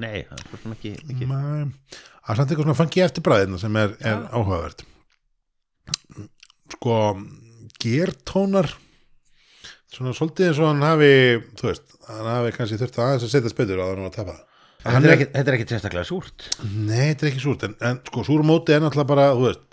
Nei, 0.00 0.20
það 0.28 0.36
er 0.38 0.44
svo 0.46 0.58
sem 0.62 0.74
ekki, 0.76 0.92
ekki. 1.02 1.26
Nei, 1.26 1.64
það 1.90 2.30
er 2.30 2.38
samt 2.38 2.52
eitthvað 2.52 2.66
svona 2.68 2.78
fangi 2.78 3.02
eftir 3.02 3.24
bræðina 3.26 3.58
sem 3.58 3.78
er, 3.80 3.96
er 4.06 4.20
áhugavert. 4.38 4.84
Sko 6.70 6.98
gertónar 7.82 8.68
svona 9.90 10.12
svolítið 10.14 10.50
eins 10.52 10.60
og 10.62 10.68
hann 10.70 10.84
hafi 10.86 11.10
þú 11.58 11.66
veist, 11.72 11.96
hann 12.06 12.28
hafi 12.30 12.52
kannski 12.54 12.78
þurft 12.78 13.00
að 13.00 13.08
aðeins 13.08 13.26
að 13.26 13.32
setja 13.34 13.50
spilur 13.52 13.82
á 13.82 13.86
það 13.90 14.04
að 14.06 14.14
tapa. 14.20 14.36
Þetta 14.80 15.00
er 15.10 15.14
ekki, 15.16 15.26
þetta 15.34 15.50
er 15.50 15.56
ekki 15.58 15.66
sérstaklega 15.74 16.08
súrt. 16.08 16.46
Nei, 16.70 17.08
þetta 17.10 17.26
er 17.26 17.30
ekki 17.32 17.42
súrt 17.42 17.66
en, 17.66 17.74
en 17.90 17.98
sko 18.06 18.22
súra 18.30 18.46
móti 18.46 18.72
er 18.76 18.80
náttúrulega 18.84 19.10
bara 19.10 19.26
þú 19.34 19.42
veist, 19.48 19.66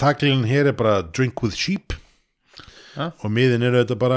taklinn 0.00 0.46
hér 0.48 0.72
er 0.72 0.78
bara 0.80 0.96
drink 1.12 1.44
with 1.44 1.54
sheep 1.58 1.94
Ja. 2.98 3.12
og 3.22 3.30
miðin 3.30 3.62
eru 3.62 3.78
þetta 3.84 3.94
bara 4.00 4.16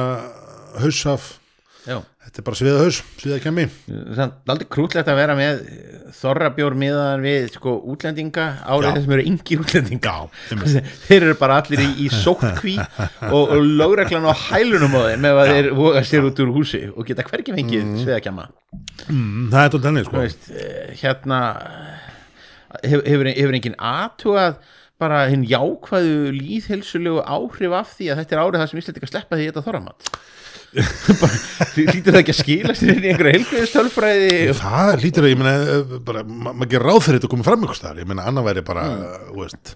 hausaf, 0.82 1.36
Já, 1.82 1.98
þetta 2.28 2.42
er 2.42 2.46
bara 2.46 2.58
sviða 2.60 2.82
haus 2.84 2.98
sviða 3.18 3.40
kemmi. 3.42 3.64
Það 3.88 4.20
er 4.22 4.54
aldrei 4.54 4.68
krútlegt 4.70 5.10
að 5.10 5.18
vera 5.18 5.36
með 5.38 5.62
þorrabjór 6.16 6.76
miðan 6.78 7.24
við 7.26 7.48
sko 7.56 7.74
útlendinga 7.94 8.46
árið 8.62 8.98
þessum 8.98 9.16
eru 9.16 9.26
yngir 9.32 9.64
útlendinga 9.64 10.14
þeir 11.08 11.26
eru 11.30 11.38
bara 11.40 11.60
allir 11.62 11.82
í, 11.82 11.88
í 12.06 12.10
sótkví 12.14 12.76
og, 12.78 13.40
og 13.42 13.56
lögreglan 13.66 14.28
á 14.30 14.34
hælunum 14.50 14.98
á 14.98 15.02
þeim 15.10 15.30
ef 15.32 15.42
að 15.44 15.54
þeir 15.56 15.70
voga 15.80 16.04
sér 16.08 16.28
út 16.30 16.44
úr 16.44 16.52
húsi 16.56 16.84
og 16.92 17.08
geta 17.08 17.26
hvergi 17.28 17.56
fengið 17.56 17.86
mm. 17.86 17.96
sviðakjama 18.04 18.48
mm, 19.08 19.48
það 19.54 19.64
er 19.64 19.74
tótt 19.76 19.90
henni 19.90 20.06
sko. 20.06 20.26
Eh, 20.28 20.94
hérna 21.02 21.40
hefur, 22.84 23.08
hefur, 23.08 23.32
hefur 23.32 23.58
enginn 23.58 23.80
aðtugað 23.80 24.62
bara 25.02 25.24
hinn 25.32 25.48
jákvæðu 25.50 26.36
líðhelsulegu 26.36 27.24
áhrif 27.26 27.74
af 27.74 27.96
því 27.98 28.12
að 28.12 28.22
þetta 28.22 28.38
er 28.38 28.44
árið 28.44 28.62
það 28.62 28.70
sem 28.70 28.84
Íslandika 28.84 29.10
sleppa 29.10 29.40
því 29.40 29.50
þetta 29.50 29.66
þorramat 29.66 30.12
hlýtur 30.72 32.14
það 32.14 32.20
ekki 32.22 32.34
að 32.34 32.38
skila 32.38 32.76
sér 32.78 32.92
inn 32.96 33.04
í 33.06 33.10
einhverja 33.12 33.34
helgveðistölfræði 33.38 34.30
Það 34.62 34.92
lítur 35.04 35.26
að, 35.28 35.32
ég 35.34 35.40
meina, 35.42 35.54
eh, 35.76 36.22
maður 36.32 36.70
gerir 36.72 36.86
ráð 36.88 37.00
fyrir 37.06 37.20
þetta 37.20 37.28
að 37.30 37.34
koma 37.34 37.48
fram 37.48 37.66
ykkur 37.68 37.80
staðar, 37.80 38.00
ég 38.04 38.10
meina, 38.12 38.26
annar 38.32 38.46
væri 38.48 38.64
bara, 38.68 38.86
þú 39.28 39.42
veist, 39.42 39.74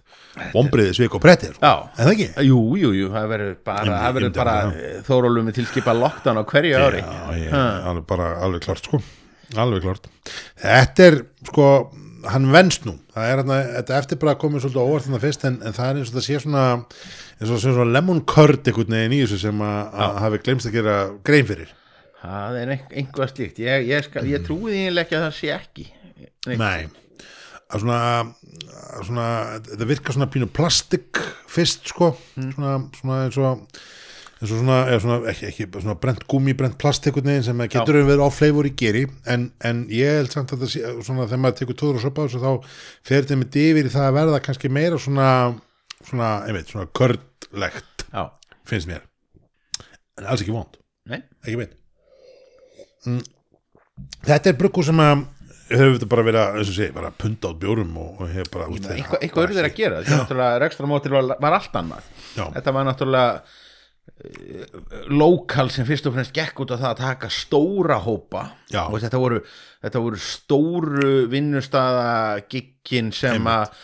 vombriði, 0.56 0.94
svik 1.00 1.18
og 1.20 1.24
brettir, 1.26 1.58
Já. 1.60 1.74
en 1.98 2.08
það 2.08 2.14
ekki? 2.16 2.30
Jú, 2.48 2.62
jú, 2.80 2.94
jú, 3.02 3.10
það 3.16 3.28
verður 3.34 3.54
bara, 3.68 4.00
bara 4.40 4.56
ég- 4.72 5.04
þórólum 5.10 5.50
með 5.50 5.60
tilskipa 5.60 5.96
lockdown 6.00 6.40
á 6.40 6.44
hverju 6.48 6.80
ári. 6.80 7.04
Já, 7.04 7.38
ég, 7.44 7.54
alveg 7.92 8.08
bara, 8.14 8.32
alveg 8.48 8.66
klart, 8.68 8.88
sko, 8.88 9.02
alveg 9.66 9.84
klart. 9.86 10.10
Þetta 10.64 11.10
er, 11.12 11.20
sko, 11.52 11.70
hann 12.32 12.50
venst 12.54 12.86
nú, 12.88 12.96
það 13.14 13.28
er 13.30 13.40
hérna, 13.42 13.58
þetta 13.78 13.98
eftir 14.02 14.20
bara 14.22 14.36
komið 14.42 14.64
svolítið 14.66 14.82
óvart 14.84 15.06
þannig 15.08 15.24
fyrst, 15.26 15.46
en, 15.50 15.58
en 15.66 15.76
það 15.78 15.90
er 15.92 16.00
eins 16.02 16.12
og 16.12 16.18
það 16.18 16.26
sé 16.28 16.40
svona, 16.44 16.64
eins 17.40 17.48
og 17.50 17.54
það 17.56 17.64
sé 17.64 17.74
svona 17.78 17.96
lemon 17.96 18.22
curd 18.34 18.70
einhvern 18.72 18.96
veginn 18.98 19.16
í 19.18 19.22
þessu 19.24 19.40
sem 19.46 19.64
að 19.68 20.20
hafi 20.26 20.42
glemst 20.46 20.70
að 20.70 20.78
gera 20.80 20.96
grein 21.28 21.50
fyrir. 21.50 21.74
Það 22.26 22.60
er 22.62 22.72
ein- 22.76 22.94
einhvað 23.02 23.34
slíkt. 23.36 23.60
Ég, 23.62 23.88
ég, 23.92 24.06
skal, 24.08 24.24
ég 24.32 24.46
trúi 24.48 24.72
því 24.72 24.80
eiginlega 24.86 25.06
ekki 25.06 25.18
að 25.20 25.26
það 25.28 25.36
sé 25.40 25.52
ekki. 25.60 25.86
Nei. 26.48 26.56
Nei, 26.58 26.88
að 27.74 27.84
svona, 27.84 28.00
að 28.96 29.04
svona, 29.10 29.28
þetta 29.70 29.88
virkar 29.92 30.16
svona 30.18 30.30
pínu 30.34 30.48
plastik 30.54 31.22
fyrst, 31.52 31.88
sko, 31.94 32.12
svona, 32.38 32.76
svona 32.98 33.20
eins 33.28 33.38
og, 33.42 33.62
eins 34.36 34.52
og 34.52 34.60
svona, 34.60 34.78
svona, 35.00 35.18
ekki, 35.32 35.48
ekki, 35.50 35.68
svona 35.80 35.96
brent 36.00 36.26
gúmi, 36.30 36.56
brent 36.58 36.76
plast 36.82 37.06
einhvern 37.08 37.30
veginn 37.32 37.46
sem 37.48 37.62
getur 37.72 38.00
verið 38.02 38.24
á 38.28 38.30
fleifur 38.36 38.68
í 38.68 38.74
geri, 38.76 39.06
en, 39.32 39.48
en 39.64 39.86
ég 39.96 40.20
held 40.20 40.34
samt 40.34 40.52
að 40.52 40.66
það 40.66 40.74
sé, 40.74 40.82
svona, 41.08 41.28
þegar 41.30 41.44
maður 41.46 41.60
tekur 41.62 41.80
tóður 41.80 42.02
og 42.02 42.04
sopa 42.04 42.26
á 42.26 42.28
þessu, 42.28 42.42
þá 42.44 42.82
fer 43.08 43.24
þetta 43.24 43.40
með 43.40 43.60
yfir 43.62 43.88
í 43.88 43.94
það 43.96 44.10
að 44.10 44.18
verða 44.20 44.42
kannski 44.50 44.74
meira 44.76 45.00
svona, 45.00 45.30
svona, 46.02 46.34
einmitt, 46.50 46.74
svona 46.74 46.90
körlegt, 47.00 48.08
Já, 48.12 48.26
finnst 48.68 48.92
mér, 48.92 49.08
en 50.20 50.28
alls 50.28 50.44
ekki 50.44 50.56
vond, 50.58 50.76
nei, 51.08 51.22
ekki 51.46 51.58
meint. 51.64 51.80
Mm. 53.06 53.24
Þetta 54.26 54.52
er 54.52 54.60
bruggu 54.60 54.84
sem 54.84 55.00
að 55.00 55.24
hefur 55.70 55.96
þetta 55.96 56.08
bara 56.12 56.24
verið 56.26 56.42
að, 56.44 56.58
eins 56.60 56.70
og 56.72 56.76
sé, 56.76 56.88
bara 56.94 57.12
punda 57.24 57.50
át 57.50 57.60
bjórum 57.62 58.00
og, 58.02 58.18
og 58.20 58.32
hefur 58.34 58.50
bara, 58.58 58.68
eitthvað, 58.76 59.22
eitthvað 59.22 59.54
þeir 59.56 59.68
að 59.70 59.78
gera. 59.80 60.02
Þetta 60.02 60.12
er 60.12 60.22
náttúrulega 60.22 60.58
rekstramótil 60.66 61.14
var, 61.16 61.30
var 61.42 61.56
allt 61.58 61.78
annað. 61.80 62.10
Þetta 62.36 62.74
var 62.76 62.88
náttúrulega 62.90 63.62
lokal 65.12 65.70
sem 65.74 65.86
fyrst 65.88 66.08
og 66.08 66.16
fremst 66.16 66.34
gekk 66.36 66.62
út 66.64 66.72
á 66.72 66.78
það 66.78 66.88
að 66.92 67.02
taka 67.02 67.30
stóra 67.34 67.98
hópa. 68.02 68.46
Já. 68.72 68.86
og 68.88 68.98
þetta 69.04 69.20
voru, 69.22 69.42
þetta 69.84 70.02
voru 70.06 70.22
stóru 70.22 71.12
vinnustaða 71.32 72.46
gikkin 72.50 73.12
sem 73.16 73.46
að 73.50 73.76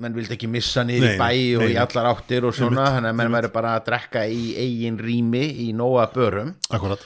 menn 0.00 0.16
vildi 0.16 0.34
ekki 0.38 0.48
missa 0.50 0.82
niður 0.88 1.12
í 1.12 1.18
bæ 1.20 1.28
og 1.58 1.66
nei, 1.66 1.74
í 1.74 1.76
allar 1.78 2.08
áttir 2.14 2.46
og 2.48 2.56
svona, 2.56 2.88
þannig 2.96 3.12
að 3.12 3.20
menn 3.20 3.36
væri 3.36 3.52
bara 3.52 3.76
að 3.76 3.84
drekka 3.90 4.24
í 4.32 4.48
eigin 4.56 4.98
rými 4.98 5.44
í 5.66 5.70
nóa 5.76 6.08
börum. 6.14 6.56
Akkurat 6.72 7.04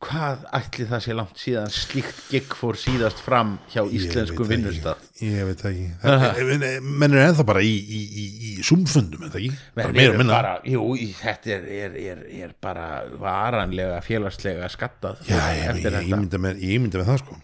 hvað 0.00 0.44
ætli 0.56 0.86
það 0.88 1.02
sé 1.04 1.14
langt 1.16 1.40
síðan 1.42 1.72
slíkt 1.76 2.20
gikk 2.32 2.54
fór 2.56 2.78
síðast 2.80 3.18
fram 3.20 3.50
hjá 3.72 3.82
íslensku 3.84 4.46
vinnustaf. 4.48 5.02
Ég 5.20 5.42
veit 5.50 5.64
ekki. 5.68 5.88
En- 6.00 6.64
en- 6.64 6.86
Menn 7.02 7.16
er 7.18 7.26
ennþá 7.28 7.44
bara 7.50 7.60
í, 7.60 7.74
í, 7.76 8.00
í, 8.22 8.24
í 8.48 8.52
sumfundum, 8.64 9.26
er 9.26 9.34
það 9.34 9.42
ekki? 9.42 9.58
Bara 9.76 9.92
meira 9.92 10.14
og 10.14 10.22
minna. 10.22 10.32
bara, 10.38 10.54
jú, 10.64 10.86
þetta 11.20 11.52
er, 11.58 11.66
er, 11.82 11.98
er, 12.14 12.22
er 12.46 12.54
bara 12.64 12.86
varanlega 13.20 14.00
félagslega 14.06 14.70
skattað 14.72 15.20
Já, 15.28 15.36
ég, 15.58 15.82
ég, 15.84 16.00
ég, 16.08 16.16
mynda 16.16 16.40
með, 16.46 16.64
ég 16.64 16.80
mynda 16.80 17.02
með 17.02 17.12
það 17.12 17.20
sko. 17.26 17.38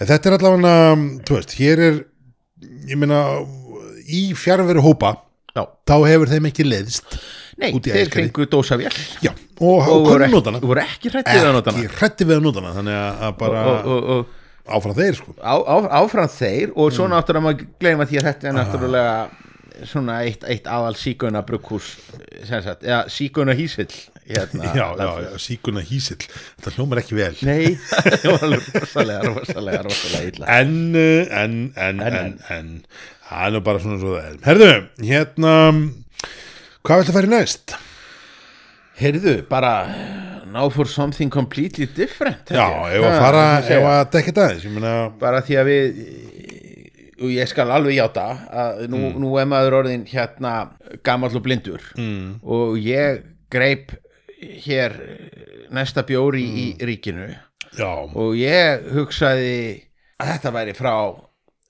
En 0.00 0.08
Þetta 0.08 0.30
er 0.32 0.38
allavega, 0.38 0.74
þú 1.28 1.36
veist, 1.36 1.54
hér 1.60 1.84
er 1.90 2.00
ég 2.88 2.96
meina 2.98 3.20
í 4.08 4.24
fjárveru 4.38 4.80
hópa, 4.88 5.12
Já, 5.52 5.66
þá 5.84 5.96
hefur 6.08 6.30
þeim 6.32 6.48
ekki 6.48 6.64
leiðist 6.64 7.18
nei, 7.62 7.72
þeir 7.86 8.10
fengu 8.16 8.46
dósavél 8.52 8.92
Já, 9.24 9.32
og, 9.62 9.88
og, 9.88 10.06
voru 10.10 10.28
nótana 10.32 10.58
ekki, 10.60 10.70
voru 10.72 10.82
ekki 10.84 11.12
hrættið 11.14 11.46
að 11.48 11.56
notana 11.58 11.82
Ekki 11.84 11.96
hrætti 12.00 12.28
við 12.28 12.38
að 12.40 12.46
nótana 12.48 12.74
Þannig 12.78 12.98
að- 13.02 13.36
bara 13.42 13.62
og, 13.72 14.10
og, 14.16 14.26
áfram 14.72 14.94
þeir 14.94 15.16
sko. 15.18 15.32
Á, 15.42 15.54
á, 15.58 15.76
áfram 16.02 16.28
þeir 16.30 16.70
og 16.76 16.90
Mm. 16.90 16.94
svo 16.96 17.08
náttúrulega 17.10 17.42
maður 17.48 17.64
gleyma 17.82 18.04
því 18.06 18.20
að 18.20 18.26
þetta 18.28 18.44
Ah. 18.44 18.48
er 18.50 18.58
náttúrulega 18.60 19.14
svona 19.88 20.18
eitt, 20.22 20.44
eitt 20.46 20.66
aðal 20.70 20.94
síguna 20.94 21.40
sagt, 22.62 22.82
eða 22.84 23.00
síguna 23.10 23.54
hísill 23.58 23.88
hérna, 24.28 24.68
Já, 24.78 24.86
já, 24.94 25.08
já, 25.24 25.32
síkuna 25.42 25.82
hísill 25.82 26.20
Þetta 26.22 26.74
hljómar 26.76 27.00
ekki 27.02 27.16
vel. 27.18 27.34
Nei, 27.42 27.74
það 28.22 28.28
var 28.30 28.44
alveg 28.46 28.68
rosalega, 28.84 29.32
rosalega, 29.32 29.82
rosalega 29.88 30.20
uh, 30.94 31.42
en, 31.42 31.56
en, 31.74 32.00
en, 32.06 32.06
En, 32.22 32.38
en, 32.54 32.70
það 33.32 33.46
er 33.48 33.56
nú 33.56 33.64
bara 33.66 33.82
svona 33.82 33.98
svo 33.98 34.14
það 34.14 34.30
er. 34.30 34.38
Herðu, 34.46 34.70
hérna, 35.10 35.56
hvað 36.82 37.02
viltu 37.02 37.12
að 37.12 37.16
fara 37.18 37.28
í 37.28 37.32
næst? 37.32 37.74
Heyrðu, 39.02 39.36
bara 39.48 39.72
now 40.52 40.68
for 40.70 40.84
something 40.90 41.30
completely 41.32 41.86
different 41.86 42.50
Já, 42.52 42.66
ef 42.92 43.06
að 43.08 43.18
fara, 43.22 43.44
það 43.64 43.76
ef 43.78 43.86
að 43.88 44.02
dekka 44.16 44.48
meina, 44.74 44.94
bara 45.22 45.40
því 45.46 45.56
að 45.62 45.70
við 45.70 46.02
og 47.22 47.30
ég 47.30 47.48
skal 47.48 47.70
alveg 47.70 47.96
játa 48.00 48.24
að 48.50 48.80
nú, 48.90 48.98
Mm. 48.98 49.18
nú 49.22 49.36
er 49.38 49.46
maður 49.46 49.76
orðin 49.82 50.04
hérna 50.10 50.52
gamall 51.06 51.36
og 51.36 51.42
blindur 51.44 51.82
mm. 51.96 52.40
og 52.42 52.76
ég 52.82 53.22
greip 53.52 53.92
hér 54.66 54.96
næsta 55.70 56.02
bjóri 56.02 56.42
í 56.42 56.66
Mm. 56.74 56.86
ríkinu 56.88 57.28
já, 57.78 57.92
og 58.14 58.34
ég 58.36 58.90
hugsaði 58.92 59.82
að 60.20 60.32
þetta 60.34 60.52
væri 60.52 60.74
frá 60.76 60.94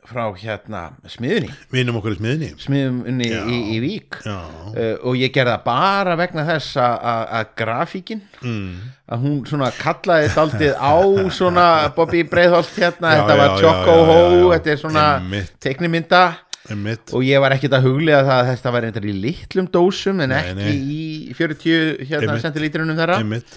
frá 0.03 0.24
hérna 0.34 0.80
smiðunni 1.07 1.53
vinum 1.70 1.98
okkur 2.00 2.16
í 2.18 2.48
smiðunni 2.61 3.28
Já. 3.30 3.42
í, 3.46 3.59
í 3.76 3.78
Vík. 3.82 4.18
Uh, 4.26 4.98
og 5.07 5.18
ég 5.20 5.32
gerði 5.34 5.55
það 5.55 5.64
bara 5.68 6.16
vegna 6.18 6.44
þess 6.48 6.76
að- 6.82 7.53
grafíkin 7.61 8.22
mm. 8.42 8.70
að 9.14 9.26
hún 9.26 9.36
svona 9.46 9.70
kallaði 9.78 10.30
daldið 10.34 10.74
á 10.74 10.94
svona 11.30 11.66
Bobby 11.96 12.24
Breiðholt 12.26 12.74
hérna, 12.76 13.14
Já, 13.14 13.20
þetta 13.22 13.38
var 13.42 13.50
já, 13.53 13.59
Choco 13.62 13.96
já, 13.96 14.03
já, 14.03 14.22
Ho, 14.42 14.48
þetta 14.57 14.74
er 14.74 14.80
svona 14.82 15.05
Einmitt. 15.20 15.53
teiknimynda. 15.62 16.22
Einmitt, 16.70 17.11
og 17.11 17.24
ég 17.26 17.42
var 17.42 17.55
ekkit 17.57 17.74
að 17.74 17.88
huglega 17.88 18.22
það 18.22 18.40
að 18.40 18.48
þetta 18.53 18.72
var 18.74 18.84
eitthvað 18.86 19.07
í 19.11 19.14
litlum 19.24 19.68
dósum 19.74 20.22
en 20.22 20.30
Nei, 20.30 20.38
ekki 20.38 20.55
nei. 20.61 20.76
í 20.78 21.34
40 21.34 22.07
hérna 22.11 22.36
centilítrunum 22.42 22.98
þeirra. 22.98 23.18
Einmitt, 23.22 23.57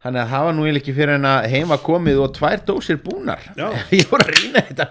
Þannig 0.00 0.22
að 0.22 0.30
það 0.32 0.44
var 0.46 0.54
nú 0.56 0.62
eiginlega 0.64 0.80
ekki 0.80 0.92
fyrir 0.96 1.18
en 1.18 1.26
að 1.28 1.46
heima 1.52 1.76
komið 1.84 2.18
og 2.24 2.30
tvær 2.38 2.62
dósir 2.70 3.00
búnar 3.04 3.42
Já. 3.52 3.66
Ég 3.98 4.06
voru 4.08 4.24
að 4.24 4.30
rýna 4.32 4.62
þetta 4.70 4.86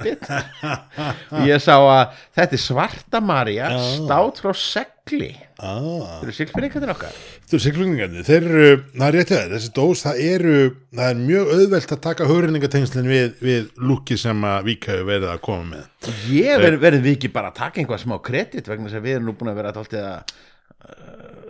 og 1.34 1.48
ég 1.50 1.64
sá 1.66 1.76
að 1.80 2.20
þetta 2.38 2.58
er 2.60 2.62
svarta 2.62 3.22
Marja 3.26 3.72
Já. 3.74 3.80
stát 3.96 4.42
frá 4.44 4.54
segli 4.54 5.32
ah. 5.58 5.80
Þetta 5.82 6.28
eru 6.28 6.36
siglfinningarnir 6.38 6.94
okkar 6.94 7.18
Þetta 7.50 7.58
eru 7.58 7.64
siglflugningarnir, 7.64 8.28
þeir 8.28 8.46
eru, 8.46 8.68
það 8.94 9.08
er 9.08 9.18
rétt 9.18 9.34
að 9.34 9.54
þessi 9.56 9.72
dós, 9.80 10.04
það 10.06 10.20
eru, 10.28 10.58
það 11.00 11.08
er 11.08 11.24
mjög 11.24 11.54
auðvelt 11.56 11.94
að 11.96 12.02
taka 12.04 12.28
hugrenningatengslinn 12.30 13.10
við, 13.10 13.32
við 13.42 13.72
lúki 13.82 14.20
sem 14.22 14.46
að 14.46 14.68
Vík 14.70 14.86
hefur 14.92 15.08
verið 15.10 15.32
að 15.32 15.42
koma 15.48 15.66
með. 15.72 15.88
Ég 16.30 16.62
verðum 16.62 17.08
við 17.08 17.16
ekki 17.16 17.32
bara 17.34 17.50
að 17.50 17.58
taka 17.64 17.82
einhvað 17.82 18.04
smá 18.04 18.14
kredit 18.30 18.70
vegna 18.70 18.86
þess 18.86 19.02
að 19.02 19.08
við 19.08 19.18
erum 19.18 19.32
nú 19.32 19.36
búin 19.40 19.50
að 19.50 19.58
vera 19.64 19.74
alltaf 19.74 19.98
að 19.98 20.38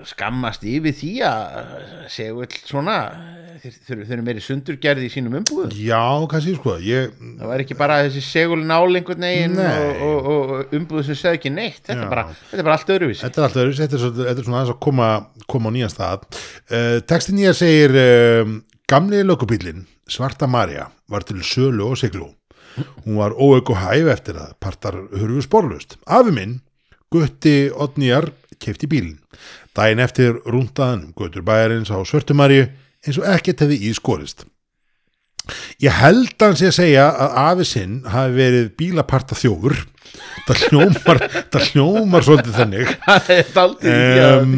skammast 0.08 0.64
yfir 0.68 0.96
því 0.96 1.12
að 1.28 1.60
uh, 1.60 2.08
segja 2.12 2.48
svona 2.66 2.96
þeir, 3.60 3.76
þeir 3.84 4.16
eru 4.16 4.26
meiri 4.26 4.44
sundurgerði 4.44 5.10
í 5.10 5.12
sínum 5.14 5.36
umbúðum 5.42 5.74
Já, 5.76 6.00
kannski, 6.32 6.56
sko, 6.58 6.78
ég, 6.84 7.12
það 7.20 7.52
var 7.52 7.64
ekki 7.64 7.78
bara 7.80 8.00
þessi 8.06 8.24
segul 8.24 8.62
nálingur 8.68 9.20
negin 9.20 9.60
og, 9.60 10.04
og, 10.06 10.30
og 10.30 10.76
umbúðu 10.80 11.10
sem 11.10 11.20
segja 11.20 11.40
ekki 11.40 11.52
neitt 11.54 11.84
þetta 11.84 12.00
er, 12.00 12.14
bara, 12.14 12.26
þetta 12.50 12.64
er 12.64 12.70
bara 12.70 12.80
allt 12.80 12.94
öðruvísi 12.96 13.26
þetta 13.26 13.42
er 13.42 13.48
alltaf 13.50 13.64
öðruvísi, 13.66 13.84
þetta 13.84 14.00
er, 14.00 14.04
svo, 14.06 14.12
þetta 14.22 14.36
er 14.36 14.48
svona 14.48 14.62
aðeins 14.62 14.76
að 14.76 14.82
koma, 14.88 15.12
koma 15.50 15.72
á 15.72 15.76
nýjan 15.76 15.94
stað. 15.94 16.26
Uh, 16.72 16.98
textin 17.10 17.44
ég 17.44 17.58
segir, 17.58 17.96
um, 18.46 18.60
gamli 18.90 19.22
lögubílin, 19.26 19.86
Svarta 20.10 20.48
Marja, 20.50 20.88
var 21.12 21.28
til 21.28 21.44
sölu 21.46 21.92
og 21.92 22.00
siglu. 22.00 22.32
Hún 23.04 23.20
var 23.20 23.36
óöku 23.36 23.76
hæf 23.76 24.08
eftir 24.14 24.40
að 24.40 24.56
partar 24.64 24.96
hurfu 25.12 25.44
sporlust. 25.44 25.98
Afi 26.08 26.32
minn, 26.34 26.60
Gutti 27.12 27.70
Odnýjar, 27.74 28.30
kefti 28.62 28.89
bílinn. 28.91 29.20
Dæin 29.76 30.01
eftir 30.03 30.39
rúndaðan 30.45 31.10
um 31.10 31.14
Guttur 31.18 31.45
bæjarins 31.45 31.91
á 31.91 31.97
Svörtumarju 32.03 32.68
eins 33.05 33.20
og 33.20 33.28
ekkert 33.32 33.64
hefði 33.66 33.80
í 33.88 33.93
skorist. 33.95 34.45
Ég 35.82 35.95
held 35.95 36.36
hans 36.43 36.62
ég 36.62 36.74
að 36.74 36.78
segja 36.78 37.05
að 37.10 37.38
afi 37.45 37.68
sinn 37.68 38.01
hafi 38.10 38.36
verið 38.36 38.72
bílaparta 38.80 39.38
þjófur. 39.38 39.78
Það 40.49 40.62
hljómar, 40.66 41.20
það 41.53 41.66
hljómar 41.74 42.26
svolítið 42.26 42.55
þannig. 42.57 42.91
um, 43.62 44.53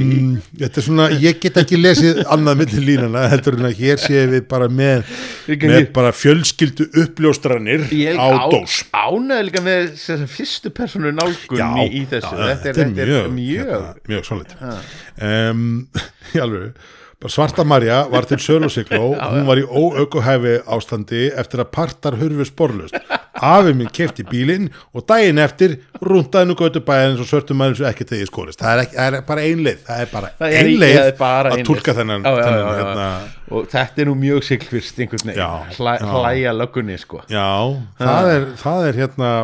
þetta 0.62 0.80
er 0.80 0.86
svona, 0.86 1.08
ég 1.20 1.42
get 1.44 1.60
ekki 1.62 1.80
lesið 1.80 2.22
annað 2.32 2.62
millir 2.62 2.86
línana, 2.88 3.26
heldur 3.32 3.58
en 3.60 3.68
að 3.68 3.82
hér 3.82 4.00
séum 4.02 4.32
við 4.36 4.46
bara 4.52 4.70
með, 4.72 5.12
með 5.66 5.90
bara 5.96 6.14
fjölskyldu 6.16 6.88
uppljóstranir 7.04 7.88
á 8.16 8.28
dós. 8.54 8.82
ánægð 8.96 9.44
líka 9.50 9.66
með 9.66 9.92
þessa 9.98 10.30
fyrstu 10.32 10.72
personu 10.80 11.12
nálgun 11.18 11.84
í, 11.84 11.90
í 12.02 12.06
þessu. 12.12 12.32
já, 12.32 12.48
þetta, 12.54 12.72
er, 12.72 12.80
þetta 12.80 13.06
er 13.06 13.30
mjög, 13.36 13.76
hérna, 13.76 13.94
mjög 14.14 14.28
solid 14.32 14.58
um, 14.62 15.70
í 16.36 16.44
alveg 16.46 16.90
svarta 17.30 17.64
Marja 17.68 18.06
var 18.10 18.26
til 18.26 18.40
sölu 18.42 18.70
og 18.98 19.20
hún 19.20 19.44
var 19.46 19.60
í 19.62 19.66
óaukuhæfi 19.68 20.56
ástandi 20.66 21.28
eftir 21.38 21.62
að 21.62 21.74
partar 21.76 22.18
hurfu 22.18 22.48
sporlust 22.50 22.98
afi 23.32 23.74
minn 23.78 23.90
kefti 23.96 24.26
bílinn 24.28 24.68
og 24.92 25.06
daginn 25.08 25.40
eftir 25.40 25.78
rúndaði 26.04 26.50
nú 26.50 26.56
götu 26.60 26.82
bæðins 26.84 27.22
og 27.24 27.30
svörtum 27.30 27.62
maður 27.62 27.80
sem 27.80 27.88
ekki 27.92 28.08
tegið 28.10 28.28
skólist 28.28 28.60
það 28.60 28.74
er, 28.74 28.82
ekki, 28.84 28.98
það 28.98 29.18
er 29.20 29.26
bara 29.30 29.46
ein 29.48 29.62
leið. 29.68 29.80
Það 29.88 30.02
er 30.04 30.10
bara 30.12 30.32
Það 30.42 30.56
er 30.58 30.70
ein 30.72 30.82
leið 30.82 31.12
bara 31.22 31.54
að 31.56 31.64
tólka 31.70 31.96
þennan, 32.02 32.26
Já, 32.28 32.32
já, 32.32 32.44
þennan 32.44 32.62
já, 32.62 32.76
hérna, 32.82 33.08
og 33.52 33.72
þetta 33.72 34.04
er 34.04 34.12
nú 34.12 34.18
mjög 34.26 34.44
siglfyrst 34.50 35.02
einhvern 35.06 35.32
veginn, 35.32 35.72
Hlæ, 35.78 35.94
hlæja 36.12 36.54
löggunni 36.58 37.00
sko. 37.00 37.24
Já, 37.32 37.48
það 38.02 38.32
er, 38.36 38.48
það 38.66 38.90
er 38.90 39.02
hérna 39.06 39.32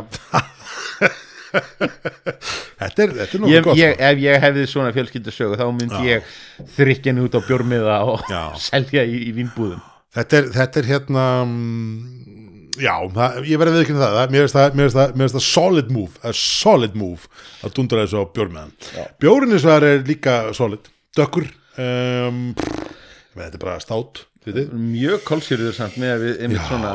Þetta 2.78 3.04
er, 3.06 3.14
er 3.24 3.36
nú 3.42 3.50
gott 3.50 3.80
ég, 3.80 3.94
sko. 3.96 4.08
ef 4.10 4.20
ég 4.22 4.42
hefði 4.44 4.66
svona 4.70 4.94
fjölskyldusögu 4.96 5.58
þá 5.58 5.66
myndi 5.74 6.02
ég 6.12 6.34
þrykja 6.76 7.14
henni 7.14 7.24
út 7.26 7.38
á 7.38 7.42
bjórmiða 7.48 8.00
og 8.12 8.28
selja 8.68 9.06
í, 9.08 9.22
í 9.30 9.36
vínbúðum. 9.38 9.80
Þetta, 10.18 10.44
þetta 10.56 10.82
er 10.82 10.90
hérna 10.92 11.24
mm, 11.46 12.37
Já, 12.82 12.94
það, 13.18 13.38
ég 13.50 13.62
verði 13.62 13.80
viðkynna 13.82 14.02
það, 14.04 14.16
það 14.18 14.34
Mér 14.36 14.44
finnst 14.46 14.58
það, 14.58 14.76
mér 14.78 14.88
finnst 14.88 14.98
það, 15.00 15.12
mér 15.18 15.26
finnst 15.28 15.38
það 15.38 15.46
solid 15.48 15.92
move 15.98 16.22
Það 16.22 16.30
er 16.34 16.40
solid 16.44 16.98
move 17.02 17.32
að 17.68 17.76
dundra 17.80 18.04
þessu 18.06 18.22
á 18.22 18.24
bjórmiðan 18.38 18.74
Bjórin 19.24 19.56
eins 19.58 19.66
og 19.68 19.72
það 19.74 19.88
er 19.92 20.04
líka 20.12 20.36
solid 20.58 20.90
Dökkur 21.18 21.48
um, 21.82 22.42
Þetta 23.38 23.52
er 23.54 23.62
bara 23.66 23.78
stát 23.84 24.24
við 24.48 24.56
þið. 24.62 24.74
mjög 24.80 25.24
kolsýrður 25.28 25.74
samt 25.76 25.98
með 26.00 26.14
að 26.16 26.22
við 26.24 26.38
einmitt 26.46 26.68
svona, 26.70 26.92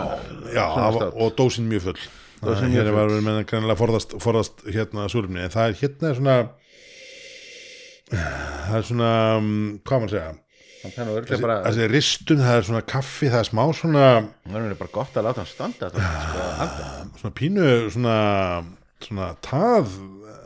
Já, 0.55 0.63
svona 0.73 0.93
stát. 0.97 1.17
og 1.21 1.35
dósin 1.37 1.67
mjög 1.69 1.83
full 1.91 1.99
Dósin 2.43 2.73
mjög 2.73 2.81
er 2.81 2.89
full. 2.89 2.97
var 2.97 3.11
verið 3.13 3.27
með 3.27 3.37
það 3.37 3.45
greinilega 3.53 3.79
forðast, 3.83 4.15
forðast 4.25 4.63
hérna 4.73 5.05
súrumni, 5.13 5.43
en 5.45 5.53
það 5.53 5.69
er 5.69 5.77
hérna 5.83 6.15
svona 6.17 6.37
það 8.13 8.79
er 8.79 8.87
svona 8.89 9.11
um, 9.37 9.51
hvað 9.87 10.03
maður 10.03 10.15
segja 10.17 10.33
er 10.83 11.63
þessi 11.69 11.85
ristun, 11.93 12.41
það 12.43 12.57
er 12.59 12.65
svona 12.69 12.83
kaffi 12.93 13.27
það 13.31 13.41
er 13.45 13.49
smá 13.51 13.63
svona, 13.79 14.07
það 14.49 14.57
er 14.67 14.75
bara 14.81 14.95
gott 14.97 15.15
að 15.21 15.27
láta 15.29 15.41
hann 15.45 15.53
standa 15.53 15.87
sko, 15.93 16.01
svona 17.21 17.35
pínu 17.39 17.67
svona, 17.95 18.17
svona 19.07 19.29
tað 19.47 19.87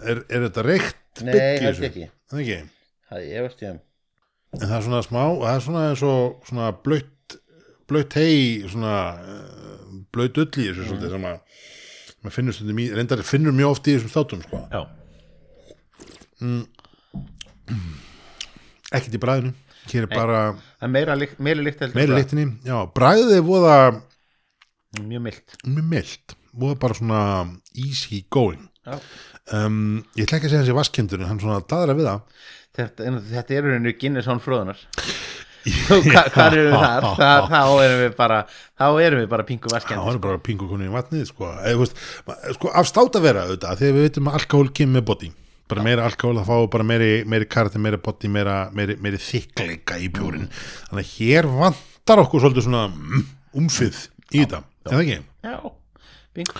er, 0.06 0.16
er 0.28 0.40
þetta 0.48 0.62
reykt 0.66 1.22
Nei, 1.24 1.32
held 1.64 1.80
ekki. 1.88 2.04
Það 2.28 2.38
ekki. 2.44 2.58
það 3.08 3.18
veist 3.46 3.60
ég 3.64 3.70
en 3.76 3.80
það 4.60 4.74
er 4.78 4.84
svona 4.86 5.02
smá, 5.06 5.22
það 5.40 5.52
er 5.54 5.62
svona 5.66 5.82
eins 5.90 6.02
og 6.06 6.20
svona 6.50 6.66
blöytt 6.84 7.28
blöytt 7.88 8.12
hei 8.18 8.36
svona 8.68 8.94
uh, 9.16 9.20
blöytt 10.12 10.36
ull 10.42 10.50
í 10.50 10.52
þessu 10.68 10.82
Mhm. 10.84 10.88
svolítið 10.90 11.10
sem 11.16 11.26
að 11.30 11.36
maður 12.26 12.34
finnur 12.36 12.54
stundum 12.56 12.80
í, 12.82 12.84
reyndar 12.96 13.20
finnur 13.24 13.54
mjög 13.56 13.70
oft 13.76 13.88
í 13.88 13.90
þessum 13.96 14.12
státum 14.12 14.40
sko. 14.44 14.56
já, 14.72 14.80
ekkert 18.96 19.16
í 19.16 19.20
bræðinu 19.22 19.52
hér 19.92 20.06
er 20.06 20.10
bara 20.12 20.40
meira, 20.90 21.16
lykt- 21.18 21.38
meiri 21.42 21.64
lykt 21.66 21.80
heldur 21.84 21.98
meiri 21.98 22.12
bara. 22.14 22.20
líktinni 22.22 22.46
já, 22.66 22.76
bræðið 22.96 23.34
er 23.38 23.44
voða 23.46 23.76
mjög 25.02 25.22
mild 25.28 25.56
mjög 25.66 25.88
mild, 25.92 26.36
voða 26.56 26.78
bara 26.86 26.94
svona 26.98 27.20
easy 27.76 28.22
going. 28.32 28.62
Um, 29.52 30.04
ég 30.16 30.24
ætla 30.26 30.38
ekki 30.38 30.48
að 30.48 30.52
segja 30.54 30.62
þessi 30.64 30.76
vaskindur 30.78 31.20
en 31.22 31.28
hann 31.30 31.40
svona 31.42 31.60
daðra 31.70 31.94
við 31.98 32.06
það. 32.08 32.20
Þetta, 32.76 33.06
en 33.08 33.18
þetta 33.32 33.54
er 33.56 33.64
rauninu 33.66 33.92
Guinness 33.98 34.28
án 34.30 34.40
fróðunar 34.44 34.80
Hva, 35.66 36.22
hvað 36.30 36.54
erum 36.54 36.66
við 36.70 36.76
þar? 36.78 37.06
þar 37.18 37.46
þá 37.50 37.60
erum 37.82 38.00
við 38.04 38.12
bara 38.18 38.36
þá 38.78 38.84
erum 39.02 39.22
við 39.22 39.30
bara 39.32 39.46
pingu 39.48 39.72
vaskjandi 39.72 40.04
hann 40.04 40.18
er 40.18 40.22
bara 40.26 40.38
pingu 40.46 40.68
konin 40.70 40.86
í 40.90 40.92
vatnið 40.94 41.24
sko. 41.32 41.48
Þú 41.64 41.80
veist, 41.80 42.02
sko, 42.58 42.70
af 42.70 42.86
státt 42.90 43.18
að 43.18 43.24
vera 43.26 43.42
auðvitað, 43.48 43.80
þegar 43.80 43.96
við 43.96 44.06
veitum 44.06 44.30
að 44.30 44.36
alkohol 44.38 44.68
kemur 44.76 45.00
með 45.00 45.06
body 45.10 45.30
bara 45.70 45.84
meira 45.86 46.04
alkohol, 46.06 46.38
það 46.40 46.50
fá 46.50 46.68
bara 46.76 46.86
meiri, 46.86 47.10
meiri 47.28 47.48
karate, 47.50 47.80
meiri 47.82 47.98
body, 48.02 48.30
meira, 48.32 48.58
meiri, 48.76 48.98
meiri 49.02 49.20
þykleika 49.22 49.98
í 50.02 50.10
bjórin 50.14 50.46
þannig 50.90 51.02
að 51.02 51.10
hér 51.16 51.50
vantar 51.50 52.22
okkur 52.22 52.44
svolítið 52.44 52.68
svona 52.68 52.84
mm, 52.92 53.26
umfið 53.62 53.98
í 54.30 54.44
þetta, 54.44 54.62
eða 54.90 55.02
ekki? 55.02 55.18
já, 55.46 55.58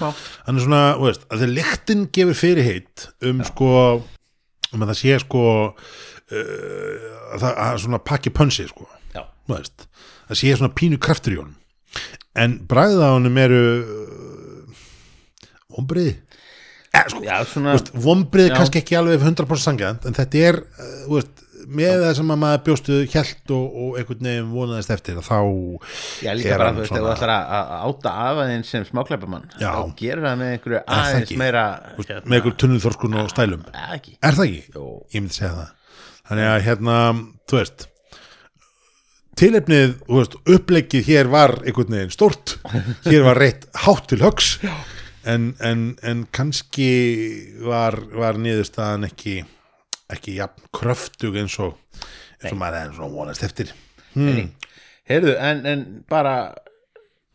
má 0.01 0.11
Þannig 0.47 0.65
svona, 0.65 0.83
þú 0.97 1.05
veist, 1.05 1.25
að 1.29 1.43
þegar 1.43 1.55
lyktin 1.59 2.05
gefur 2.17 2.39
fyrirheit 2.41 3.09
um 3.29 3.43
sko 3.45 3.71
um 4.73 4.83
að 4.83 4.91
það 4.91 5.01
sé 5.03 5.19
sko 5.23 5.43
uh, 5.69 7.09
að 7.35 7.43
það 7.45 7.61
að 7.67 7.81
svona 7.85 8.03
pakki 8.11 8.33
pönsi 8.35 8.67
sko, 8.71 8.89
já, 9.13 9.23
þú 9.47 9.59
veist 9.59 9.87
það 10.27 10.41
sé 10.41 10.55
svona 10.57 10.75
pínu 10.77 10.99
kraftur 11.03 11.37
í 11.37 11.41
honum. 11.41 11.57
En 12.37 12.59
bræðið 12.69 13.05
á 13.05 13.11
honum 13.15 13.39
eru 13.41 13.61
uh, 13.83 14.81
vombriði 15.77 16.15
eh, 16.17 16.23
sko, 17.11 17.25
já 17.27 17.37
svona 17.49 17.75
vombriði 17.93 18.53
Já. 18.53 18.57
kannski 18.61 18.83
ekki 18.83 18.99
alveg 18.99 19.25
100% 19.25 19.63
sangjant 19.63 20.07
en 20.09 20.17
þetta 20.17 20.45
er, 20.51 20.61
uh, 20.81 21.19
með 21.67 22.05
það 22.05 22.13
sem 22.19 22.31
að 22.31 22.41
maður 22.43 22.61
bjóstu 22.69 22.99
hjælt 23.11 23.53
og, 23.57 23.79
og 23.83 23.97
einhvern 24.01 24.29
veginn 24.29 24.53
vonaðist 24.53 24.93
eftir 24.95 25.19
þá 25.25 25.39
Já, 26.23 26.31
er 26.35 26.63
hann 26.63 26.79
ef 26.83 26.93
þú 26.93 27.09
ætlar 27.11 27.33
að 27.35 27.73
áta 27.89 28.13
af 28.27 28.43
aðeins 28.45 28.71
sem 28.71 28.87
smáklæpamann 28.87 29.49
Já. 29.59 29.73
þá 29.75 29.97
gerir 29.99 30.23
það 30.29 30.39
með 30.43 30.55
einhverju 30.55 30.83
aðeins 30.99 31.35
meira 31.41 31.65
þú 31.89 31.99
veist, 31.99 32.13
hérna, 32.15 32.31
með 32.31 32.39
einhver 32.39 32.57
tunnulþorskun 32.63 33.19
og 33.23 33.33
stælum 33.35 33.67
ekki 33.97 34.17
Er 34.23 34.39
það 34.39 34.47
ekki? 34.47 34.63
Jó. 34.77 34.87
Ég 35.11 35.25
myndi 35.25 35.39
segja 35.41 35.53
það. 35.57 35.75
Þannig 36.27 36.49
að 36.51 36.65
hérna, 36.67 36.95
þú 37.47 37.59
veist, 37.61 37.87
tilefnið, 39.39 39.93
þú 40.07 40.21
veist, 40.21 40.37
uppleggið 40.57 41.11
hér 41.11 41.31
var 41.31 41.55
einhvern 41.63 41.97
veginn 41.99 42.15
stórt, 42.15 42.57
hér 43.07 43.27
var 43.27 43.39
reitt 43.43 43.67
hátt 43.85 44.09
til 44.11 44.23
högs, 44.25 44.57
en, 45.27 45.51
en, 45.65 45.83
en 46.07 46.23
kannski 46.35 46.91
var, 47.67 47.99
var 48.15 48.39
niðurstaðan 48.41 49.09
ekki, 49.09 49.41
ekki 50.13 50.39
jafn 50.39 50.69
kröftug 50.77 51.39
eins 51.41 51.57
og, 51.63 51.77
eins 52.41 52.53
og 52.53 52.61
maður 52.61 52.81
er 52.81 52.95
svona 52.97 53.13
vonast 53.15 53.47
eftir. 53.47 53.75
hmm. 54.15 54.55
Heyrðu, 55.07 55.37
en, 55.39 55.67
en 55.71 55.85
bara 56.11 56.37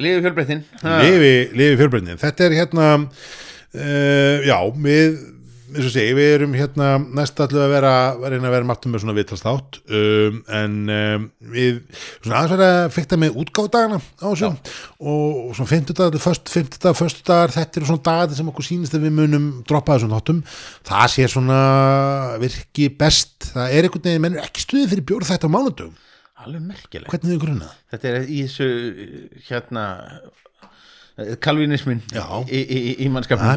liðu 0.02 0.26
fjölbreytin 0.26 0.64
Lifi, 0.82 1.36
lifi 1.56 1.78
fjölbreytnin. 1.80 2.20
Þetta 2.20 2.48
er 2.48 2.56
hérna, 2.58 2.88
uh, 3.06 4.48
já, 4.48 4.58
við, 4.88 5.22
eins 5.72 5.88
og 5.88 5.94
segi, 5.94 6.16
við 6.18 6.30
erum 6.36 6.56
hérna 6.58 6.88
næst 7.16 7.40
allu 7.44 7.62
að 7.64 7.72
vera, 7.72 7.92
að 8.12 8.26
reyna 8.34 8.50
að 8.50 8.56
vera 8.56 8.68
margtum 8.68 8.94
með 8.94 9.04
svona 9.04 9.16
vitalstátt, 9.16 9.80
um, 9.98 10.40
en 10.58 10.76
um, 10.96 11.28
við, 11.54 11.80
svona 12.18 12.42
aðeins 12.42 12.54
verða 12.56 12.70
að 12.74 12.96
fykta 12.98 13.20
með 13.22 13.40
útgáfdagana 13.44 14.00
á 14.02 14.28
þessu 14.28 14.50
og, 14.50 14.60
og 15.08 15.56
svona 15.58 15.72
50 15.72 15.98
dagar, 16.02 16.24
först, 16.26 16.52
50 16.52 16.84
dagar, 16.84 17.00
förstu 17.00 17.26
dagar, 17.28 17.56
þetta 17.56 17.82
eru 17.82 17.90
svona 17.90 18.06
dagar 18.10 18.38
sem 18.40 18.52
okkur 18.52 18.68
sýnist 18.68 18.98
að 18.98 19.08
við 19.08 19.16
munum 19.22 19.48
droppa 19.70 19.96
þessum 19.98 20.14
þáttum, 20.18 20.44
það 20.92 21.08
sé 21.16 21.30
svona 21.32 21.62
virki 22.44 22.90
best, 23.02 23.52
það 23.54 23.78
er 23.78 23.88
einhvern 23.88 24.08
veginn, 24.10 24.26
menn 24.28 24.40
er 24.40 24.50
ekki 24.50 24.66
stuðið 24.66 24.94
fyrir 24.96 25.08
bjór 25.12 25.28
þetta 25.32 25.52
á 25.52 25.56
mánudum. 25.56 25.96
alveg 26.42 26.62
merkilegt 26.68 27.14
hvernig 27.14 27.36
þau 27.36 27.42
grunnað? 27.46 27.74
þetta 27.94 28.12
er 28.12 28.24
í 28.26 28.44
þessu 28.48 28.70
hérna 29.48 29.84
kalvinismin 31.44 32.02
í, 32.48 32.60
í, 32.62 32.80
í, 32.80 32.94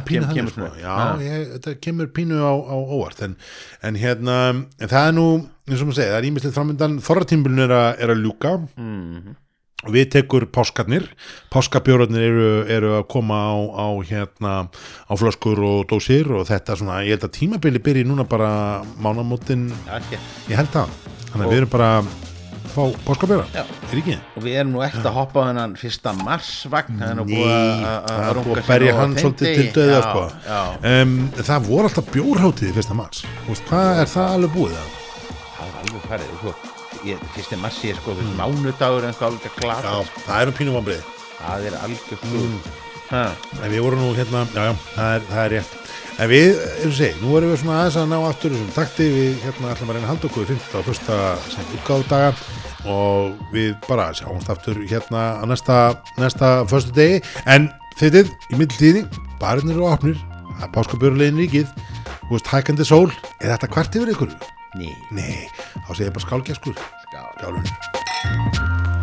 pínu 0.09 0.27
kem- 0.29 0.35
kemur 0.35 0.53
sko, 0.53 0.71
já, 0.83 0.97
ég, 1.23 1.47
þetta 1.59 1.75
kemur 1.81 2.11
pínu 2.17 2.41
á, 2.43 2.53
á 2.53 2.75
óvart. 2.77 3.23
En, 3.23 3.37
en 3.83 3.95
hérna, 4.01 4.37
en 4.81 4.89
það 4.91 5.09
er 5.09 5.15
nú 5.17 5.27
eins 5.69 5.81
og 5.81 5.87
maður 5.89 5.99
segja, 6.01 6.13
það 6.13 6.19
er 6.23 6.29
ímislegt 6.33 6.57
framöndan 6.59 6.99
þorratímbilin 7.07 7.65
er, 7.69 7.75
að- 7.79 8.03
er 8.05 8.15
að 8.17 8.23
ljúka. 8.27 8.55
Mhm. 8.77 9.41
og 9.85 9.93
við 9.93 10.07
tekur 10.15 10.47
páskarnir. 10.49 11.05
Páskabjórarnir 11.53 12.23
eru, 12.25 12.47
eru 12.73 12.93
að 12.97 13.03
koma 13.13 13.37
á, 13.37 13.55
á 13.85 13.87
hérna, 14.09 14.53
á 15.05 15.13
flöskur 15.13 15.61
og 15.61 15.83
dósir 15.91 16.31
og 16.33 16.47
þetta 16.49 16.77
svona, 16.81 17.03
ég 17.05 17.19
held 17.19 17.27
að 17.29 17.35
tímabili 17.37 17.83
byrji 17.85 18.05
núna 18.09 18.25
bara 18.25 18.81
mánamótin 18.97 19.67
hér. 20.09 20.23
ég 20.49 20.57
held 20.57 20.73
það, 20.73 20.89
þannig 21.29 21.45
að 21.45 21.53
við 21.53 21.59
erum 21.61 21.73
bara 21.75 21.91
að 22.01 22.09
fá 22.75 22.83
páskabjóra, 23.07 23.45
Já. 23.55 23.63
er 23.93 24.01
ekki? 24.01 24.17
og 24.37 24.43
við 24.45 24.57
erum 24.61 24.73
nú 24.75 24.83
ekkert 24.85 25.09
að 25.09 25.17
hoppa 25.19 25.41
á 25.41 25.45
þennan 25.49 25.77
fyrsta 25.81 26.13
marsvagn 26.19 26.99
það 27.01 27.09
er 27.11 27.19
nú 27.21 27.25
búið 27.31 27.55
að- 27.55 27.85
að 27.89 28.07
það 28.11 28.29
er 28.29 28.35
runga 28.39 28.47
búið 28.49 28.59
að 28.59 28.65
sér 28.65 28.73
berja 28.75 28.95
hann 28.99 29.17
svolítið 29.17 29.55
til 29.55 29.73
döða 29.79 30.01
sko. 30.05 30.23
um, 30.93 31.17
það 31.41 31.69
voru 31.71 31.89
alltaf 31.89 32.13
bjórhátíð 32.15 32.71
í 32.71 32.77
fyrsta 32.79 32.95
mars, 32.95 33.25
hvað 33.69 34.01
er 34.05 34.09
það 34.15 34.31
alveg 34.37 34.55
búið 34.59 34.79
það? 34.79 34.89
það 35.57 35.67
er 35.69 35.77
alveg 35.83 36.09
farið 36.09 36.39
sko. 36.39 36.55
ég, 37.05 37.27
fyrsti 37.35 37.57
massi 37.61 37.91
er 37.91 37.97
sko 37.97 38.17
mánudagur 38.39 39.05
en 39.05 39.13
eitthvað 39.13 39.29
alveg 39.33 39.51
Já, 39.51 39.59
glata 39.61 39.99
það 40.27 40.41
er 40.41 40.47
um 40.49 40.59
pínum 40.61 40.81
ámbrið 40.81 41.05
það 41.41 41.67
er 41.69 41.79
algjör 41.85 42.19
mm. 42.33 42.84
En 43.13 43.71
við 43.71 43.83
vorum 43.85 44.05
nú 44.05 44.13
hérna, 44.17 44.45
já, 44.55 44.71
já, 44.71 44.75
það 44.95 45.15
er, 45.17 45.27
það 45.31 45.43
er 45.45 45.55
rétt. 45.55 45.79
En 46.15 46.31
við, 46.31 46.61
eins 46.79 46.87
og 46.89 46.99
segi, 46.99 47.21
nú 47.21 47.33
erum 47.39 47.51
við 47.51 47.61
svona 47.63 47.79
aðeins 47.81 47.97
að 48.01 48.11
ná 48.13 48.19
aftur 48.29 48.55
þessum 48.55 48.75
takti. 48.77 49.09
Við 49.15 49.41
hérna 49.45 49.73
ætlum 49.75 49.91
að 49.91 49.99
reyna 49.99 50.07
að 50.07 50.13
halda 50.13 50.29
okkur 50.31 50.45
við 50.45 50.53
15. 50.55 50.79
og 50.79 50.87
fyrsta 50.89 51.19
sem 51.51 51.73
útgáðdaga 51.79 52.35
Og 52.85 53.51
við 53.55 53.71
bara 53.87 54.11
sjáumst 54.13 54.51
aftur 54.53 54.83
hérna 54.85 55.25
á 55.41 55.45
næsta, 55.49 55.79
næsta 56.21 56.51
förstu 56.69 56.93
degi 56.93 57.23
En 57.49 57.71
þittið, 57.97 58.31
í 58.53 58.61
mittiltíði, 58.61 59.07
barinir 59.41 59.81
og 59.81 59.95
opnir 59.95 60.21
er 60.61 60.71
páskabjörnulegin 60.75 61.41
ríkið. 61.41 61.71
Þú 62.25 62.37
veist, 62.37 62.51
hækandi 62.53 62.89
sól, 62.89 63.09
er 63.41 63.55
þetta 63.55 63.73
kvart 63.73 63.99
yfir 63.99 64.15
ykkur? 64.15 64.35
ný 64.79 64.91
Nei, 65.15 65.47
þá 65.87 65.95
segir 65.95 66.09
ég 66.09 66.17
bara 66.17 66.27
skálgeskur 66.27 66.75
skál. 66.79 67.31
Skálun 67.39 68.94